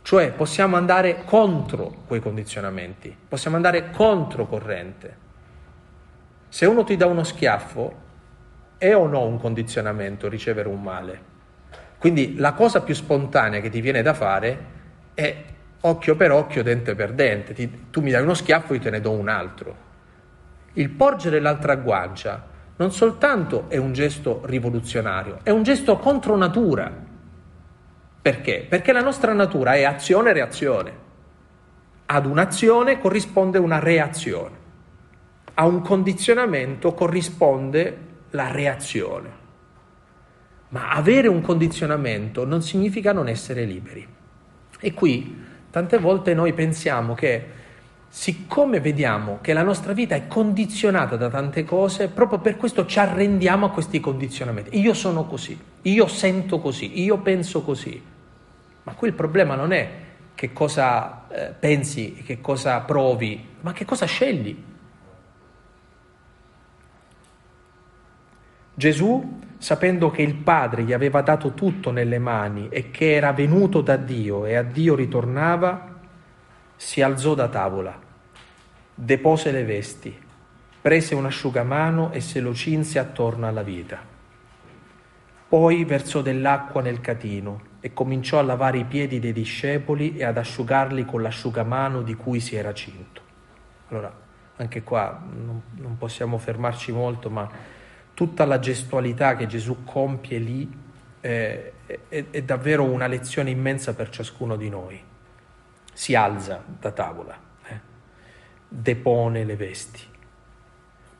cioè 0.00 0.32
possiamo 0.32 0.76
andare 0.76 1.24
contro 1.24 2.04
quei 2.06 2.20
condizionamenti, 2.20 3.14
possiamo 3.28 3.56
andare 3.56 3.90
contro 3.90 4.46
corrente. 4.46 5.24
Se 6.48 6.64
uno 6.64 6.84
ti 6.84 6.96
dà 6.96 7.06
uno 7.06 7.22
schiaffo, 7.22 8.04
è 8.78 8.94
o 8.94 9.06
no 9.06 9.24
un 9.26 9.38
condizionamento 9.38 10.28
ricevere 10.28 10.68
un 10.68 10.80
male? 10.80 11.34
Quindi 11.98 12.36
la 12.36 12.54
cosa 12.54 12.80
più 12.80 12.94
spontanea 12.94 13.60
che 13.60 13.68
ti 13.68 13.80
viene 13.80 14.00
da 14.00 14.14
fare 14.14 14.74
è 15.12 15.44
occhio 15.86 16.16
per 16.16 16.32
occhio, 16.32 16.62
dente 16.62 16.94
per 16.94 17.12
dente. 17.12 17.54
Ti, 17.54 17.86
tu 17.90 18.00
mi 18.00 18.10
dai 18.10 18.22
uno 18.22 18.34
schiaffo, 18.34 18.74
io 18.74 18.80
te 18.80 18.90
ne 18.90 19.00
do 19.00 19.12
un 19.12 19.28
altro. 19.28 19.84
Il 20.74 20.90
porgere 20.90 21.40
l'altra 21.40 21.76
guancia 21.76 22.54
non 22.76 22.92
soltanto 22.92 23.66
è 23.68 23.78
un 23.78 23.92
gesto 23.94 24.42
rivoluzionario, 24.44 25.38
è 25.42 25.50
un 25.50 25.62
gesto 25.62 25.96
contro 25.96 26.36
natura. 26.36 26.92
Perché? 28.20 28.66
Perché 28.68 28.92
la 28.92 29.00
nostra 29.00 29.32
natura 29.32 29.74
è 29.74 29.84
azione 29.84 30.30
e 30.30 30.32
reazione. 30.34 31.04
Ad 32.06 32.26
un'azione 32.26 32.98
corrisponde 32.98 33.58
una 33.58 33.78
reazione. 33.78 34.64
A 35.54 35.66
un 35.66 35.80
condizionamento 35.80 36.92
corrisponde 36.92 37.98
la 38.30 38.50
reazione. 38.50 39.44
Ma 40.68 40.90
avere 40.90 41.28
un 41.28 41.40
condizionamento 41.40 42.44
non 42.44 42.60
significa 42.60 43.12
non 43.12 43.28
essere 43.28 43.64
liberi. 43.64 44.06
E 44.78 44.92
qui 44.92 45.44
Tante 45.76 45.98
volte 45.98 46.32
noi 46.32 46.54
pensiamo 46.54 47.12
che 47.12 47.44
siccome 48.08 48.80
vediamo 48.80 49.40
che 49.42 49.52
la 49.52 49.62
nostra 49.62 49.92
vita 49.92 50.14
è 50.14 50.26
condizionata 50.26 51.16
da 51.16 51.28
tante 51.28 51.64
cose, 51.64 52.08
proprio 52.08 52.38
per 52.38 52.56
questo 52.56 52.86
ci 52.86 52.98
arrendiamo 52.98 53.66
a 53.66 53.70
questi 53.70 54.00
condizionamenti. 54.00 54.80
Io 54.80 54.94
sono 54.94 55.26
così, 55.26 55.60
io 55.82 56.06
sento 56.06 56.60
così, 56.60 57.02
io 57.02 57.18
penso 57.18 57.60
così. 57.60 58.02
Ma 58.84 58.94
qui 58.94 59.08
il 59.08 59.12
problema 59.12 59.54
non 59.54 59.72
è 59.72 59.90
che 60.34 60.50
cosa 60.54 61.28
eh, 61.28 61.52
pensi, 61.60 62.22
che 62.24 62.40
cosa 62.40 62.80
provi, 62.80 63.46
ma 63.60 63.74
che 63.74 63.84
cosa 63.84 64.06
scegli. 64.06 64.56
Gesù, 68.72 69.40
sapendo 69.58 70.10
che 70.10 70.22
il 70.22 70.34
Padre 70.34 70.82
gli 70.82 70.92
aveva 70.92 71.22
dato 71.22 71.52
tutto 71.52 71.90
nelle 71.90 72.18
mani 72.18 72.68
e 72.68 72.90
che 72.90 73.14
era 73.14 73.32
venuto 73.32 73.80
da 73.80 73.96
Dio 73.96 74.44
e 74.44 74.54
a 74.54 74.62
Dio 74.62 74.94
ritornava, 74.94 75.94
si 76.76 77.02
alzò 77.02 77.34
da 77.34 77.48
tavola, 77.48 77.98
depose 78.94 79.50
le 79.50 79.64
vesti, 79.64 80.16
prese 80.80 81.14
un 81.14 81.26
asciugamano 81.26 82.12
e 82.12 82.20
se 82.20 82.40
lo 82.40 82.54
cinse 82.54 82.98
attorno 82.98 83.46
alla 83.46 83.62
vita. 83.62 83.98
Poi 85.48 85.84
versò 85.84 86.22
dell'acqua 86.22 86.82
nel 86.82 87.00
catino 87.00 87.74
e 87.80 87.92
cominciò 87.92 88.38
a 88.38 88.42
lavare 88.42 88.78
i 88.78 88.84
piedi 88.84 89.20
dei 89.20 89.32
discepoli 89.32 90.16
e 90.16 90.24
ad 90.24 90.36
asciugarli 90.36 91.04
con 91.04 91.22
l'asciugamano 91.22 92.02
di 92.02 92.14
cui 92.14 92.40
si 92.40 92.56
era 92.56 92.74
cinto. 92.74 93.20
Allora, 93.88 94.12
anche 94.56 94.82
qua 94.82 95.22
non, 95.32 95.96
possiamo 95.98 96.38
fermarci 96.38 96.90
molto, 96.90 97.30
ma 97.30 97.48
tutta 98.16 98.46
la 98.46 98.58
gestualità 98.58 99.36
che 99.36 99.46
Gesù 99.46 99.84
compie 99.84 100.38
lì 100.38 100.66
eh, 101.20 101.72
è, 102.08 102.24
è, 102.30 102.42
davvero 102.42 102.82
una 102.84 103.06
lezione 103.06 103.50
immensa 103.50 103.94
per 103.94 104.08
ciascuno 104.08 104.56
di 104.56 104.70
noi. 104.70 104.98
Si 105.92 106.14
alza 106.14 106.64
da 106.80 106.92
tavola, 106.92 107.38
eh, 107.66 107.80
depone 108.66 109.44
le 109.44 109.56
vesti, 109.56 110.00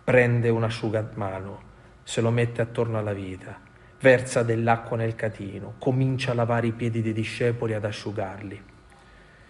prende 0.04 0.48
un 0.48 0.64
asciugamano, 0.64 1.60
se 2.02 2.22
lo 2.22 2.30
mette 2.30 2.62
attorno 2.62 2.96
alla 2.96 3.12
vita, 3.12 3.60
versa 4.00 4.42
dell'acqua 4.42 4.96
nel 4.96 5.14
catino, 5.14 5.74
comincia 5.78 6.30
a 6.30 6.34
lavare 6.34 6.68
i 6.68 6.72
piedi 6.72 7.02
dei 7.02 7.12
discepoli 7.12 7.74
ad 7.74 7.84
asciugarli. 7.84 8.62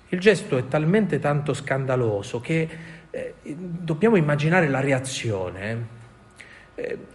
Il 0.09 0.19
gesto 0.19 0.57
è 0.57 0.67
talmente 0.67 1.21
tanto 1.21 1.55
scandaloso 1.55 2.41
che 2.41 2.69
eh, 3.11 3.35
dobbiamo 3.45 4.17
immaginare 4.17 4.67
la 4.67 4.81
reazione. 4.81 5.95
Eh, 6.75 7.15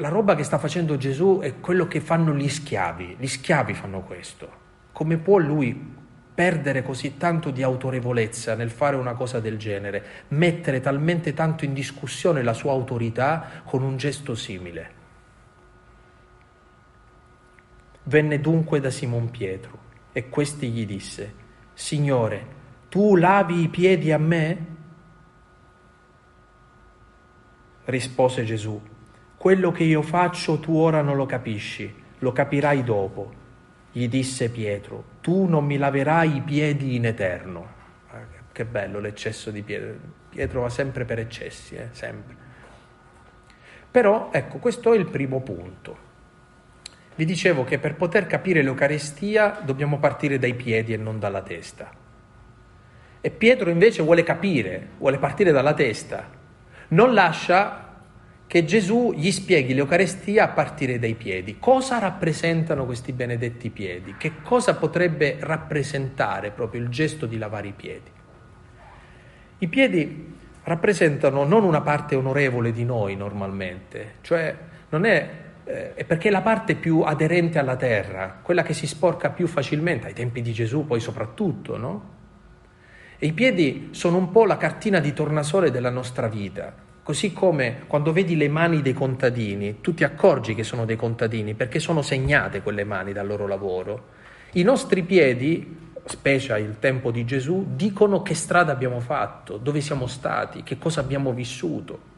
la 0.00 0.08
roba 0.08 0.34
che 0.34 0.44
sta 0.44 0.58
facendo 0.58 0.96
Gesù 0.96 1.40
è 1.42 1.60
quello 1.60 1.86
che 1.86 2.00
fanno 2.00 2.34
gli 2.34 2.48
schiavi, 2.48 3.16
gli 3.18 3.26
schiavi 3.26 3.74
fanno 3.74 4.00
questo. 4.00 4.58
Come 4.92 5.18
può 5.18 5.36
lui 5.36 5.98
perdere 6.34 6.82
così 6.82 7.18
tanto 7.18 7.50
di 7.50 7.62
autorevolezza 7.62 8.54
nel 8.54 8.70
fare 8.70 8.96
una 8.96 9.12
cosa 9.12 9.40
del 9.40 9.58
genere, 9.58 10.24
mettere 10.28 10.80
talmente 10.80 11.34
tanto 11.34 11.66
in 11.66 11.74
discussione 11.74 12.42
la 12.42 12.54
sua 12.54 12.72
autorità 12.72 13.62
con 13.64 13.82
un 13.82 13.98
gesto 13.98 14.34
simile? 14.34 14.98
Venne 18.04 18.40
dunque 18.40 18.80
da 18.80 18.90
Simon 18.90 19.30
Pietro 19.30 19.78
e 20.12 20.30
questi 20.30 20.70
gli 20.70 20.86
disse, 20.86 21.34
Signore, 21.74 22.58
tu 22.88 23.16
lavi 23.16 23.60
i 23.60 23.68
piedi 23.68 24.10
a 24.12 24.18
me? 24.18 24.66
Rispose 27.84 28.44
Gesù, 28.44 28.80
quello 29.40 29.72
che 29.72 29.84
io 29.84 30.02
faccio 30.02 30.58
tu 30.58 30.76
ora 30.76 31.00
non 31.00 31.16
lo 31.16 31.24
capisci, 31.24 31.90
lo 32.18 32.30
capirai 32.30 32.84
dopo. 32.84 33.32
Gli 33.90 34.06
disse 34.06 34.50
Pietro, 34.50 35.02
tu 35.22 35.46
non 35.46 35.64
mi 35.64 35.78
laverai 35.78 36.36
i 36.36 36.40
piedi 36.42 36.94
in 36.96 37.06
eterno. 37.06 37.66
Ah, 38.10 38.18
che 38.52 38.66
bello 38.66 39.00
l'eccesso 39.00 39.50
di 39.50 39.62
Pietro. 39.62 39.94
Pietro 40.28 40.60
va 40.60 40.68
sempre 40.68 41.06
per 41.06 41.20
eccessi, 41.20 41.74
eh? 41.74 41.88
sempre. 41.92 42.36
Però 43.90 44.28
ecco, 44.30 44.58
questo 44.58 44.92
è 44.92 44.98
il 44.98 45.06
primo 45.06 45.40
punto. 45.40 45.96
Vi 47.14 47.24
dicevo 47.24 47.64
che 47.64 47.78
per 47.78 47.94
poter 47.94 48.26
capire 48.26 48.60
l'Eucaristia 48.60 49.58
dobbiamo 49.64 49.98
partire 49.98 50.38
dai 50.38 50.52
piedi 50.52 50.92
e 50.92 50.98
non 50.98 51.18
dalla 51.18 51.40
testa. 51.40 51.90
E 53.22 53.30
Pietro 53.30 53.70
invece 53.70 54.02
vuole 54.02 54.22
capire, 54.22 54.88
vuole 54.98 55.16
partire 55.16 55.50
dalla 55.50 55.72
testa. 55.72 56.28
Non 56.88 57.14
lascia 57.14 57.89
che 58.50 58.64
Gesù 58.64 59.12
gli 59.14 59.30
spieghi 59.30 59.74
l'Eucaristia 59.74 60.42
a 60.42 60.48
partire 60.48 60.98
dai 60.98 61.14
piedi. 61.14 61.60
Cosa 61.60 62.00
rappresentano 62.00 62.84
questi 62.84 63.12
benedetti 63.12 63.70
piedi? 63.70 64.16
Che 64.18 64.42
cosa 64.42 64.74
potrebbe 64.74 65.36
rappresentare 65.38 66.50
proprio 66.50 66.80
il 66.80 66.88
gesto 66.88 67.26
di 67.26 67.38
lavare 67.38 67.68
i 67.68 67.72
piedi? 67.72 68.10
I 69.58 69.68
piedi 69.68 70.34
rappresentano 70.64 71.44
non 71.44 71.62
una 71.62 71.80
parte 71.80 72.16
onorevole 72.16 72.72
di 72.72 72.84
noi 72.84 73.14
normalmente, 73.14 74.14
cioè 74.22 74.52
non 74.88 75.04
è 75.04 75.30
eh, 75.62 75.94
è 75.94 76.04
perché 76.04 76.26
è 76.26 76.32
la 76.32 76.42
parte 76.42 76.74
più 76.74 77.02
aderente 77.02 77.60
alla 77.60 77.76
terra, 77.76 78.40
quella 78.42 78.64
che 78.64 78.74
si 78.74 78.88
sporca 78.88 79.30
più 79.30 79.46
facilmente, 79.46 80.08
ai 80.08 80.12
tempi 80.12 80.42
di 80.42 80.52
Gesù 80.52 80.86
poi 80.86 80.98
soprattutto, 80.98 81.76
no? 81.76 82.14
E 83.16 83.28
i 83.28 83.32
piedi 83.32 83.90
sono 83.92 84.16
un 84.16 84.32
po' 84.32 84.44
la 84.44 84.56
cartina 84.56 84.98
di 84.98 85.12
tornasole 85.12 85.70
della 85.70 85.90
nostra 85.90 86.26
vita, 86.26 86.88
così 87.02 87.32
come 87.32 87.82
quando 87.86 88.12
vedi 88.12 88.36
le 88.36 88.48
mani 88.48 88.82
dei 88.82 88.92
contadini, 88.92 89.80
tu 89.80 89.94
ti 89.94 90.04
accorgi 90.04 90.54
che 90.54 90.62
sono 90.62 90.84
dei 90.84 90.96
contadini 90.96 91.54
perché 91.54 91.78
sono 91.78 92.02
segnate 92.02 92.62
quelle 92.62 92.84
mani 92.84 93.12
dal 93.12 93.26
loro 93.26 93.46
lavoro. 93.46 94.18
I 94.52 94.62
nostri 94.62 95.02
piedi, 95.02 95.92
specie 96.04 96.58
il 96.58 96.78
tempo 96.78 97.10
di 97.10 97.24
Gesù, 97.24 97.74
dicono 97.74 98.22
che 98.22 98.34
strada 98.34 98.72
abbiamo 98.72 99.00
fatto, 99.00 99.56
dove 99.56 99.80
siamo 99.80 100.06
stati, 100.06 100.62
che 100.62 100.78
cosa 100.78 101.00
abbiamo 101.00 101.32
vissuto. 101.32 102.08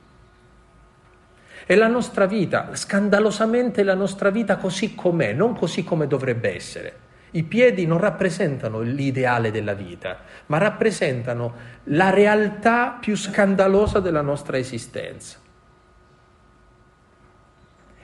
E 1.65 1.77
la 1.77 1.87
nostra 1.89 2.27
vita, 2.27 2.75
scandalosamente 2.75 3.83
la 3.83 3.95
nostra 3.95 4.31
vita 4.31 4.57
così 4.57 4.95
com'è, 4.95 5.33
non 5.33 5.55
così 5.55 5.85
come 5.85 6.07
dovrebbe 6.07 6.55
essere. 6.55 7.02
I 7.35 7.45
piedi 7.45 7.87
non 7.87 7.99
rappresentano 7.99 8.81
l'ideale 8.81 9.51
della 9.51 9.73
vita, 9.73 10.21
ma 10.47 10.59
rappresentano 10.59 11.55
la 11.85 12.11
realtà 12.11 12.99
più 13.01 13.17
scandalosa 13.17 14.01
della 14.01 14.21
nostra 14.21 14.59
esistenza. 14.59 15.39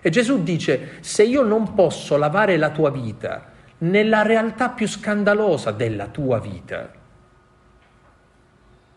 E 0.00 0.10
Gesù 0.10 0.42
dice, 0.42 0.98
se 1.00 1.24
io 1.24 1.42
non 1.42 1.74
posso 1.74 2.16
lavare 2.16 2.56
la 2.56 2.70
tua 2.70 2.90
vita 2.90 3.52
nella 3.78 4.22
realtà 4.22 4.70
più 4.70 4.88
scandalosa 4.88 5.72
della 5.72 6.06
tua 6.06 6.40
vita, 6.40 6.90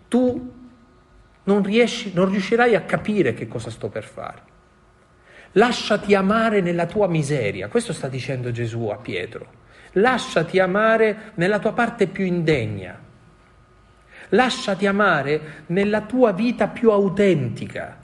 tu 0.08 0.54
non, 1.44 1.64
riesci, 1.64 2.12
non 2.14 2.30
riuscirai 2.30 2.76
a 2.76 2.82
capire 2.82 3.34
che 3.34 3.48
cosa 3.48 3.70
sto 3.70 3.90
per 3.90 4.04
fare. 4.04 4.50
Lasciati 5.54 6.16
amare 6.16 6.62
nella 6.62 6.86
tua 6.86 7.08
miseria, 7.08 7.68
questo 7.68 7.92
sta 7.92 8.08
dicendo 8.08 8.52
Gesù 8.52 8.88
a 8.88 8.96
Pietro. 8.96 9.60
Lasciati 9.94 10.60
amare 10.60 11.32
nella 11.36 11.60
tua 11.60 11.74
parte 11.74 12.08
più 12.08 12.26
indegna. 12.26 13.00
Lasciati 14.30 14.88
amare 14.88 15.64
nella 15.68 16.02
tua 16.02 16.32
vita 16.32 16.68
più 16.68 16.92
autentica. 16.92 17.98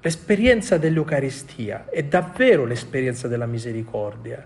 L'esperienza 0.00 0.78
dell'Eucaristia 0.78 1.86
è 1.90 2.04
davvero 2.04 2.64
l'esperienza 2.64 3.26
della 3.26 3.46
misericordia, 3.46 4.44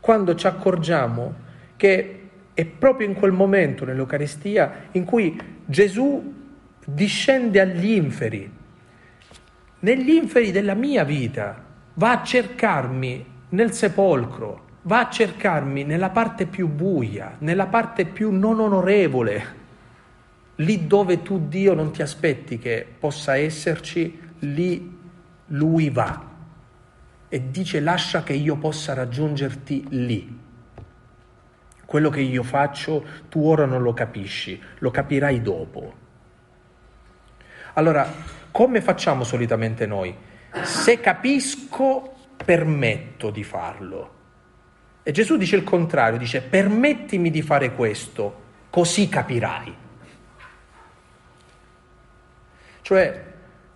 quando 0.00 0.34
ci 0.34 0.46
accorgiamo 0.46 1.34
che 1.76 2.28
è 2.52 2.64
proprio 2.66 3.06
in 3.06 3.14
quel 3.14 3.32
momento 3.32 3.84
nell'Eucaristia 3.84 4.88
in 4.92 5.04
cui 5.04 5.40
Gesù 5.64 6.34
discende 6.84 7.60
agli 7.60 7.92
inferi, 7.92 8.50
negli 9.80 10.10
inferi 10.10 10.50
della 10.50 10.74
mia 10.74 11.04
vita, 11.04 11.70
va 11.94 12.20
a 12.20 12.22
cercarmi 12.22 13.24
nel 13.50 13.72
sepolcro, 13.72 14.64
va 14.82 15.00
a 15.00 15.10
cercarmi 15.10 15.84
nella 15.84 16.10
parte 16.10 16.46
più 16.46 16.68
buia, 16.68 17.36
nella 17.38 17.66
parte 17.66 18.04
più 18.04 18.30
non 18.30 18.60
onorevole, 18.60 19.60
lì 20.56 20.86
dove 20.86 21.22
tu 21.22 21.48
Dio 21.48 21.74
non 21.74 21.92
ti 21.92 22.02
aspetti 22.02 22.58
che 22.58 22.86
possa 22.98 23.36
esserci, 23.36 24.20
lì 24.40 24.98
lui 25.46 25.90
va 25.90 26.30
e 27.28 27.50
dice 27.50 27.80
lascia 27.80 28.22
che 28.22 28.34
io 28.34 28.56
possa 28.56 28.92
raggiungerti 28.92 29.86
lì. 29.90 30.40
Quello 31.84 32.10
che 32.10 32.20
io 32.20 32.42
faccio 32.42 33.04
tu 33.28 33.46
ora 33.46 33.64
non 33.64 33.82
lo 33.82 33.92
capisci, 33.92 34.60
lo 34.78 34.90
capirai 34.90 35.40
dopo. 35.40 35.94
Allora, 37.74 38.06
come 38.50 38.80
facciamo 38.82 39.24
solitamente 39.24 39.86
noi? 39.86 40.14
Se 40.60 41.00
capisco, 41.00 42.14
permetto 42.44 43.30
di 43.30 43.42
farlo. 43.42 44.10
E 45.02 45.10
Gesù 45.10 45.36
dice 45.36 45.56
il 45.56 45.64
contrario, 45.64 46.18
dice 46.18 46.42
permettimi 46.42 47.30
di 47.30 47.42
fare 47.42 47.72
questo, 47.72 48.40
così 48.70 49.08
capirai. 49.08 49.76
Cioè, 52.82 53.24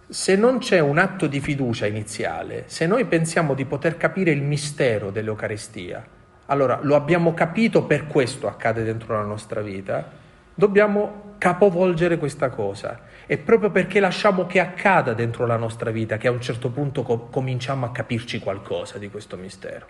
se 0.09 0.37
non 0.37 0.59
c'è 0.59 0.79
un 0.79 0.99
atto 0.99 1.27
di 1.27 1.41
fiducia 1.41 1.87
iniziale, 1.87 2.65
se 2.67 2.87
noi 2.87 3.07
pensiamo 3.07 3.55
di 3.55 3.65
poter 3.65 3.97
capire 3.97 4.31
il 4.31 4.43
mistero 4.43 5.11
dell'Eucaristia, 5.11 6.07
allora 6.47 6.79
lo 6.83 6.95
abbiamo 6.95 7.35
capito 7.35 7.85
per 7.85 8.07
questo 8.07 8.47
accade 8.47 8.85
dentro 8.85 9.15
la 9.15 9.25
nostra 9.25 9.63
vita, 9.63 10.09
dobbiamo 10.55 11.35
capovolgere 11.39 12.19
questa 12.19 12.51
cosa 12.51 13.01
è 13.27 13.39
proprio 13.39 13.71
perché 13.71 13.99
lasciamo 13.99 14.47
che 14.47 14.61
accada 14.61 15.13
dentro 15.13 15.47
la 15.47 15.57
nostra 15.57 15.91
vita 15.91 16.17
che 16.17 16.29
a 16.29 16.31
un 16.31 16.41
certo 16.41 16.71
punto 16.71 17.03
co- 17.03 17.27
cominciamo 17.27 17.85
a 17.85 17.91
capirci 17.91 18.39
qualcosa 18.39 18.99
di 18.99 19.11
questo 19.11 19.37
mistero. 19.37 19.87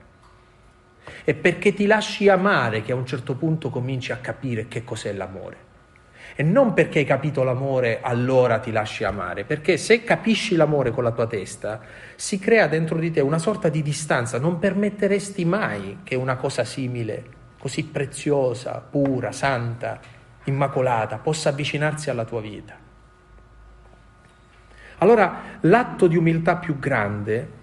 È 1.22 1.34
perché 1.34 1.74
ti 1.74 1.86
lasci 1.86 2.30
amare 2.30 2.80
che 2.80 2.92
a 2.92 2.94
un 2.94 3.04
certo 3.04 3.34
punto 3.34 3.68
cominci 3.68 4.10
a 4.10 4.16
capire 4.16 4.68
che 4.68 4.84
cos'è 4.84 5.12
l'amore. 5.12 5.64
E 6.34 6.42
non 6.42 6.72
perché 6.72 7.00
hai 7.00 7.04
capito 7.04 7.42
l'amore 7.42 8.00
allora 8.00 8.58
ti 8.58 8.72
lasci 8.72 9.04
amare, 9.04 9.44
perché 9.44 9.76
se 9.76 10.02
capisci 10.02 10.56
l'amore 10.56 10.90
con 10.90 11.04
la 11.04 11.12
tua 11.12 11.26
testa 11.26 11.80
si 12.14 12.38
crea 12.38 12.66
dentro 12.66 12.98
di 12.98 13.10
te 13.10 13.20
una 13.20 13.38
sorta 13.38 13.68
di 13.68 13.82
distanza, 13.82 14.38
non 14.38 14.58
permetteresti 14.58 15.44
mai 15.44 15.98
che 16.04 16.14
una 16.14 16.36
cosa 16.36 16.64
simile, 16.64 17.24
così 17.58 17.84
preziosa, 17.84 18.80
pura, 18.80 19.30
santa, 19.30 20.00
immacolata, 20.44 21.18
possa 21.18 21.50
avvicinarsi 21.50 22.08
alla 22.08 22.24
tua 22.24 22.40
vita. 22.40 22.85
Allora 24.98 25.58
l'atto 25.60 26.06
di 26.06 26.16
umiltà 26.16 26.56
più 26.56 26.78
grande 26.78 27.54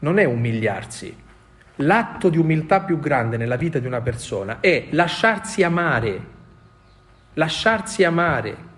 non 0.00 0.18
è 0.18 0.24
umiliarsi, 0.24 1.16
l'atto 1.76 2.28
di 2.28 2.38
umiltà 2.38 2.80
più 2.82 3.00
grande 3.00 3.36
nella 3.36 3.56
vita 3.56 3.78
di 3.80 3.86
una 3.86 4.00
persona 4.00 4.60
è 4.60 4.86
lasciarsi 4.90 5.64
amare, 5.64 6.20
lasciarsi 7.34 8.04
amare. 8.04 8.72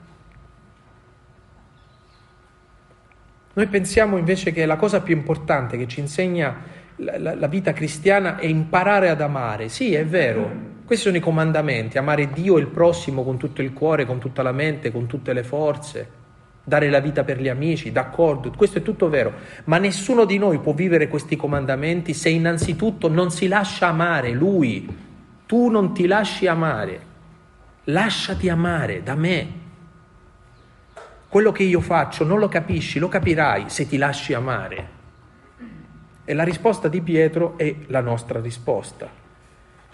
Noi 3.52 3.66
pensiamo 3.66 4.16
invece 4.16 4.52
che 4.52 4.64
la 4.64 4.76
cosa 4.76 5.00
più 5.00 5.14
importante 5.14 5.76
che 5.76 5.86
ci 5.86 6.00
insegna 6.00 6.74
la, 6.96 7.34
la, 7.34 7.46
vita 7.46 7.72
cristiana 7.72 8.36
è 8.36 8.46
imparare 8.46 9.10
ad 9.10 9.20
amare. 9.20 9.68
Sì, 9.68 9.94
è 9.94 10.04
vero, 10.06 10.50
questi 10.86 11.06
sono 11.06 11.16
i 11.18 11.20
comandamenti, 11.20 11.98
amare 11.98 12.30
Dio 12.30 12.56
e 12.56 12.60
il 12.60 12.68
prossimo 12.68 13.22
con 13.22 13.36
tutto 13.36 13.60
il 13.60 13.72
cuore, 13.74 14.06
con 14.06 14.18
tutta 14.18 14.42
la 14.42 14.52
mente, 14.52 14.90
con 14.90 15.06
tutte 15.06 15.32
le 15.34 15.42
forze 15.42 16.24
dare 16.68 16.90
la 16.90 16.98
vita 16.98 17.22
per 17.22 17.40
gli 17.40 17.46
amici, 17.46 17.92
d'accordo, 17.92 18.50
questo 18.50 18.78
è 18.78 18.82
tutto 18.82 19.08
vero, 19.08 19.32
ma 19.66 19.78
nessuno 19.78 20.24
di 20.24 20.36
noi 20.36 20.58
può 20.58 20.72
vivere 20.72 21.06
questi 21.06 21.36
comandamenti 21.36 22.12
se 22.12 22.28
innanzitutto 22.28 23.08
non 23.08 23.30
si 23.30 23.46
lascia 23.46 23.86
amare 23.86 24.32
lui. 24.32 25.04
Tu 25.46 25.68
non 25.68 25.94
ti 25.94 26.08
lasci 26.08 26.48
amare, 26.48 27.00
lasciati 27.84 28.48
amare 28.48 29.04
da 29.04 29.14
me. 29.14 29.48
Quello 31.28 31.52
che 31.52 31.62
io 31.62 31.80
faccio 31.80 32.24
non 32.24 32.40
lo 32.40 32.48
capisci, 32.48 32.98
lo 32.98 33.06
capirai 33.06 33.66
se 33.68 33.86
ti 33.86 33.96
lasci 33.96 34.34
amare. 34.34 34.88
E 36.24 36.34
la 36.34 36.42
risposta 36.42 36.88
di 36.88 37.00
Pietro 37.00 37.56
è 37.56 37.76
la 37.86 38.00
nostra 38.00 38.40
risposta. 38.40 39.08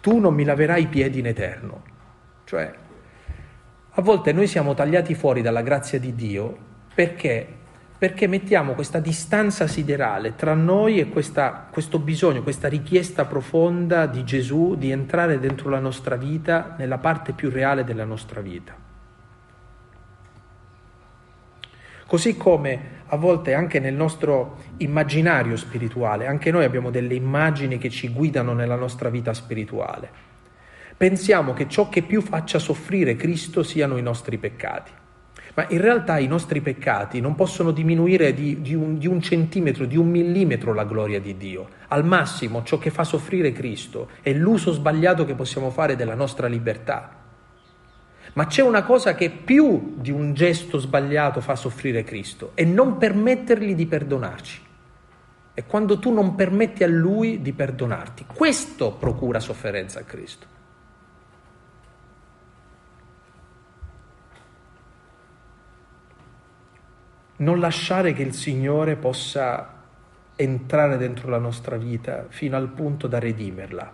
Tu 0.01 0.19
non 0.19 0.33
mi 0.33 0.45
laverai 0.45 0.85
i 0.85 0.87
piedi 0.87 1.19
in 1.19 1.27
eterno. 1.27 1.83
Cioè, 2.45 2.73
a 3.95 4.03
volte 4.03 4.33
noi 4.33 4.47
siamo 4.47 4.75
tagliati 4.75 5.15
fuori 5.15 5.43
dalla 5.43 5.63
grazia 5.63 5.99
di 5.99 6.15
Dio 6.15 6.57
perché 6.95 7.61
perché 8.03 8.27
mettiamo 8.27 8.73
questa 8.73 8.99
distanza 8.99 9.69
siderale 9.69 10.35
tra 10.35 10.55
noi 10.55 10.99
e 10.99 11.09
questa, 11.09 11.69
questo 11.71 12.01
bisogno, 12.01 12.43
questa 12.43 12.67
richiesta 12.67 13.27
profonda 13.27 14.07
di 14.07 14.25
Gesù 14.25 14.75
di 14.75 14.91
entrare 14.91 15.39
dentro 15.39 15.71
la 15.71 15.79
nostra 15.79 16.17
vita, 16.17 16.75
nella 16.79 16.99
parte 16.99 17.31
più 17.33 17.49
reale 17.49 17.85
della 17.85 18.05
nostra 18.05 18.41
vita. 18.41 18.75
Così 22.05 22.37
come 22.37 22.81
a 23.07 23.17
volte 23.17 23.55
anche 23.55 23.79
nel 23.79 23.95
nostro 23.95 24.57
immaginario 24.79 25.55
spirituale, 25.57 26.27
anche 26.27 26.51
noi 26.51 26.65
abbiamo 26.65 26.91
delle 26.91 27.15
immagini 27.15 27.79
che 27.79 27.89
ci 27.89 28.09
guidano 28.09 28.53
nella 28.53 28.75
nostra 28.75 29.11
vita 29.11 29.33
spirituale. 29.33 30.32
Pensiamo 30.97 31.53
che 31.53 31.69
ciò 31.69 31.89
che 31.89 32.03
più 32.03 32.21
faccia 32.21 32.59
soffrire 32.59 33.17
Cristo 33.17 33.63
siano 33.63 33.97
i 33.97 34.03
nostri 34.03 34.39
peccati. 34.39 34.93
Ma 35.55 35.67
in 35.69 35.81
realtà 35.83 36.19
i 36.19 36.27
nostri 36.27 36.63
peccati 36.63 37.21
non 37.21 37.35
possono 37.35 37.73
diminuire 37.73 38.33
di, 38.33 38.63
di, 38.63 38.75
un, 38.75 38.97
di, 38.97 39.07
un, 39.07 39.21
centimetro, 39.21 39.85
di 39.85 39.99
un 39.99 40.09
millimetro 40.09 40.73
la 40.73 40.85
gloria 40.85 41.21
di 41.21 41.37
Dio. 41.37 41.69
Al 41.89 42.07
massimo 42.07 42.63
ciò 42.63 42.79
che 42.79 42.91
fa 42.91 43.05
soffrire 43.05 43.53
Cristo 43.53 44.09
è 44.23 44.33
l'uso 44.33 44.73
sbagliato 44.73 45.27
che 45.27 45.35
possiamo 45.35 45.71
fare 45.71 45.95
della 45.95 46.15
nostra 46.15 46.47
libertà. 46.47 47.21
Ma 48.35 48.47
c'è 48.47 48.63
una 48.63 48.83
cosa 48.83 49.15
che 49.15 49.29
più 49.29 49.97
di 49.97 50.11
un 50.11 50.33
gesto 50.33 50.79
sbagliato 50.79 51.43
fa 51.43 51.55
soffrire 51.55 52.03
Cristo, 52.03 52.53
è 52.55 52.65
non 52.65 52.97
permettergli 52.97 53.75
di 53.75 53.85
perdonarci. 53.85 54.61
È 55.53 55.67
quando 55.67 55.99
tu 55.99 56.11
non 56.11 56.35
permetti 56.35 56.83
a 56.83 56.87
Lui 56.87 57.43
di 57.43 57.53
perdonarti. 57.53 58.25
Questo 58.33 58.93
procura 58.93 59.39
sofferenza 59.39 60.01
a 60.01 60.05
Cristo. 60.05 60.52
Non 67.43 67.59
lasciare 67.59 68.13
che 68.13 68.23
il 68.23 68.35
Signore 68.35 68.95
possa 68.95 69.83
entrare 70.37 70.97
dentro 70.97 71.29
la 71.29 71.39
nostra 71.39 71.77
vita 71.77 72.27
fino 72.29 72.57
al 72.57 72.69
punto 72.69 73.09
da 73.09 73.19
redimerla. 73.19 73.93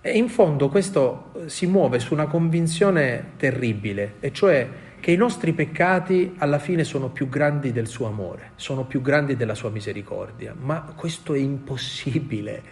E 0.00 0.10
in 0.16 0.28
fondo 0.28 0.68
questo 0.68 1.32
si 1.46 1.66
muove 1.66 2.00
su 2.00 2.12
una 2.12 2.26
convinzione 2.26 3.34
terribile, 3.36 4.14
e 4.18 4.32
cioè 4.32 4.68
che 4.98 5.12
i 5.12 5.16
nostri 5.16 5.52
peccati 5.52 6.34
alla 6.38 6.58
fine 6.58 6.82
sono 6.82 7.10
più 7.10 7.28
grandi 7.28 7.70
del 7.70 7.86
suo 7.86 8.06
amore, 8.06 8.50
sono 8.56 8.84
più 8.84 9.00
grandi 9.00 9.36
della 9.36 9.54
sua 9.54 9.70
misericordia, 9.70 10.56
ma 10.58 10.92
questo 10.96 11.34
è 11.34 11.38
impossibile. 11.38 12.62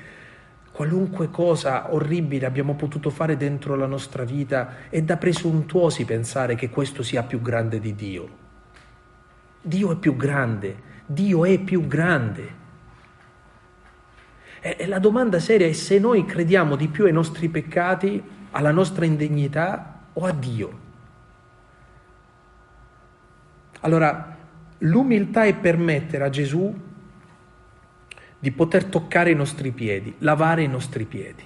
Qualunque 0.74 1.30
cosa 1.30 1.94
orribile 1.94 2.46
abbiamo 2.46 2.74
potuto 2.74 3.08
fare 3.08 3.36
dentro 3.36 3.76
la 3.76 3.86
nostra 3.86 4.24
vita 4.24 4.88
è 4.88 5.00
da 5.02 5.16
presuntuosi 5.16 6.04
pensare 6.04 6.56
che 6.56 6.68
questo 6.68 7.04
sia 7.04 7.22
più 7.22 7.40
grande 7.40 7.78
di 7.78 7.94
Dio. 7.94 8.28
Dio 9.62 9.92
è 9.92 9.96
più 9.96 10.16
grande, 10.16 10.76
Dio 11.06 11.44
è 11.44 11.60
più 11.60 11.86
grande. 11.86 12.54
E 14.58 14.86
la 14.88 14.98
domanda 14.98 15.38
seria 15.38 15.68
è 15.68 15.72
se 15.72 16.00
noi 16.00 16.24
crediamo 16.24 16.74
di 16.74 16.88
più 16.88 17.04
ai 17.04 17.12
nostri 17.12 17.48
peccati, 17.48 18.20
alla 18.50 18.72
nostra 18.72 19.04
indegnità 19.04 20.00
o 20.12 20.24
a 20.24 20.32
Dio. 20.32 20.78
Allora, 23.82 24.36
l'umiltà 24.78 25.44
è 25.44 25.54
permettere 25.54 26.24
a 26.24 26.30
Gesù 26.30 26.76
di 28.44 28.52
poter 28.52 28.84
toccare 28.84 29.30
i 29.30 29.34
nostri 29.34 29.70
piedi, 29.70 30.16
lavare 30.18 30.62
i 30.62 30.68
nostri 30.68 31.06
piedi. 31.06 31.42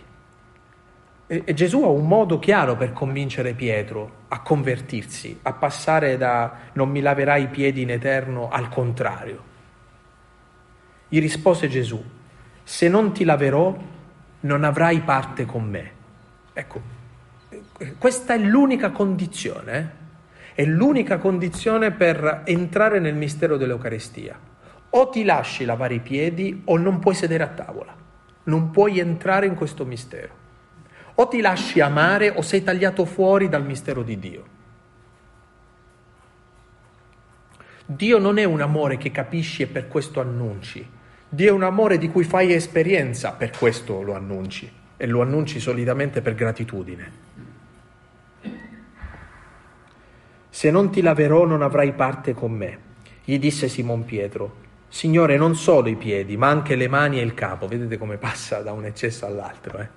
E, 1.28 1.42
e 1.44 1.54
Gesù 1.54 1.84
ha 1.84 1.88
un 1.88 2.08
modo 2.08 2.40
chiaro 2.40 2.74
per 2.74 2.92
convincere 2.92 3.54
Pietro 3.54 4.24
a 4.26 4.40
convertirsi, 4.40 5.38
a 5.42 5.52
passare 5.52 6.16
da 6.16 6.52
non 6.72 6.90
mi 6.90 7.00
laverai 7.00 7.44
i 7.44 7.46
piedi 7.46 7.82
in 7.82 7.92
eterno 7.92 8.48
al 8.48 8.68
contrario. 8.68 9.44
Gli 11.06 11.20
rispose 11.20 11.68
Gesù, 11.68 12.02
se 12.64 12.88
non 12.88 13.12
ti 13.12 13.22
laverò 13.22 13.76
non 14.40 14.64
avrai 14.64 14.98
parte 15.02 15.46
con 15.46 15.68
me. 15.68 15.92
Ecco, 16.52 16.82
questa 17.96 18.34
è 18.34 18.38
l'unica 18.38 18.90
condizione, 18.90 19.78
eh? 20.52 20.62
è 20.62 20.64
l'unica 20.64 21.18
condizione 21.18 21.92
per 21.92 22.42
entrare 22.44 22.98
nel 22.98 23.14
mistero 23.14 23.56
dell'Eucarestia. 23.56 24.48
O 24.90 25.08
ti 25.08 25.24
lasci 25.24 25.64
lavare 25.64 25.94
i 25.94 26.00
piedi 26.00 26.62
o 26.64 26.76
non 26.78 26.98
puoi 26.98 27.14
sedere 27.14 27.42
a 27.42 27.48
tavola, 27.48 27.94
non 28.44 28.70
puoi 28.70 28.98
entrare 28.98 29.46
in 29.46 29.54
questo 29.54 29.84
mistero. 29.84 30.46
O 31.14 31.28
ti 31.28 31.40
lasci 31.40 31.80
amare 31.80 32.30
o 32.30 32.42
sei 32.42 32.62
tagliato 32.62 33.04
fuori 33.04 33.48
dal 33.48 33.64
mistero 33.64 34.02
di 34.02 34.18
Dio. 34.18 34.44
Dio 37.84 38.18
non 38.18 38.38
è 38.38 38.44
un 38.44 38.60
amore 38.60 38.96
che 38.98 39.10
capisci 39.10 39.62
e 39.62 39.66
per 39.66 39.88
questo 39.88 40.20
annunci. 40.20 40.86
Dio 41.28 41.48
è 41.48 41.52
un 41.52 41.62
amore 41.62 41.98
di 41.98 42.08
cui 42.10 42.24
fai 42.24 42.52
esperienza, 42.52 43.32
per 43.32 43.50
questo 43.50 44.02
lo 44.02 44.14
annunci 44.14 44.70
e 44.96 45.06
lo 45.06 45.22
annunci 45.22 45.60
solitamente 45.60 46.20
per 46.20 46.34
gratitudine. 46.34 47.12
Se 50.50 50.70
non 50.70 50.90
ti 50.90 51.02
laverò 51.02 51.46
non 51.46 51.62
avrai 51.62 51.92
parte 51.92 52.34
con 52.34 52.52
me. 52.52 52.78
Gli 53.24 53.38
disse 53.38 53.68
Simon 53.68 54.04
Pietro, 54.04 54.66
Signore, 54.88 55.36
non 55.36 55.54
solo 55.54 55.88
i 55.88 55.96
piedi, 55.96 56.36
ma 56.36 56.48
anche 56.48 56.74
le 56.74 56.88
mani 56.88 57.18
e 57.18 57.22
il 57.22 57.34
capo. 57.34 57.68
Vedete 57.68 57.98
come 57.98 58.16
passa 58.16 58.62
da 58.62 58.72
un 58.72 58.86
eccesso 58.86 59.26
all'altro. 59.26 59.78
Eh? 59.78 59.88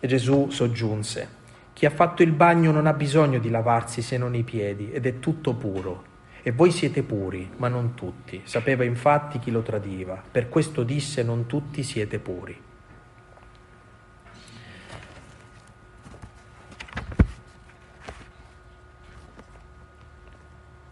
E 0.00 0.06
Gesù 0.06 0.48
soggiunse, 0.50 1.28
chi 1.72 1.86
ha 1.86 1.90
fatto 1.90 2.22
il 2.22 2.32
bagno 2.32 2.70
non 2.70 2.86
ha 2.86 2.92
bisogno 2.92 3.38
di 3.38 3.50
lavarsi 3.50 4.00
se 4.00 4.16
non 4.16 4.34
i 4.34 4.44
piedi 4.44 4.92
ed 4.92 5.06
è 5.06 5.18
tutto 5.18 5.54
puro. 5.54 6.04
E 6.42 6.52
voi 6.52 6.70
siete 6.70 7.02
puri, 7.02 7.50
ma 7.56 7.68
non 7.68 7.94
tutti. 7.94 8.40
Sapeva 8.44 8.84
infatti 8.84 9.38
chi 9.38 9.50
lo 9.50 9.62
tradiva. 9.62 10.22
Per 10.30 10.48
questo 10.48 10.84
disse 10.84 11.22
non 11.22 11.46
tutti 11.46 11.82
siete 11.82 12.20
puri. 12.20 12.66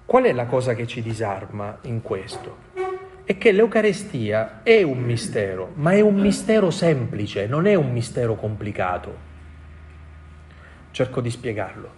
Qual 0.06 0.22
è 0.22 0.32
la 0.32 0.46
cosa 0.46 0.74
che 0.74 0.86
ci 0.86 1.02
disarma 1.02 1.78
in 1.82 2.00
questo? 2.00 2.58
È 3.24 3.36
che 3.36 3.50
l'Eucarestia 3.50 4.60
è 4.62 4.80
un 4.82 5.00
mistero, 5.00 5.72
ma 5.74 5.90
è 5.90 6.00
un 6.00 6.14
mistero 6.14 6.70
semplice, 6.70 7.48
non 7.48 7.66
è 7.66 7.74
un 7.74 7.90
mistero 7.90 8.36
complicato. 8.36 9.16
Cerco 10.92 11.20
di 11.20 11.28
spiegarlo. 11.28 11.90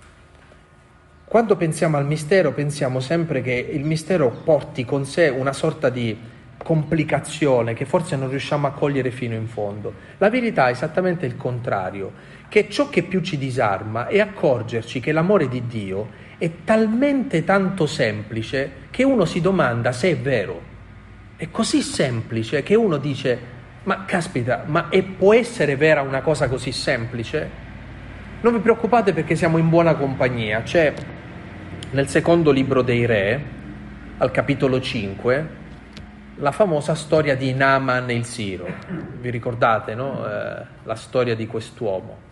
Quando 1.27 1.57
pensiamo 1.57 1.99
al 1.99 2.07
mistero 2.07 2.53
pensiamo 2.53 2.99
sempre 3.01 3.43
che 3.43 3.53
il 3.53 3.85
mistero 3.85 4.31
porti 4.31 4.87
con 4.87 5.05
sé 5.05 5.29
una 5.29 5.53
sorta 5.53 5.91
di 5.91 6.19
complicazione 6.57 7.75
che 7.75 7.85
forse 7.85 8.17
non 8.17 8.31
riusciamo 8.31 8.67
a 8.67 8.73
cogliere 8.73 9.11
fino 9.11 9.35
in 9.35 9.49
fondo. 9.49 9.93
La 10.17 10.31
verità 10.31 10.69
è 10.69 10.71
esattamente 10.71 11.27
il 11.27 11.37
contrario, 11.37 12.13
che 12.49 12.71
ciò 12.71 12.89
che 12.89 13.03
più 13.03 13.21
ci 13.21 13.37
disarma 13.37 14.07
è 14.07 14.19
accorgerci 14.19 14.99
che 14.99 15.13
l'amore 15.13 15.47
di 15.49 15.67
Dio 15.67 16.27
è 16.39 16.51
talmente 16.65 17.43
tanto 17.43 17.87
semplice 17.87 18.87
che 18.91 19.03
uno 19.03 19.25
si 19.25 19.41
domanda 19.41 19.91
se 19.93 20.11
è 20.11 20.17
vero. 20.17 20.77
È 21.37 21.51
così 21.51 21.83
semplice 21.83 22.63
che 22.63 22.77
uno 22.77 22.97
dice, 22.97 23.39
ma 23.83 24.05
caspita, 24.05 24.63
ma 24.67 24.89
è, 24.89 25.03
può 25.03 25.35
essere 25.35 25.77
vera 25.77 26.01
una 26.01 26.21
cosa 26.21 26.49
così 26.49 26.73
semplice? 26.73 27.67
Non 28.41 28.53
vi 28.53 28.61
preoccupate 28.61 29.13
perché 29.13 29.35
siamo 29.35 29.59
in 29.59 29.69
buona 29.69 29.95
compagnia. 29.95 30.63
C'è 30.63 30.95
nel 31.91 32.09
secondo 32.09 32.53
libro 32.53 32.83
dei 32.83 33.05
re, 33.05 33.43
al 34.19 34.31
capitolo 34.31 34.81
5, 34.81 35.49
la 36.37 36.53
famosa 36.53 36.95
storia 36.95 37.35
di 37.35 37.53
Naaman 37.53 38.11
il 38.11 38.25
Siro. 38.25 38.67
Vi 39.21 39.31
ricordate, 39.31 39.95
no? 39.97 40.25
Eh, 40.25 40.65
la 40.85 40.95
storia 40.95 41.35
di 41.35 41.47
quest'uomo. 41.47 42.27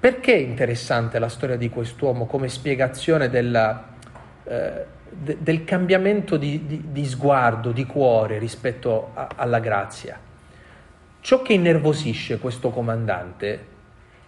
Perché 0.00 0.32
è 0.32 0.38
interessante 0.38 1.18
la 1.18 1.28
storia 1.28 1.56
di 1.56 1.68
quest'uomo 1.68 2.24
come 2.24 2.48
spiegazione 2.48 3.28
della, 3.28 3.88
eh, 4.44 4.84
de, 5.10 5.36
del 5.38 5.64
cambiamento 5.64 6.38
di, 6.38 6.66
di, 6.66 6.84
di, 6.90 7.04
sguardo, 7.04 7.70
di 7.70 7.84
cuore 7.84 8.38
rispetto 8.38 9.10
a, 9.12 9.28
alla 9.36 9.60
grazia? 9.60 10.18
Ciò 11.20 11.42
che 11.42 11.52
innervosisce 11.52 12.38
questo 12.38 12.70
comandante, 12.70 13.66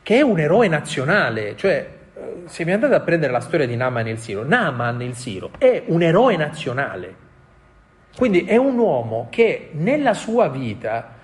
che 0.02 0.18
è 0.18 0.20
un 0.20 0.38
eroe 0.38 0.68
nazionale, 0.68 1.56
cioè 1.56 2.00
se 2.44 2.64
vi 2.64 2.72
andate 2.72 2.94
a 2.94 3.00
prendere 3.00 3.32
la 3.32 3.40
storia 3.40 3.66
di 3.66 3.76
Naaman 3.76 4.08
il 4.08 4.18
Siro, 4.18 4.44
Naaman 4.44 5.00
il 5.02 5.14
Siro 5.14 5.50
è 5.58 5.84
un 5.86 6.02
eroe 6.02 6.36
nazionale. 6.36 7.30
Quindi 8.16 8.44
è 8.44 8.56
un 8.56 8.76
uomo 8.76 9.28
che 9.30 9.70
nella 9.72 10.12
sua 10.12 10.48
vita 10.48 11.14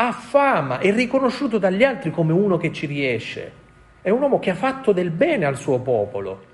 ha 0.00 0.12
fama, 0.12 0.78
è 0.78 0.92
riconosciuto 0.92 1.58
dagli 1.58 1.82
altri 1.82 2.12
come 2.12 2.32
uno 2.32 2.56
che 2.56 2.72
ci 2.72 2.86
riesce. 2.86 3.52
È 4.00 4.10
un 4.10 4.20
uomo 4.22 4.38
che 4.38 4.50
ha 4.50 4.54
fatto 4.54 4.92
del 4.92 5.10
bene 5.10 5.44
al 5.44 5.56
suo 5.56 5.80
popolo 5.80 6.44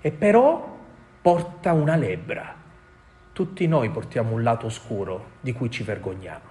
e 0.00 0.12
però 0.12 0.78
porta 1.20 1.72
una 1.72 1.96
lebbra. 1.96 2.54
Tutti 3.32 3.66
noi 3.66 3.90
portiamo 3.90 4.34
un 4.34 4.44
lato 4.44 4.66
oscuro 4.66 5.30
di 5.40 5.52
cui 5.52 5.68
ci 5.68 5.82
vergogniamo. 5.82 6.50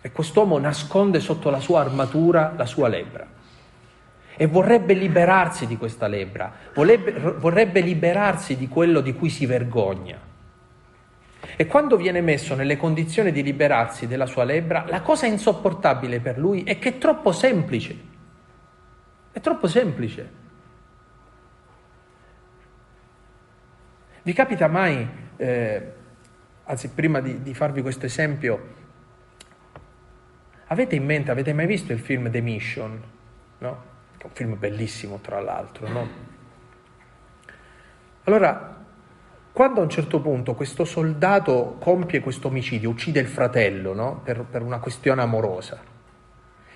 E 0.00 0.10
quest'uomo 0.10 0.58
nasconde 0.58 1.20
sotto 1.20 1.50
la 1.50 1.60
sua 1.60 1.80
armatura 1.82 2.52
la 2.56 2.66
sua 2.66 2.88
lebbra. 2.88 3.34
e 4.38 4.46
vorrebbe 4.46 4.92
liberarsi 4.92 5.66
di 5.66 5.78
questa 5.78 6.08
lebbra, 6.08 6.52
vorrebbe, 6.74 7.12
vorrebbe 7.38 7.80
liberarsi 7.80 8.56
di 8.58 8.68
quello 8.68 9.00
di 9.00 9.14
cui 9.14 9.30
si 9.30 9.46
vergogna. 9.46 10.18
E 11.58 11.66
quando 11.66 11.96
viene 11.96 12.20
messo 12.20 12.54
nelle 12.54 12.76
condizioni 12.76 13.32
di 13.32 13.42
liberarsi 13.42 14.06
della 14.06 14.26
sua 14.26 14.44
lebbra, 14.44 14.84
la 14.88 15.00
cosa 15.00 15.24
insopportabile 15.24 16.20
per 16.20 16.36
lui 16.36 16.62
è 16.64 16.78
che 16.78 16.90
è 16.90 16.98
troppo 16.98 17.32
semplice. 17.32 17.98
È 19.32 19.40
troppo 19.40 19.66
semplice. 19.66 20.44
Vi 24.22 24.32
capita 24.34 24.68
mai, 24.68 25.08
eh, 25.36 25.92
anzi 26.64 26.90
prima 26.90 27.20
di, 27.20 27.40
di 27.40 27.54
farvi 27.54 27.80
questo 27.80 28.04
esempio, 28.04 28.74
avete 30.66 30.94
in 30.94 31.06
mente, 31.06 31.30
avete 31.30 31.54
mai 31.54 31.66
visto 31.66 31.92
il 31.92 32.00
film 32.00 32.30
The 32.30 32.40
Mission? 32.42 33.02
No? 33.58 33.84
Un 34.22 34.30
film 34.32 34.58
bellissimo 34.58 35.20
tra 35.22 35.40
l'altro, 35.40 35.88
no? 35.88 36.08
Allora, 38.24 38.75
quando 39.56 39.80
a 39.80 39.84
un 39.84 39.88
certo 39.88 40.20
punto 40.20 40.52
questo 40.52 40.84
soldato 40.84 41.76
compie 41.80 42.20
questo 42.20 42.48
omicidio, 42.48 42.90
uccide 42.90 43.20
il 43.20 43.26
fratello, 43.26 43.94
no? 43.94 44.20
per, 44.22 44.42
per 44.42 44.60
una 44.60 44.80
questione 44.80 45.22
amorosa, 45.22 45.80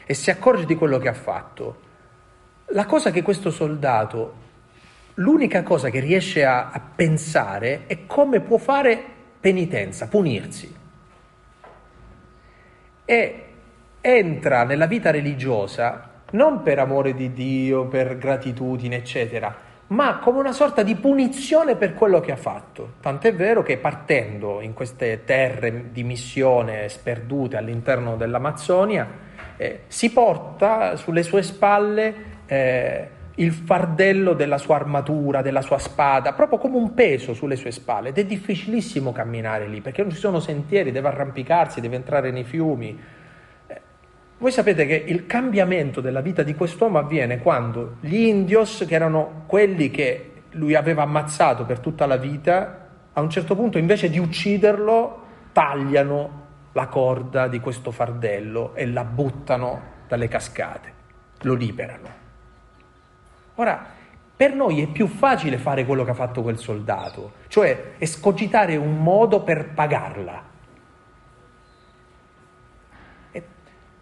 e 0.06 0.14
si 0.14 0.30
accorge 0.30 0.64
di 0.64 0.76
quello 0.76 0.96
che 0.96 1.08
ha 1.08 1.12
fatto, 1.12 1.80
la 2.68 2.86
cosa 2.86 3.10
che 3.10 3.20
questo 3.20 3.50
soldato 3.50 4.32
l'unica 5.16 5.62
cosa 5.62 5.90
che 5.90 6.00
riesce 6.00 6.42
a, 6.42 6.70
a 6.70 6.80
pensare 6.80 7.82
è 7.86 8.06
come 8.06 8.40
può 8.40 8.56
fare 8.56 9.04
penitenza, 9.38 10.08
punirsi. 10.08 10.74
E 13.04 13.44
entra 14.00 14.64
nella 14.64 14.86
vita 14.86 15.10
religiosa 15.10 16.22
non 16.30 16.62
per 16.62 16.78
amore 16.78 17.12
di 17.12 17.30
Dio, 17.34 17.88
per 17.88 18.16
gratitudine, 18.16 18.96
eccetera, 18.96 19.68
ma 19.90 20.18
come 20.18 20.38
una 20.38 20.52
sorta 20.52 20.82
di 20.82 20.94
punizione 20.94 21.74
per 21.74 21.94
quello 21.94 22.20
che 22.20 22.32
ha 22.32 22.36
fatto. 22.36 22.94
Tant'è 23.00 23.34
vero 23.34 23.62
che 23.62 23.76
partendo 23.76 24.60
in 24.60 24.72
queste 24.72 25.24
terre 25.24 25.90
di 25.90 26.04
missione 26.04 26.88
sperdute 26.88 27.56
all'interno 27.56 28.16
dell'Amazzonia, 28.16 29.08
eh, 29.56 29.80
si 29.88 30.12
porta 30.12 30.94
sulle 30.96 31.24
sue 31.24 31.42
spalle 31.42 32.14
eh, 32.46 33.08
il 33.36 33.52
fardello 33.52 34.34
della 34.34 34.58
sua 34.58 34.76
armatura, 34.76 35.42
della 35.42 35.62
sua 35.62 35.78
spada, 35.78 36.34
proprio 36.34 36.58
come 36.58 36.76
un 36.76 36.94
peso 36.94 37.34
sulle 37.34 37.56
sue 37.56 37.72
spalle 37.72 38.10
ed 38.10 38.18
è 38.18 38.24
difficilissimo 38.24 39.12
camminare 39.12 39.66
lì 39.66 39.80
perché 39.80 40.02
non 40.02 40.12
ci 40.12 40.18
sono 40.18 40.38
sentieri, 40.38 40.92
deve 40.92 41.08
arrampicarsi, 41.08 41.80
deve 41.80 41.96
entrare 41.96 42.30
nei 42.30 42.44
fiumi. 42.44 43.18
Voi 44.40 44.52
sapete 44.52 44.86
che 44.86 44.94
il 44.94 45.26
cambiamento 45.26 46.00
della 46.00 46.22
vita 46.22 46.42
di 46.42 46.54
quest'uomo 46.54 46.96
avviene 46.96 47.40
quando 47.40 47.96
gli 48.00 48.20
indios, 48.20 48.86
che 48.88 48.94
erano 48.94 49.42
quelli 49.44 49.90
che 49.90 50.44
lui 50.52 50.74
aveva 50.74 51.02
ammazzato 51.02 51.66
per 51.66 51.78
tutta 51.78 52.06
la 52.06 52.16
vita, 52.16 52.88
a 53.12 53.20
un 53.20 53.28
certo 53.28 53.54
punto 53.54 53.76
invece 53.76 54.08
di 54.08 54.18
ucciderlo 54.18 55.24
tagliano 55.52 56.46
la 56.72 56.86
corda 56.86 57.48
di 57.48 57.60
questo 57.60 57.90
fardello 57.90 58.74
e 58.74 58.86
la 58.86 59.04
buttano 59.04 59.82
dalle 60.08 60.28
cascate, 60.28 60.92
lo 61.42 61.52
liberano. 61.52 62.08
Ora, 63.56 63.84
per 64.34 64.54
noi 64.54 64.80
è 64.80 64.86
più 64.86 65.06
facile 65.06 65.58
fare 65.58 65.84
quello 65.84 66.02
che 66.02 66.12
ha 66.12 66.14
fatto 66.14 66.40
quel 66.40 66.56
soldato, 66.56 67.32
cioè 67.48 67.92
escogitare 67.98 68.76
un 68.76 69.02
modo 69.02 69.42
per 69.42 69.74
pagarla. 69.74 70.49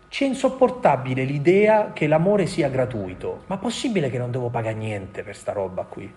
C'è 0.09 0.25
insopportabile 0.25 1.25
l'idea 1.25 1.93
che 1.93 2.07
l'amore 2.07 2.47
sia 2.47 2.69
gratuito, 2.69 3.43
ma 3.47 3.59
possibile 3.59 4.11
che 4.11 4.19
non 4.19 4.31
devo 4.31 4.49
pagare 4.49 4.75
niente 4.75 5.23
per 5.23 5.37
sta 5.37 5.53
roba 5.53 5.83
qui? 5.85 6.11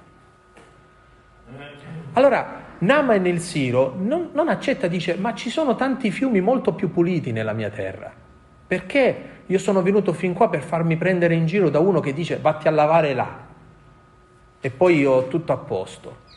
Allora, 2.13 2.63
Naaman 2.79 3.21
nel 3.21 3.39
Siro 3.39 3.93
non, 3.97 4.29
non 4.33 4.47
accetta, 4.47 4.87
dice, 4.87 5.15
ma 5.15 5.33
ci 5.33 5.49
sono 5.49 5.75
tanti 5.75 6.09
fiumi 6.09 6.39
molto 6.39 6.73
più 6.73 6.91
puliti 6.91 7.31
nella 7.31 7.53
mia 7.53 7.69
terra. 7.69 8.11
Perché 8.65 9.29
io 9.45 9.57
sono 9.57 9.81
venuto 9.81 10.13
fin 10.13 10.33
qua 10.33 10.49
per 10.49 10.61
farmi 10.61 10.95
prendere 10.95 11.33
in 11.33 11.45
giro 11.45 11.69
da 11.69 11.79
uno 11.79 11.99
che 11.99 12.13
dice 12.13 12.37
vatti 12.37 12.69
a 12.69 12.71
lavare 12.71 13.13
là 13.13 13.49
e 14.61 14.69
poi 14.69 14.99
io 14.99 15.11
ho 15.11 15.27
tutto 15.27 15.51
a 15.51 15.57
posto. 15.57 16.29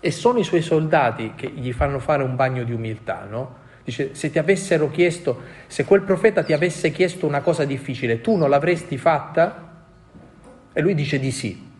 E 0.00 0.10
sono 0.10 0.38
i 0.38 0.44
suoi 0.44 0.62
soldati 0.62 1.32
che 1.34 1.50
gli 1.50 1.72
fanno 1.72 1.98
fare 1.98 2.22
un 2.22 2.36
bagno 2.36 2.62
di 2.62 2.72
umiltà, 2.72 3.26
no? 3.28 3.66
Dice, 3.88 4.14
se 4.14 4.30
ti 4.30 4.38
avessero 4.38 4.90
chiesto, 4.90 5.40
se 5.66 5.86
quel 5.86 6.02
profeta 6.02 6.42
ti 6.42 6.52
avesse 6.52 6.90
chiesto 6.90 7.26
una 7.26 7.40
cosa 7.40 7.64
difficile, 7.64 8.20
tu 8.20 8.36
non 8.36 8.50
l'avresti 8.50 8.98
fatta? 8.98 9.86
E 10.74 10.80
lui 10.82 10.92
dice 10.92 11.18
di 11.18 11.30
sì. 11.30 11.70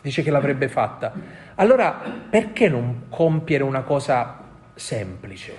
Dice 0.00 0.22
che 0.22 0.30
l'avrebbe 0.30 0.68
fatta. 0.68 1.12
Allora, 1.56 1.90
perché 2.30 2.70
non 2.70 3.02
compiere 3.10 3.64
una 3.64 3.82
cosa 3.82 4.44
semplice? 4.72 5.54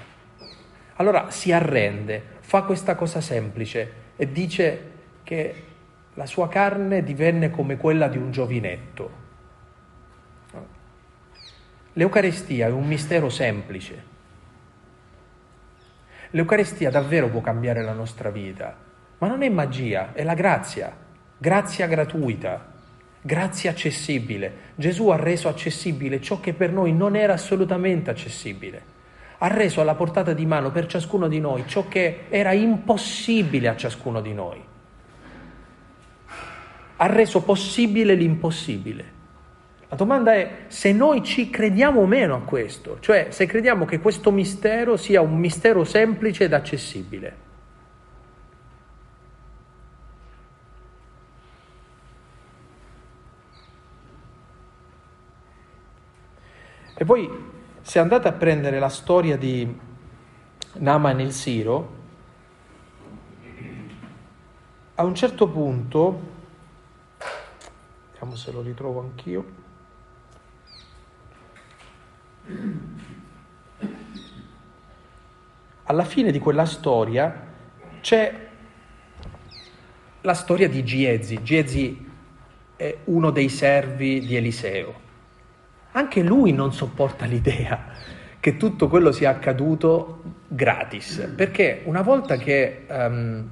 Allora 0.95 1.29
si 1.29 1.51
arrende, 1.51 2.23
fa 2.39 2.63
questa 2.63 2.95
cosa 2.95 3.21
semplice 3.21 3.91
e 4.15 4.31
dice 4.31 4.81
che 5.21 5.63
la 6.15 6.25
sua 6.25 6.49
carne 6.49 7.03
divenne 7.03 7.51
come 7.51 7.77
quella 7.77 8.07
di 8.07 8.17
un 8.17 8.31
giovinetto. 8.31 9.25
L'Eucarestia 11.97 12.67
è 12.67 12.69
un 12.69 12.85
mistero 12.85 13.27
semplice. 13.27 14.03
L'Eucarestia 16.29 16.91
davvero 16.91 17.27
può 17.27 17.41
cambiare 17.41 17.81
la 17.81 17.93
nostra 17.93 18.29
vita, 18.29 18.77
ma 19.17 19.27
non 19.27 19.41
è 19.41 19.49
magia, 19.49 20.13
è 20.13 20.23
la 20.23 20.35
grazia, 20.35 20.95
grazia 21.35 21.87
gratuita, 21.87 22.71
grazia 23.19 23.71
accessibile. 23.71 24.53
Gesù 24.75 25.07
ha 25.07 25.15
reso 25.15 25.47
accessibile 25.47 26.21
ciò 26.21 26.39
che 26.39 26.53
per 26.53 26.71
noi 26.71 26.93
non 26.93 27.15
era 27.15 27.33
assolutamente 27.33 28.11
accessibile 28.11 28.95
ha 29.39 29.47
reso 29.47 29.81
alla 29.81 29.93
portata 29.93 30.33
di 30.33 30.47
mano 30.47 30.71
per 30.71 30.87
ciascuno 30.87 31.27
di 31.27 31.39
noi 31.39 31.67
ciò 31.67 31.87
che 31.87 32.25
era 32.29 32.53
impossibile 32.53 33.67
a 33.67 33.75
ciascuno 33.75 34.19
di 34.19 34.33
noi. 34.33 34.59
Ha 36.99 37.05
reso 37.05 37.43
possibile 37.43 38.15
l'impossibile. 38.15 39.16
La 39.89 39.95
domanda 39.95 40.33
è 40.33 40.65
se 40.67 40.91
noi 40.91 41.23
ci 41.23 41.49
crediamo 41.49 42.01
o 42.01 42.05
meno 42.05 42.35
a 42.35 42.41
questo, 42.41 42.99
cioè 42.99 43.27
se 43.29 43.45
crediamo 43.45 43.85
che 43.85 43.99
questo 43.99 44.31
mistero 44.31 44.97
sia 44.97 45.21
un 45.21 45.37
mistero 45.37 45.85
semplice 45.85 46.43
ed 46.43 46.53
accessibile. 46.53 47.45
E 56.99 57.05
poi 57.05 57.29
se 57.81 57.99
andate 57.99 58.27
a 58.27 58.33
prendere 58.33 58.79
la 58.79 58.89
storia 58.89 59.37
di 59.37 59.73
Naaman 60.73 61.21
il 61.21 61.31
Siro, 61.31 61.95
a 64.95 65.03
un 65.03 65.15
certo 65.15 65.47
punto, 65.47 66.19
vediamo 68.11 68.35
se 68.35 68.51
lo 68.51 68.61
ritrovo 68.61 68.99
anch'io, 68.99 69.66
alla 75.83 76.03
fine 76.03 76.31
di 76.31 76.39
quella 76.39 76.65
storia 76.65 77.45
c'è 78.01 78.47
la 80.21 80.33
storia 80.33 80.67
di 80.67 80.83
Giezi. 80.83 81.41
Giezi 81.43 82.05
è 82.75 82.97
uno 83.05 83.31
dei 83.31 83.49
servi 83.49 84.19
di 84.21 84.35
Eliseo 84.35 85.05
anche 85.97 86.21
lui 86.21 86.53
non 86.53 86.71
sopporta 86.71 87.25
l'idea 87.25 87.85
che 88.39 88.55
tutto 88.55 88.87
quello 88.87 89.11
sia 89.11 89.31
accaduto 89.31 90.21
gratis, 90.47 91.33
perché 91.35 91.81
una 91.85 92.03
volta 92.03 92.37
che 92.37 92.85
um, 92.87 93.49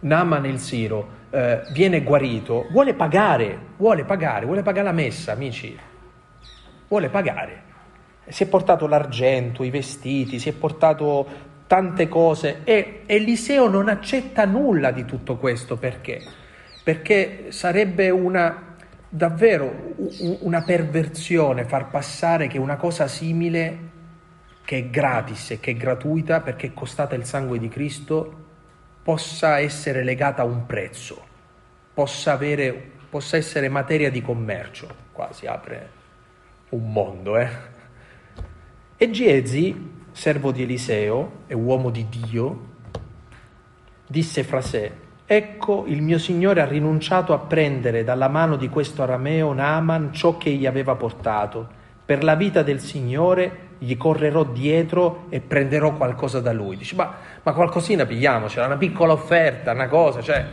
Naaman 0.00 0.44
il 0.44 0.58
Siro 0.58 1.08
uh, 1.30 1.72
viene 1.72 2.02
guarito, 2.02 2.66
vuole 2.70 2.92
pagare, 2.92 3.58
vuole 3.78 4.04
pagare, 4.04 4.44
vuole 4.44 4.62
pagare 4.62 4.84
la 4.84 4.92
messa, 4.92 5.32
amici, 5.32 5.76
vuole 6.94 7.08
pagare. 7.08 7.62
Si 8.28 8.44
è 8.44 8.46
portato 8.46 8.86
l'argento, 8.86 9.64
i 9.64 9.70
vestiti, 9.70 10.38
si 10.38 10.48
è 10.48 10.52
portato 10.52 11.52
tante 11.66 12.08
cose 12.08 12.60
e 12.62 13.02
Eliseo 13.06 13.68
non 13.68 13.88
accetta 13.88 14.44
nulla 14.44 14.92
di 14.92 15.04
tutto 15.04 15.36
questo 15.36 15.76
perché? 15.76 16.22
Perché 16.84 17.46
sarebbe 17.48 18.10
una 18.10 18.76
davvero 19.08 19.94
una 20.40 20.62
perversione 20.62 21.64
far 21.64 21.88
passare 21.88 22.46
che 22.46 22.58
una 22.58 22.76
cosa 22.76 23.06
simile, 23.06 23.78
che 24.64 24.78
è 24.78 24.84
gratis 24.86 25.52
e 25.52 25.60
che 25.60 25.72
è 25.72 25.74
gratuita 25.74 26.40
perché 26.40 26.68
è 26.68 26.74
costata 26.74 27.14
il 27.14 27.24
sangue 27.24 27.58
di 27.58 27.68
Cristo, 27.68 28.42
possa 29.02 29.58
essere 29.58 30.04
legata 30.04 30.42
a 30.42 30.46
un 30.46 30.64
prezzo, 30.64 31.22
possa, 31.92 32.32
avere, 32.32 32.90
possa 33.10 33.36
essere 33.36 33.68
materia 33.68 34.10
di 34.10 34.22
commercio. 34.22 35.02
Qua 35.12 35.32
si 35.32 35.46
apre 35.46 36.02
un 36.74 36.92
mondo, 36.92 37.36
eh? 37.36 37.48
E 38.96 39.10
Giezi, 39.10 39.90
servo 40.12 40.52
di 40.52 40.62
Eliseo 40.62 41.42
e 41.46 41.54
uomo 41.54 41.90
di 41.90 42.06
Dio, 42.08 42.72
disse 44.06 44.44
fra 44.44 44.60
sé, 44.60 45.02
Ecco, 45.26 45.84
il 45.86 46.02
mio 46.02 46.18
Signore 46.18 46.60
ha 46.60 46.66
rinunciato 46.66 47.32
a 47.32 47.38
prendere 47.38 48.04
dalla 48.04 48.28
mano 48.28 48.56
di 48.56 48.68
questo 48.68 49.02
arameo 49.02 49.54
Naaman 49.54 50.12
ciò 50.12 50.36
che 50.36 50.50
gli 50.50 50.66
aveva 50.66 50.96
portato. 50.96 51.66
Per 52.04 52.22
la 52.22 52.34
vita 52.34 52.62
del 52.62 52.78
Signore 52.80 53.68
gli 53.78 53.96
correrò 53.96 54.44
dietro 54.44 55.24
e 55.30 55.40
prenderò 55.40 55.94
qualcosa 55.94 56.40
da 56.40 56.52
lui. 56.52 56.76
Dici, 56.76 56.94
ma, 56.94 57.14
ma 57.42 57.52
qualcosina 57.54 58.04
pigliamocela, 58.04 58.66
una 58.66 58.76
piccola 58.76 59.14
offerta, 59.14 59.72
una 59.72 59.88
cosa, 59.88 60.20
cioè, 60.20 60.44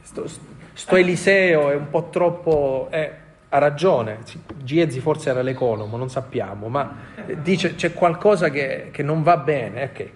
sto, 0.00 0.26
sto 0.72 0.96
Eliseo 0.96 1.70
è 1.70 1.76
un 1.76 1.88
po' 1.88 2.08
troppo... 2.10 2.88
Eh, 2.90 3.24
ha 3.56 3.58
ragione, 3.58 4.18
Giezi 4.62 5.00
forse 5.00 5.30
era 5.30 5.42
l'economo, 5.42 5.96
non 5.96 6.10
sappiamo, 6.10 6.68
ma 6.68 6.94
dice 7.42 7.74
c'è 7.74 7.92
qualcosa 7.92 8.50
che, 8.50 8.88
che 8.92 9.02
non 9.02 9.22
va 9.22 9.38
bene. 9.38 9.90
Okay. 9.92 10.12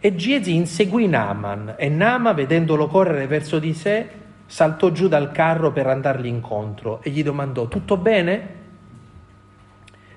E 0.00 0.14
Giezi 0.14 0.54
inseguì 0.54 1.06
Naaman 1.06 1.74
e 1.76 1.88
Nama, 1.88 2.32
vedendolo 2.32 2.86
correre 2.86 3.26
verso 3.26 3.58
di 3.58 3.74
sé, 3.74 4.08
saltò 4.46 4.90
giù 4.90 5.08
dal 5.08 5.30
carro 5.30 5.72
per 5.72 5.86
andargli 5.86 6.26
incontro 6.26 7.00
e 7.02 7.10
gli 7.10 7.22
domandò, 7.22 7.68
tutto 7.68 7.96
bene? 7.96 8.58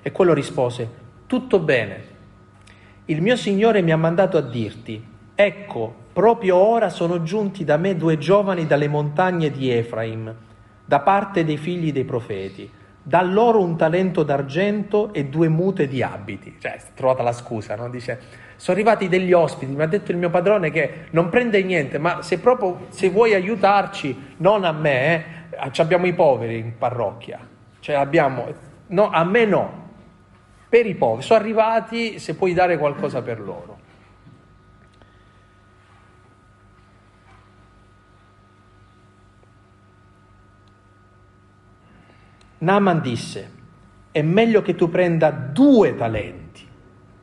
E 0.00 0.10
quello 0.10 0.32
rispose, 0.32 0.90
tutto 1.26 1.58
bene. 1.58 2.12
Il 3.06 3.20
mio 3.20 3.36
Signore 3.36 3.82
mi 3.82 3.92
ha 3.92 3.96
mandato 3.96 4.38
a 4.38 4.42
dirti, 4.42 5.02
ecco, 5.34 5.94
proprio 6.12 6.56
ora 6.56 6.88
sono 6.88 7.22
giunti 7.22 7.64
da 7.64 7.76
me 7.76 7.94
due 7.96 8.16
giovani 8.16 8.66
dalle 8.66 8.88
montagne 8.88 9.50
di 9.50 9.70
Efraim 9.70 10.34
da 10.84 11.00
parte 11.00 11.44
dei 11.44 11.56
figli 11.56 11.92
dei 11.92 12.04
profeti. 12.04 12.70
Da 13.02 13.22
loro 13.22 13.62
un 13.62 13.76
talento 13.76 14.22
d'argento 14.22 15.12
e 15.12 15.26
due 15.26 15.48
mute 15.48 15.86
di 15.86 16.02
abiti. 16.02 16.56
Cioè, 16.58 16.78
trovata 16.94 17.22
la 17.22 17.32
scusa, 17.32 17.74
no? 17.76 17.90
Dice, 17.90 18.18
sono 18.56 18.76
arrivati 18.76 19.08
degli 19.08 19.32
ospiti, 19.32 19.72
mi 19.72 19.82
ha 19.82 19.86
detto 19.86 20.10
il 20.10 20.16
mio 20.16 20.30
padrone 20.30 20.70
che 20.70 21.06
non 21.10 21.28
prende 21.28 21.62
niente, 21.62 21.98
ma 21.98 22.22
se 22.22 22.38
proprio, 22.38 22.86
se 22.88 23.10
vuoi 23.10 23.34
aiutarci, 23.34 24.34
non 24.38 24.64
a 24.64 24.72
me, 24.72 25.50
eh, 25.50 25.70
abbiamo 25.76 26.06
i 26.06 26.14
poveri 26.14 26.58
in 26.58 26.78
parrocchia. 26.78 27.40
Cioè 27.80 27.96
abbiamo, 27.96 28.46
no, 28.86 29.10
a 29.10 29.24
me 29.24 29.44
no, 29.44 29.88
per 30.68 30.86
i 30.86 30.94
poveri. 30.94 31.22
Sono 31.22 31.40
arrivati, 31.40 32.18
se 32.18 32.34
puoi 32.34 32.54
dare 32.54 32.78
qualcosa 32.78 33.20
per 33.20 33.40
loro. 33.40 33.73
Naaman 42.64 43.02
disse, 43.02 43.50
è 44.10 44.22
meglio 44.22 44.62
che 44.62 44.74
tu 44.74 44.88
prenda 44.88 45.30
due 45.30 45.94
talenti, 45.94 46.66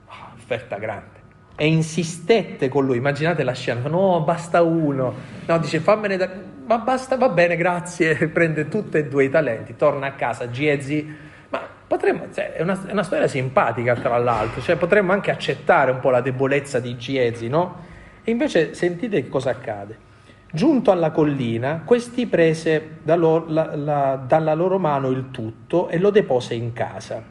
oh, 0.06 0.34
offerta 0.36 0.78
grande, 0.78 1.20
e 1.56 1.66
insistette 1.66 2.70
con 2.70 2.86
lui, 2.86 2.98
immaginate 2.98 3.44
la 3.44 3.54
scena, 3.54 3.89
no, 3.89 4.22
basta 4.22 4.62
uno, 4.62 5.14
no, 5.46 5.58
dice 5.58 5.80
fammene 5.80 6.16
da... 6.16 6.30
ma 6.68 6.78
basta, 6.78 7.18
va 7.18 7.30
bene, 7.30 7.56
grazie, 7.56 8.16
prende 8.30 8.68
tutti 8.68 8.98
e 8.98 9.08
due 9.08 9.24
i 9.24 9.30
talenti, 9.30 9.76
torna 9.76 10.08
a 10.08 10.12
casa, 10.12 10.52
Giezi, 10.52 11.12
ma 11.50 11.68
potremmo, 11.88 12.28
cioè, 12.32 12.54
è, 12.54 12.62
una, 12.62 12.80
è, 12.86 12.92
una, 12.92 13.04
storia 13.04 13.28
simpatica 13.28 13.96
tra 13.96 14.18
l'altro, 14.20 14.62
cioè 14.62 14.76
potremmo 14.76 15.12
anche 15.12 15.32
accettare 15.32 15.89
un 15.89 16.00
po' 16.00 16.12
la 16.12 16.22
debolezza 16.22 16.80
di 16.80 16.96
Giezi, 16.98 17.48
no? 17.48 17.89
E 18.24 18.30
invece 18.30 18.76
sentite 18.76 19.28
cosa 19.28 19.50
accade. 19.50 20.10
Giunto 20.54 20.91
alla 20.91 21.12
collina, 21.12 21.84
questi 21.86 22.28
prese 22.28 22.97
da 23.04 23.16
loro, 23.16 23.45
la, 23.47 23.74
la, 23.76 24.16
dalla 24.18 24.54
loro 24.54 24.80
mano 24.80 25.08
il 25.08 25.32
tutto 25.32 25.88
e 25.88 25.97
lo 25.97 26.10
depose 26.10 26.56
in 26.56 26.74
casa. 26.74 27.24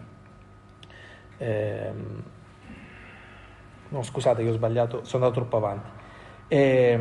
Eh, 1.37 1.93
no, 3.89 4.03
scusate 4.03 4.43
che 4.43 4.49
ho 4.49 4.55
sbagliato, 4.55 5.05
sono 5.05 5.25
andato 5.25 5.41
troppo 5.41 5.57
avanti. 5.59 5.89
Eh, 6.49 6.99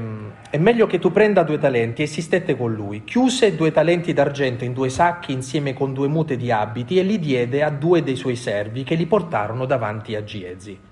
è 0.50 0.58
meglio 0.58 0.88
che 0.88 1.00
tu 1.00 1.10
prenda 1.12 1.44
due 1.44 1.58
talenti 1.58 2.02
e 2.02 2.06
sistette 2.06 2.58
con 2.58 2.74
lui. 2.74 3.06
Chiuse 3.06 3.56
due 3.56 3.72
talenti 3.72 4.12
d'argento 4.12 4.66
in 4.66 4.74
due 4.74 4.90
sacchi 4.90 5.32
insieme 5.32 5.74
con 5.74 5.94
due 5.94 6.10
mute 6.10 6.36
di 6.36 6.52
abiti 6.52 7.00
e 7.00 7.04
li 7.04 7.18
diede 7.18 7.64
a 7.64 7.70
due 7.70 8.04
dei 8.04 8.18
suoi 8.18 8.36
servi 8.36 8.84
che 8.84 8.96
li 8.96 9.06
portarono 9.06 9.66
davanti 9.66 10.16
a 10.16 10.24
Giezi. 10.26 10.89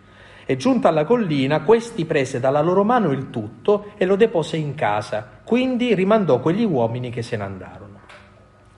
E 0.50 0.56
giunta 0.56 0.88
alla 0.88 1.04
collina, 1.04 1.60
questi 1.60 2.06
prese 2.06 2.40
dalla 2.40 2.62
loro 2.62 2.86
mano 2.86 3.12
il 3.12 3.30
tutto 3.30 3.92
e 3.98 4.06
lo 4.06 4.16
depose 4.16 4.56
in 4.56 4.76
casa, 4.76 5.42
quindi 5.44 5.94
rimandò 5.94 6.40
quegli 6.40 6.64
uomini 6.64 7.10
che 7.10 7.22
se 7.22 7.36
ne 7.36 7.44
andarono. 7.44 8.00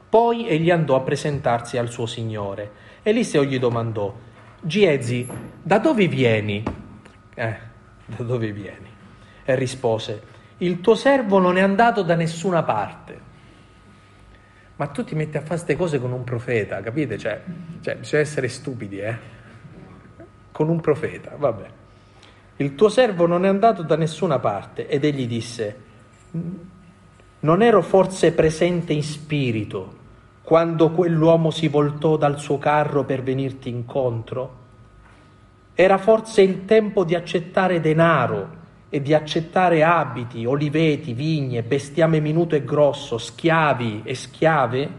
Poi 0.10 0.48
egli 0.48 0.72
andò 0.72 0.96
a 0.96 1.02
presentarsi 1.02 1.78
al 1.78 1.92
suo 1.92 2.08
signore. 2.08 2.72
Eliseo 3.04 3.44
gli 3.44 3.60
domandò, 3.60 4.12
Giezi, 4.60 5.28
da 5.62 5.78
dove 5.78 6.08
vieni? 6.08 6.64
Eh, 7.36 7.56
da 8.04 8.24
dove 8.24 8.52
vieni? 8.52 8.88
E 9.46 9.56
rispose, 9.56 10.24
il 10.58 10.82
tuo 10.82 10.96
servo 10.96 11.38
non 11.38 11.56
è 11.56 11.62
andato 11.62 12.02
da 12.02 12.16
nessuna 12.16 12.64
parte. 12.64 13.20
Ma 14.78 14.88
tu 14.88 15.04
ti 15.04 15.14
metti 15.14 15.38
a 15.38 15.42
fare 15.42 15.54
queste 15.54 15.76
cose 15.76 16.00
con 16.00 16.14
un 16.14 16.24
profeta, 16.24 16.82
capite? 16.82 17.16
Cioè, 17.20 17.44
cioè 17.82 17.98
bisogna 17.98 18.24
essere 18.24 18.48
stupidi, 18.48 18.98
eh? 18.98 19.38
Con 20.60 20.68
un 20.68 20.82
profeta, 20.82 21.36
vabbè. 21.38 21.66
Il 22.58 22.76
tuo 22.76 22.90
servo 22.90 23.26
non 23.26 23.46
è 23.46 23.48
andato 23.48 23.82
da 23.82 23.96
nessuna 23.96 24.40
parte 24.40 24.90
ed 24.90 25.06
egli 25.06 25.26
disse, 25.26 25.76
non 27.40 27.62
ero 27.62 27.82
forse 27.82 28.34
presente 28.34 28.92
in 28.92 29.02
spirito 29.02 29.96
quando 30.42 30.92
quell'uomo 30.92 31.50
si 31.50 31.70
voltò 31.70 32.18
dal 32.18 32.42
suo 32.42 32.58
carro 32.58 33.06
per 33.06 33.24
venirti 33.24 33.70
incontro? 33.70 34.56
Era 35.76 35.98
forse 35.98 36.42
il 36.42 36.66
tempo 36.66 37.06
di 37.06 37.16
accettare 37.16 37.80
denaro 37.80 38.58
e 38.90 39.02
di 39.02 39.14
accettare 39.14 39.82
abiti, 39.82 40.44
oliveti, 40.44 41.14
vigne, 41.14 41.64
bestiame 41.64 42.20
minuto 42.20 42.56
e 42.56 42.66
grosso, 42.66 43.18
schiavi 43.18 44.02
e 44.04 44.14
schiave? 44.14 44.90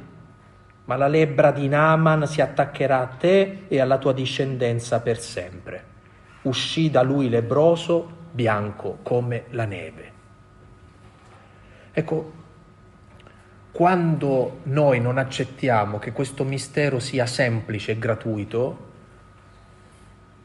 Ma 0.90 0.96
la 0.96 1.06
lebbra 1.06 1.52
di 1.52 1.68
Naaman 1.68 2.26
si 2.26 2.40
attaccherà 2.40 3.00
a 3.00 3.06
te 3.06 3.66
e 3.68 3.78
alla 3.78 3.98
tua 3.98 4.12
discendenza 4.12 4.98
per 4.98 5.20
sempre. 5.20 5.84
Uscì 6.42 6.90
da 6.90 7.02
lui 7.02 7.28
lebroso, 7.28 8.10
bianco 8.32 8.98
come 9.04 9.44
la 9.50 9.66
neve. 9.66 10.12
Ecco, 11.92 12.32
quando 13.70 14.62
noi 14.64 15.00
non 15.00 15.16
accettiamo 15.18 16.00
che 16.00 16.10
questo 16.10 16.42
mistero 16.42 16.98
sia 16.98 17.26
semplice 17.26 17.92
e 17.92 17.98
gratuito, 18.00 18.88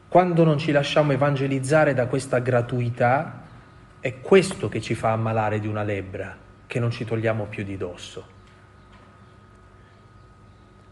quando 0.06 0.44
non 0.44 0.58
ci 0.58 0.70
lasciamo 0.70 1.10
evangelizzare 1.10 1.92
da 1.92 2.06
questa 2.06 2.38
gratuità, 2.38 3.42
è 3.98 4.20
questo 4.20 4.68
che 4.68 4.80
ci 4.80 4.94
fa 4.94 5.10
ammalare 5.10 5.58
di 5.58 5.66
una 5.66 5.82
lebbra 5.82 6.36
che 6.68 6.78
non 6.78 6.92
ci 6.92 7.04
togliamo 7.04 7.46
più 7.46 7.64
di 7.64 7.76
dosso 7.76 8.34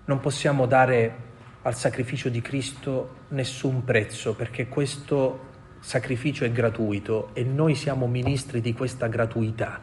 non 0.07 0.21
possiamo 0.21 0.67
dare 0.67 1.23
al 1.63 1.75
sacrificio 1.75 2.29
di 2.29 2.43
Cristo 2.43 3.23
nessun 3.29 3.85
prezzo 3.85 4.35
perché 4.35 4.69
questo 4.69 5.53
sacrificio 5.81 6.45
è 6.45 6.53
gratuito 6.53 7.31
e 7.33 7.43
noi 7.43 7.75
siamo 7.75 8.07
ministri 8.07 8.61
di 8.61 8.75
questa 8.75 9.07
gratuità. 9.07 9.81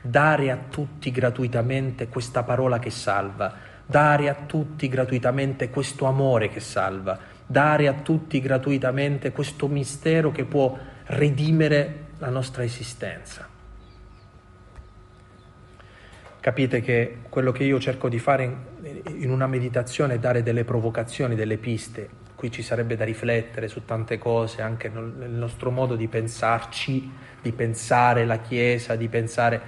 Dare 0.00 0.50
a 0.50 0.56
tutti 0.68 1.10
gratuitamente 1.10 2.08
questa 2.08 2.44
parola 2.44 2.78
che 2.78 2.90
salva, 2.90 3.54
dare 3.84 4.28
a 4.28 4.34
tutti 4.34 4.88
gratuitamente 4.88 5.70
questo 5.70 6.06
amore 6.06 6.48
che 6.48 6.60
salva, 6.60 7.18
dare 7.44 7.88
a 7.88 7.94
tutti 7.94 8.40
gratuitamente 8.40 9.32
questo 9.32 9.66
mistero 9.66 10.30
che 10.30 10.44
può 10.44 10.76
redimere 11.06 12.06
la 12.18 12.30
nostra 12.30 12.62
esistenza. 12.62 13.55
Capite 16.46 16.80
che 16.80 17.22
quello 17.28 17.50
che 17.50 17.64
io 17.64 17.80
cerco 17.80 18.08
di 18.08 18.20
fare 18.20 18.44
in, 18.44 19.00
in 19.20 19.30
una 19.32 19.48
meditazione 19.48 20.14
è 20.14 20.18
dare 20.20 20.44
delle 20.44 20.62
provocazioni, 20.62 21.34
delle 21.34 21.56
piste. 21.56 22.08
Qui 22.36 22.52
ci 22.52 22.62
sarebbe 22.62 22.94
da 22.94 23.04
riflettere 23.04 23.66
su 23.66 23.84
tante 23.84 24.16
cose, 24.16 24.62
anche 24.62 24.88
nel 24.88 25.32
nostro 25.32 25.72
modo 25.72 25.96
di 25.96 26.06
pensarci, 26.06 27.10
di 27.42 27.50
pensare 27.50 28.24
la 28.24 28.38
Chiesa, 28.38 28.94
di 28.94 29.08
pensare... 29.08 29.60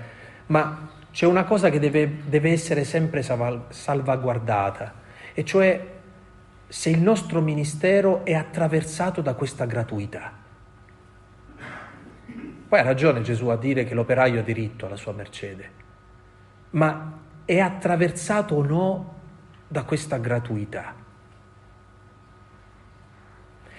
Ma 0.47 0.89
c'è 1.11 1.26
una 1.26 1.43
cosa 1.43 1.68
che 1.68 1.81
deve, 1.81 2.18
deve 2.26 2.53
essere 2.53 2.85
sempre 2.85 3.22
salvaguardata, 3.22 4.95
e 5.35 5.45
cioè 5.45 5.85
se 6.68 6.91
il 6.91 7.01
nostro 7.01 7.41
ministero 7.41 8.24
è 8.24 8.35
attraversato 8.35 9.20
da 9.20 9.35
questa 9.35 9.64
gratuità. 9.64 10.33
Poi 12.68 12.79
ha 12.79 12.83
ragione 12.85 13.22
Gesù 13.22 13.49
a 13.49 13.57
dire 13.57 13.83
che 13.83 13.95
l'operaio 13.95 14.39
ha 14.39 14.45
diritto 14.45 14.87
alla 14.87 14.95
sua 14.95 15.12
mercede 15.12 15.87
ma 16.71 17.21
è 17.45 17.59
attraversato 17.59 18.55
o 18.55 18.62
no 18.62 19.14
da 19.66 19.85
questa 19.85 20.19
gratuità. 20.19 20.95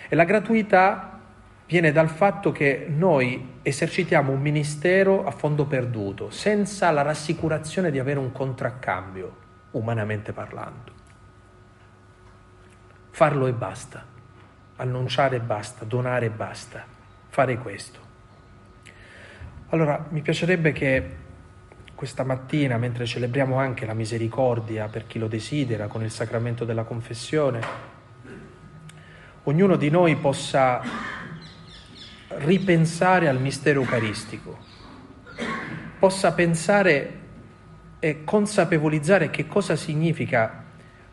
E 0.07 0.15
la 0.15 0.23
gratuità 0.23 1.19
viene 1.67 1.91
dal 1.91 2.09
fatto 2.09 2.51
che 2.51 2.87
noi 2.89 3.59
esercitiamo 3.61 4.31
un 4.31 4.41
ministero 4.41 5.25
a 5.25 5.31
fondo 5.31 5.65
perduto, 5.65 6.31
senza 6.31 6.89
la 6.89 7.03
rassicurazione 7.03 7.91
di 7.91 7.99
avere 7.99 8.17
un 8.17 8.31
contraccambio, 8.31 9.35
umanamente 9.71 10.33
parlando. 10.33 10.91
Farlo 13.11 13.45
e 13.45 13.53
basta, 13.53 14.03
annunciare 14.77 15.35
e 15.35 15.41
basta, 15.41 15.85
donare 15.85 16.25
e 16.25 16.29
basta, 16.31 16.83
fare 17.27 17.57
questo. 17.59 17.99
Allora, 19.69 20.07
mi 20.09 20.21
piacerebbe 20.21 20.71
che 20.71 21.15
questa 21.99 22.23
mattina, 22.23 22.77
mentre 22.77 23.05
celebriamo 23.05 23.57
anche 23.57 23.85
la 23.85 23.93
misericordia 23.93 24.87
per 24.87 25.05
chi 25.05 25.19
lo 25.19 25.27
desidera 25.27 25.87
con 25.87 26.01
il 26.01 26.09
sacramento 26.09 26.63
della 26.63 26.83
confessione, 26.83 27.59
ognuno 29.43 29.75
di 29.75 29.89
noi 29.89 30.15
possa 30.15 30.81
ripensare 32.37 33.27
al 33.27 33.41
mistero 33.41 33.81
eucaristico, 33.81 34.57
possa 35.99 36.31
pensare 36.31 37.19
e 37.99 38.23
consapevolizzare 38.23 39.29
che 39.29 39.45
cosa 39.45 39.75
significa 39.75 40.63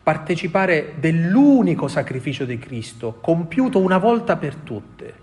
partecipare 0.01 0.93
dell'unico 0.99 1.89
sacrificio 1.89 2.45
di 2.45 2.57
Cristo, 2.57 3.17
compiuto 3.19 3.79
una 3.79 3.97
volta 3.97 4.37
per 4.37 4.55
tutte. 4.55 5.13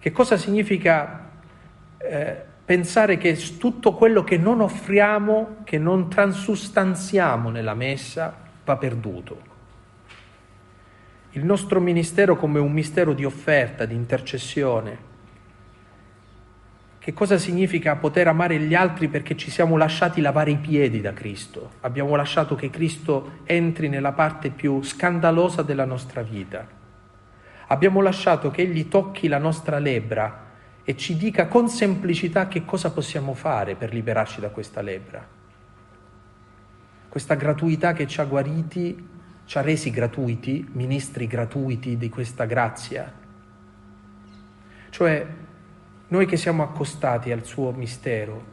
Che 0.00 0.10
cosa 0.10 0.36
significa 0.36 1.30
eh, 1.98 2.54
pensare 2.66 3.16
che 3.16 3.36
tutto 3.58 3.94
quello 3.94 4.24
che 4.24 4.36
non 4.36 4.60
offriamo, 4.60 5.58
che 5.62 5.78
non 5.78 6.10
transustanziamo 6.10 7.48
nella 7.48 7.74
messa, 7.74 8.36
va 8.64 8.76
perduto. 8.76 9.54
Il 11.30 11.44
nostro 11.44 11.80
ministero 11.80 12.36
come 12.36 12.58
un 12.58 12.72
mistero 12.72 13.12
di 13.12 13.24
offerta, 13.24 13.84
di 13.84 13.94
intercessione. 13.94 15.14
Che 16.98 17.12
cosa 17.12 17.38
significa 17.38 17.94
poter 17.94 18.26
amare 18.26 18.58
gli 18.58 18.74
altri 18.74 19.06
perché 19.06 19.36
ci 19.36 19.48
siamo 19.48 19.76
lasciati 19.76 20.20
lavare 20.20 20.50
i 20.50 20.56
piedi 20.56 21.00
da 21.00 21.12
Cristo? 21.12 21.74
Abbiamo 21.82 22.16
lasciato 22.16 22.56
che 22.56 22.68
Cristo 22.68 23.42
entri 23.44 23.88
nella 23.88 24.10
parte 24.10 24.50
più 24.50 24.82
scandalosa 24.82 25.62
della 25.62 25.84
nostra 25.84 26.22
vita. 26.22 26.66
Abbiamo 27.68 28.00
lasciato 28.00 28.50
che 28.50 28.62
Egli 28.62 28.88
tocchi 28.88 29.28
la 29.28 29.38
nostra 29.38 29.78
lebbra 29.78 30.45
e 30.88 30.96
ci 30.96 31.16
dica 31.16 31.48
con 31.48 31.68
semplicità 31.68 32.46
che 32.46 32.64
cosa 32.64 32.92
possiamo 32.92 33.34
fare 33.34 33.74
per 33.74 33.92
liberarci 33.92 34.38
da 34.40 34.50
questa 34.50 34.82
lebbra. 34.82 35.26
Questa 37.08 37.34
gratuità 37.34 37.92
che 37.92 38.06
ci 38.06 38.20
ha 38.20 38.24
guariti, 38.24 39.08
ci 39.46 39.58
ha 39.58 39.62
resi 39.62 39.90
gratuiti, 39.90 40.64
ministri 40.74 41.26
gratuiti 41.26 41.96
di 41.96 42.08
questa 42.08 42.44
grazia. 42.44 43.12
Cioè, 44.90 45.26
noi 46.06 46.24
che 46.24 46.36
siamo 46.36 46.62
accostati 46.62 47.32
al 47.32 47.44
suo 47.44 47.72
mistero, 47.72 48.44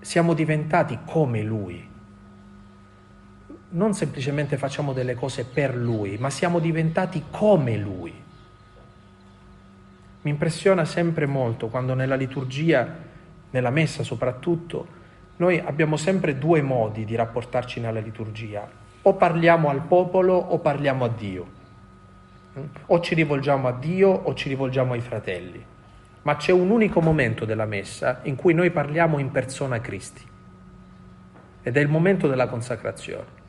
siamo 0.00 0.34
diventati 0.34 0.98
come 1.06 1.42
Lui. 1.42 1.88
Non 3.68 3.94
semplicemente 3.94 4.56
facciamo 4.56 4.92
delle 4.92 5.14
cose 5.14 5.44
per 5.44 5.76
Lui, 5.76 6.18
ma 6.18 6.28
siamo 6.28 6.58
diventati 6.58 7.22
come 7.30 7.76
Lui. 7.76 8.21
Mi 10.22 10.30
impressiona 10.30 10.84
sempre 10.84 11.26
molto 11.26 11.68
quando 11.68 11.94
nella 11.94 12.14
liturgia, 12.14 12.96
nella 13.50 13.70
messa 13.70 14.04
soprattutto, 14.04 15.00
noi 15.36 15.58
abbiamo 15.58 15.96
sempre 15.96 16.38
due 16.38 16.62
modi 16.62 17.04
di 17.04 17.16
rapportarci 17.16 17.80
nella 17.80 17.98
liturgia. 17.98 18.68
O 19.02 19.14
parliamo 19.14 19.68
al 19.68 19.82
popolo 19.82 20.34
o 20.34 20.60
parliamo 20.60 21.04
a 21.04 21.08
Dio. 21.08 21.60
O 22.86 23.00
ci 23.00 23.16
rivolgiamo 23.16 23.66
a 23.66 23.72
Dio 23.72 24.10
o 24.10 24.32
ci 24.34 24.48
rivolgiamo 24.48 24.92
ai 24.92 25.00
fratelli. 25.00 25.64
Ma 26.22 26.36
c'è 26.36 26.52
un 26.52 26.70
unico 26.70 27.00
momento 27.00 27.44
della 27.44 27.66
messa 27.66 28.20
in 28.22 28.36
cui 28.36 28.54
noi 28.54 28.70
parliamo 28.70 29.18
in 29.18 29.32
persona 29.32 29.76
a 29.76 29.80
Cristi. 29.80 30.22
Ed 31.64 31.76
è 31.76 31.80
il 31.80 31.88
momento 31.88 32.28
della 32.28 32.46
consacrazione. 32.46 33.41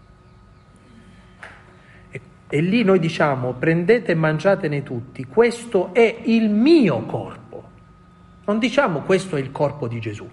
E 2.53 2.61
lì 2.61 2.83
noi 2.83 2.99
diciamo 2.99 3.53
prendete 3.53 4.11
e 4.11 4.13
mangiatene 4.13 4.83
tutti, 4.83 5.25
questo 5.25 5.91
è 5.91 6.19
il 6.25 6.51
mio 6.51 7.01
corpo. 7.01 7.63
Non 8.45 8.59
diciamo 8.59 8.99
questo 8.99 9.37
è 9.37 9.39
il 9.39 9.51
corpo 9.51 9.87
di 9.87 9.99
Gesù, 9.99 10.29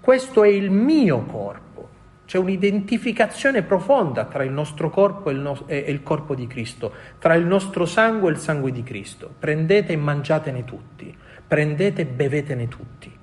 questo 0.00 0.42
è 0.42 0.48
il 0.48 0.70
mio 0.70 1.20
corpo. 1.26 1.88
C'è 2.24 2.38
un'identificazione 2.38 3.60
profonda 3.60 4.24
tra 4.24 4.42
il 4.42 4.52
nostro 4.52 4.88
corpo 4.88 5.28
e 5.28 5.34
il, 5.34 5.40
no- 5.40 5.64
e 5.66 5.76
il 5.76 6.02
corpo 6.02 6.34
di 6.34 6.46
Cristo, 6.46 6.94
tra 7.18 7.34
il 7.34 7.44
nostro 7.44 7.84
sangue 7.84 8.30
e 8.30 8.32
il 8.32 8.38
sangue 8.38 8.72
di 8.72 8.82
Cristo. 8.82 9.30
Prendete 9.38 9.92
e 9.92 9.96
mangiatene 9.96 10.64
tutti, 10.64 11.14
prendete 11.46 12.00
e 12.00 12.06
bevetene 12.06 12.68
tutti. 12.68 13.18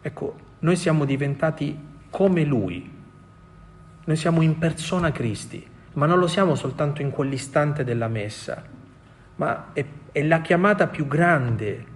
Ecco, 0.00 0.34
noi 0.60 0.76
siamo 0.76 1.04
diventati 1.04 1.76
come 2.08 2.44
Lui, 2.44 2.88
noi 4.04 4.16
siamo 4.16 4.42
in 4.42 4.58
persona 4.58 5.10
Cristi 5.10 5.72
ma 5.94 6.06
non 6.06 6.18
lo 6.18 6.26
siamo 6.26 6.54
soltanto 6.54 7.02
in 7.02 7.10
quell'istante 7.10 7.84
della 7.84 8.08
messa, 8.08 8.62
ma 9.36 9.72
è, 9.72 9.84
è 10.12 10.22
la 10.22 10.40
chiamata 10.40 10.86
più 10.86 11.06
grande 11.06 11.92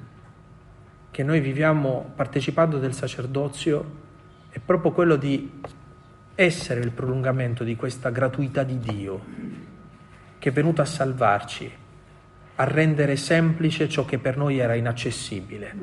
che 1.11 1.22
noi 1.22 1.40
viviamo 1.40 2.12
partecipando 2.14 2.78
del 2.78 2.94
sacerdozio, 2.94 4.07
è 4.51 4.59
proprio 4.59 4.92
quello 4.92 5.16
di 5.16 5.61
essere 6.34 6.80
il 6.80 6.92
prolungamento 6.92 7.64
di 7.64 7.74
questa 7.74 8.11
gratuità 8.11 8.62
di 8.62 8.78
Dio 8.78 9.57
che 10.38 10.51
è 10.51 10.53
venuto 10.53 10.80
a 10.80 10.84
salvarci, 10.84 11.70
a 12.55 12.64
rendere 12.64 13.16
semplice 13.16 13.88
ciò 13.88 14.05
che 14.05 14.18
per 14.18 14.36
noi 14.36 14.59
era 14.59 14.74
inaccessibile, 14.74 15.74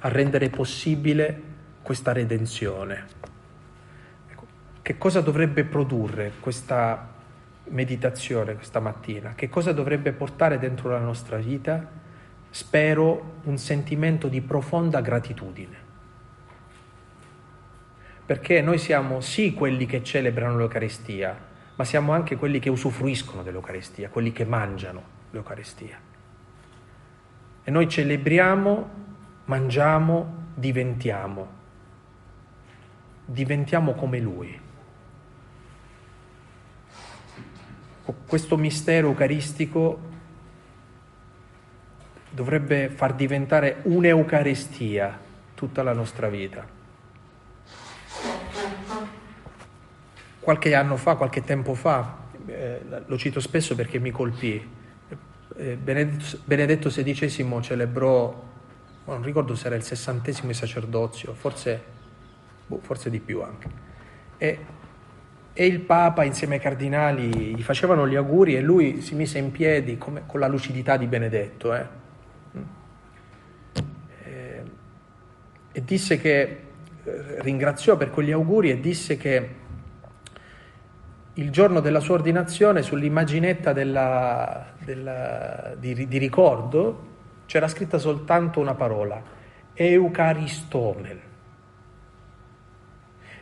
a 0.00 0.08
rendere 0.08 0.50
possibile 0.50 1.42
questa 1.82 2.12
redenzione. 2.12 3.06
Che 4.88 4.96
cosa 4.96 5.20
dovrebbe 5.20 5.64
produrre 5.64 6.32
questa 6.40 7.12
meditazione 7.64 8.54
questa 8.54 8.80
mattina? 8.80 9.34
Che 9.34 9.50
cosa 9.50 9.74
dovrebbe 9.74 10.12
portare 10.12 10.58
dentro 10.58 10.88
la 10.88 10.98
nostra 10.98 11.36
vita? 11.36 11.86
Spero 12.48 13.34
un 13.42 13.58
sentimento 13.58 14.28
di 14.28 14.40
profonda 14.40 15.02
gratitudine. 15.02 15.76
Perché 18.24 18.62
noi 18.62 18.78
siamo 18.78 19.20
sì 19.20 19.52
quelli 19.52 19.84
che 19.84 20.02
celebrano 20.02 20.56
l'Eucaristia, 20.56 21.36
ma 21.74 21.84
siamo 21.84 22.12
anche 22.12 22.36
quelli 22.36 22.58
che 22.58 22.70
usufruiscono 22.70 23.42
dell'Eucaristia, 23.42 24.08
quelli 24.08 24.32
che 24.32 24.46
mangiano 24.46 25.02
l'Eucaristia. 25.32 25.98
E 27.62 27.70
noi 27.70 27.90
celebriamo, 27.90 28.90
mangiamo, 29.44 30.46
diventiamo. 30.54 31.46
Diventiamo 33.26 33.92
come 33.92 34.18
Lui. 34.18 34.66
Questo 38.26 38.56
mistero 38.56 39.08
eucaristico 39.08 40.16
dovrebbe 42.30 42.88
far 42.88 43.14
diventare 43.14 43.80
un'Eucaristia 43.82 45.18
tutta 45.54 45.82
la 45.82 45.92
nostra 45.92 46.28
vita. 46.28 46.66
Qualche 50.40 50.74
anno 50.74 50.96
fa, 50.96 51.16
qualche 51.16 51.42
tempo 51.42 51.74
fa, 51.74 52.16
eh, 52.46 52.80
lo 53.04 53.18
cito 53.18 53.40
spesso 53.40 53.74
perché 53.74 53.98
mi 53.98 54.10
colpì, 54.10 54.76
eh, 55.56 55.76
Benedetto, 55.76 56.88
XVI 56.88 57.60
celebrò, 57.60 58.46
non 59.04 59.22
ricordo 59.22 59.54
se 59.54 59.66
era 59.66 59.76
il 59.76 59.82
sessantesimo 59.82 60.52
sacerdozio, 60.52 61.34
forse, 61.34 61.82
boh, 62.66 62.78
forse 62.80 63.10
di 63.10 63.20
più 63.20 63.42
anche. 63.42 63.68
E 64.38 64.58
e 65.60 65.66
il 65.66 65.80
Papa 65.80 66.22
insieme 66.22 66.54
ai 66.54 66.60
cardinali 66.60 67.56
gli 67.56 67.62
facevano 67.62 68.06
gli 68.06 68.14
auguri 68.14 68.54
e 68.54 68.60
lui 68.60 69.00
si 69.00 69.16
mise 69.16 69.38
in 69.38 69.50
piedi 69.50 69.98
come, 69.98 70.22
con 70.24 70.38
la 70.38 70.46
lucidità 70.46 70.96
di 70.96 71.08
Benedetto 71.08 71.74
eh. 71.74 71.86
e, 72.52 72.62
eh, 74.22 74.62
e 75.72 75.84
disse 75.84 76.16
che 76.18 76.42
eh, 76.42 76.60
ringraziò 77.40 77.96
per 77.96 78.10
quegli 78.10 78.30
auguri 78.30 78.70
e 78.70 78.78
disse 78.78 79.16
che 79.16 79.48
il 81.34 81.50
giorno 81.50 81.80
della 81.80 81.98
sua 81.98 82.14
ordinazione 82.14 82.82
sull'immaginetta 82.82 83.72
della, 83.72 84.74
della, 84.78 85.74
di, 85.76 86.06
di 86.06 86.18
ricordo 86.18 87.06
c'era 87.46 87.66
scritta 87.66 87.98
soltanto 87.98 88.60
una 88.60 88.74
parola, 88.74 89.20
Eucaristomel. 89.74 91.20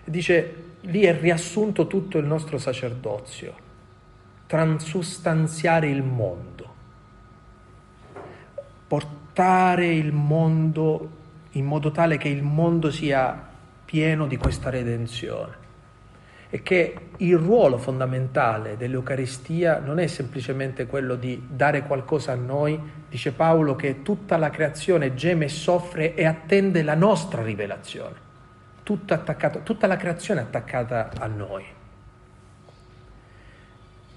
Dice, 0.07 0.66
lì 0.87 1.03
è 1.03 1.19
riassunto 1.19 1.87
tutto 1.87 2.19
il 2.19 2.27
nostro 2.27 2.59
sacerdozio, 2.59 3.55
transustanziare 4.47 5.89
il 5.89 6.03
mondo, 6.03 6.75
portare 8.87 9.87
il 9.93 10.13
mondo 10.13 11.25
in 11.53 11.65
modo 11.65 11.91
tale 11.91 12.19
che 12.19 12.29
il 12.29 12.43
mondo 12.43 12.91
sia 12.91 13.49
pieno 13.85 14.27
di 14.27 14.37
questa 14.37 14.71
redenzione. 14.71 15.65
E 16.49 16.63
che 16.63 17.09
il 17.17 17.37
ruolo 17.37 17.77
fondamentale 17.77 18.77
dell'Eucaristia 18.77 19.81
non 19.81 19.99
è 19.99 20.07
semplicemente 20.07 20.87
quello 20.87 21.17
di 21.17 21.45
dare 21.49 21.83
qualcosa 21.83 22.33
a 22.33 22.37
noi, 22.37 22.79
dice 23.09 23.33
Paolo 23.33 23.75
che 23.75 24.03
tutta 24.03 24.37
la 24.37 24.51
creazione 24.51 25.15
geme 25.15 25.47
e 25.47 25.49
soffre 25.49 26.15
e 26.15 26.25
attende 26.25 26.83
la 26.83 26.95
nostra 26.95 27.43
rivelazione 27.43 28.26
tutta 28.87 29.89
la 29.89 29.97
creazione 29.97 30.41
è 30.41 30.43
attaccata 30.45 31.11
a 31.19 31.27
noi. 31.27 31.65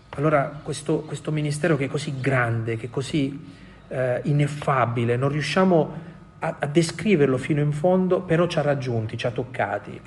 Allora 0.10 0.60
questo, 0.62 1.00
questo, 1.02 1.32
ministero 1.32 1.76
che 1.76 1.86
è 1.86 1.88
così 1.88 2.20
grande, 2.20 2.78
che 2.78 2.86
è 2.86 2.90
così 2.92 3.52
eh, 3.88 4.22
ineffabile, 4.26 5.16
non 5.16 5.30
riusciamo 5.30 5.94
a, 6.38 6.58
a 6.60 6.66
descriverlo 6.68 7.38
fino 7.38 7.62
in 7.62 7.72
fondo, 7.72 8.22
però 8.22 8.46
ci 8.46 8.60
ha 8.60 8.62
raggiunti, 8.62 9.18
ci 9.18 9.26
ha 9.26 9.32
toccati. 9.32 10.00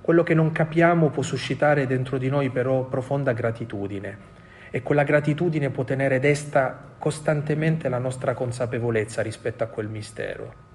Quello 0.00 0.22
che 0.22 0.32
non 0.32 0.50
capiamo 0.50 1.10
può 1.10 1.22
suscitare 1.22 1.86
dentro 1.86 2.16
di 2.16 2.30
noi 2.30 2.48
però 2.48 2.84
profonda 2.84 3.32
gratitudine 3.32 4.34
e 4.70 4.82
quella 4.82 5.02
gratitudine 5.02 5.68
può 5.68 5.84
tenere 5.84 6.20
desta 6.20 6.94
costantemente 6.98 7.90
la 7.90 7.98
nostra 7.98 8.32
consapevolezza 8.32 9.20
rispetto 9.20 9.62
a 9.62 9.66
quel 9.66 9.88
mistero 9.88 10.65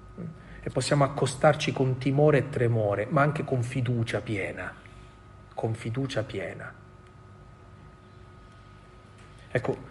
e 0.62 0.70
possiamo 0.70 1.04
accostarci 1.04 1.72
con 1.72 1.98
timore 1.98 2.38
e 2.38 2.48
tremore, 2.48 3.06
ma 3.10 3.22
anche 3.22 3.44
con 3.44 3.62
fiducia 3.62 4.20
piena, 4.20 4.72
con 5.54 5.74
fiducia 5.74 6.22
piena. 6.22 6.72
Ecco, 9.50 9.90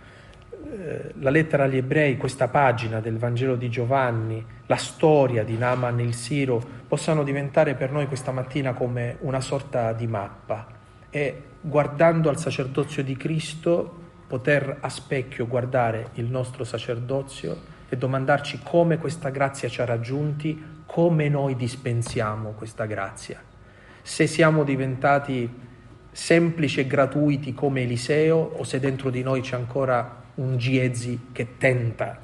eh, 0.64 1.14
la 1.20 1.30
lettera 1.30 1.66
agli 1.66 1.78
ebrei, 1.78 2.18
questa 2.18 2.48
pagina 2.48 3.02
del 3.02 3.18
Vangelo 3.18 3.56
di 3.56 3.70
Giovanni, 3.70 4.44
la 4.68 4.78
storia 4.78 5.44
di 5.44 5.58
Naaman 5.58 6.00
il 6.00 6.16
Siro, 6.16 6.64
possano 6.88 7.24
diventare 7.24 7.74
per 7.76 7.92
noi 7.92 8.08
questa 8.08 8.32
mattina 8.32 8.74
come 8.74 9.18
una 9.22 9.42
sorta 9.42 9.92
di 9.92 10.08
mappa 10.08 10.68
e 11.10 11.44
guardando 11.60 12.30
al 12.30 12.40
sacerdozio 12.40 13.04
di 13.04 13.18
Cristo 13.18 14.00
poter 14.28 14.78
a 14.80 14.88
specchio 14.88 15.46
guardare 15.46 16.12
il 16.14 16.26
nostro 16.26 16.64
sacerdozio 16.64 17.80
e 17.94 17.98
domandarci 17.98 18.62
come 18.64 18.98
questa 18.98 19.28
grazia 19.32 19.68
ci 19.68 19.82
ha 19.82 19.86
raggiunti, 19.86 20.84
come 20.86 21.28
noi 21.28 21.58
dispensiamo 21.58 22.52
questa 22.52 22.86
grazia. 22.86 23.44
Se 24.02 24.28
siamo 24.28 24.64
diventati 24.64 25.50
semplici 26.10 26.80
e 26.80 26.88
gratuiti 26.88 27.54
come 27.54 27.82
Eliseo 27.82 28.38
o 28.38 28.64
se 28.64 28.80
dentro 28.80 29.10
di 29.10 29.24
noi 29.24 29.42
c'è 29.42 29.58
ancora 29.58 30.24
un 30.36 30.58
Giezi 30.58 31.28
che 31.34 31.58
tenta, 31.58 32.18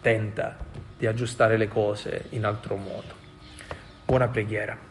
tenta 0.00 0.56
di 0.96 1.06
aggiustare 1.06 1.56
le 1.56 1.66
cose 1.66 2.26
in 2.30 2.44
altro 2.44 2.76
modo. 2.76 3.12
Buona 4.04 4.28
preghiera. 4.28 4.85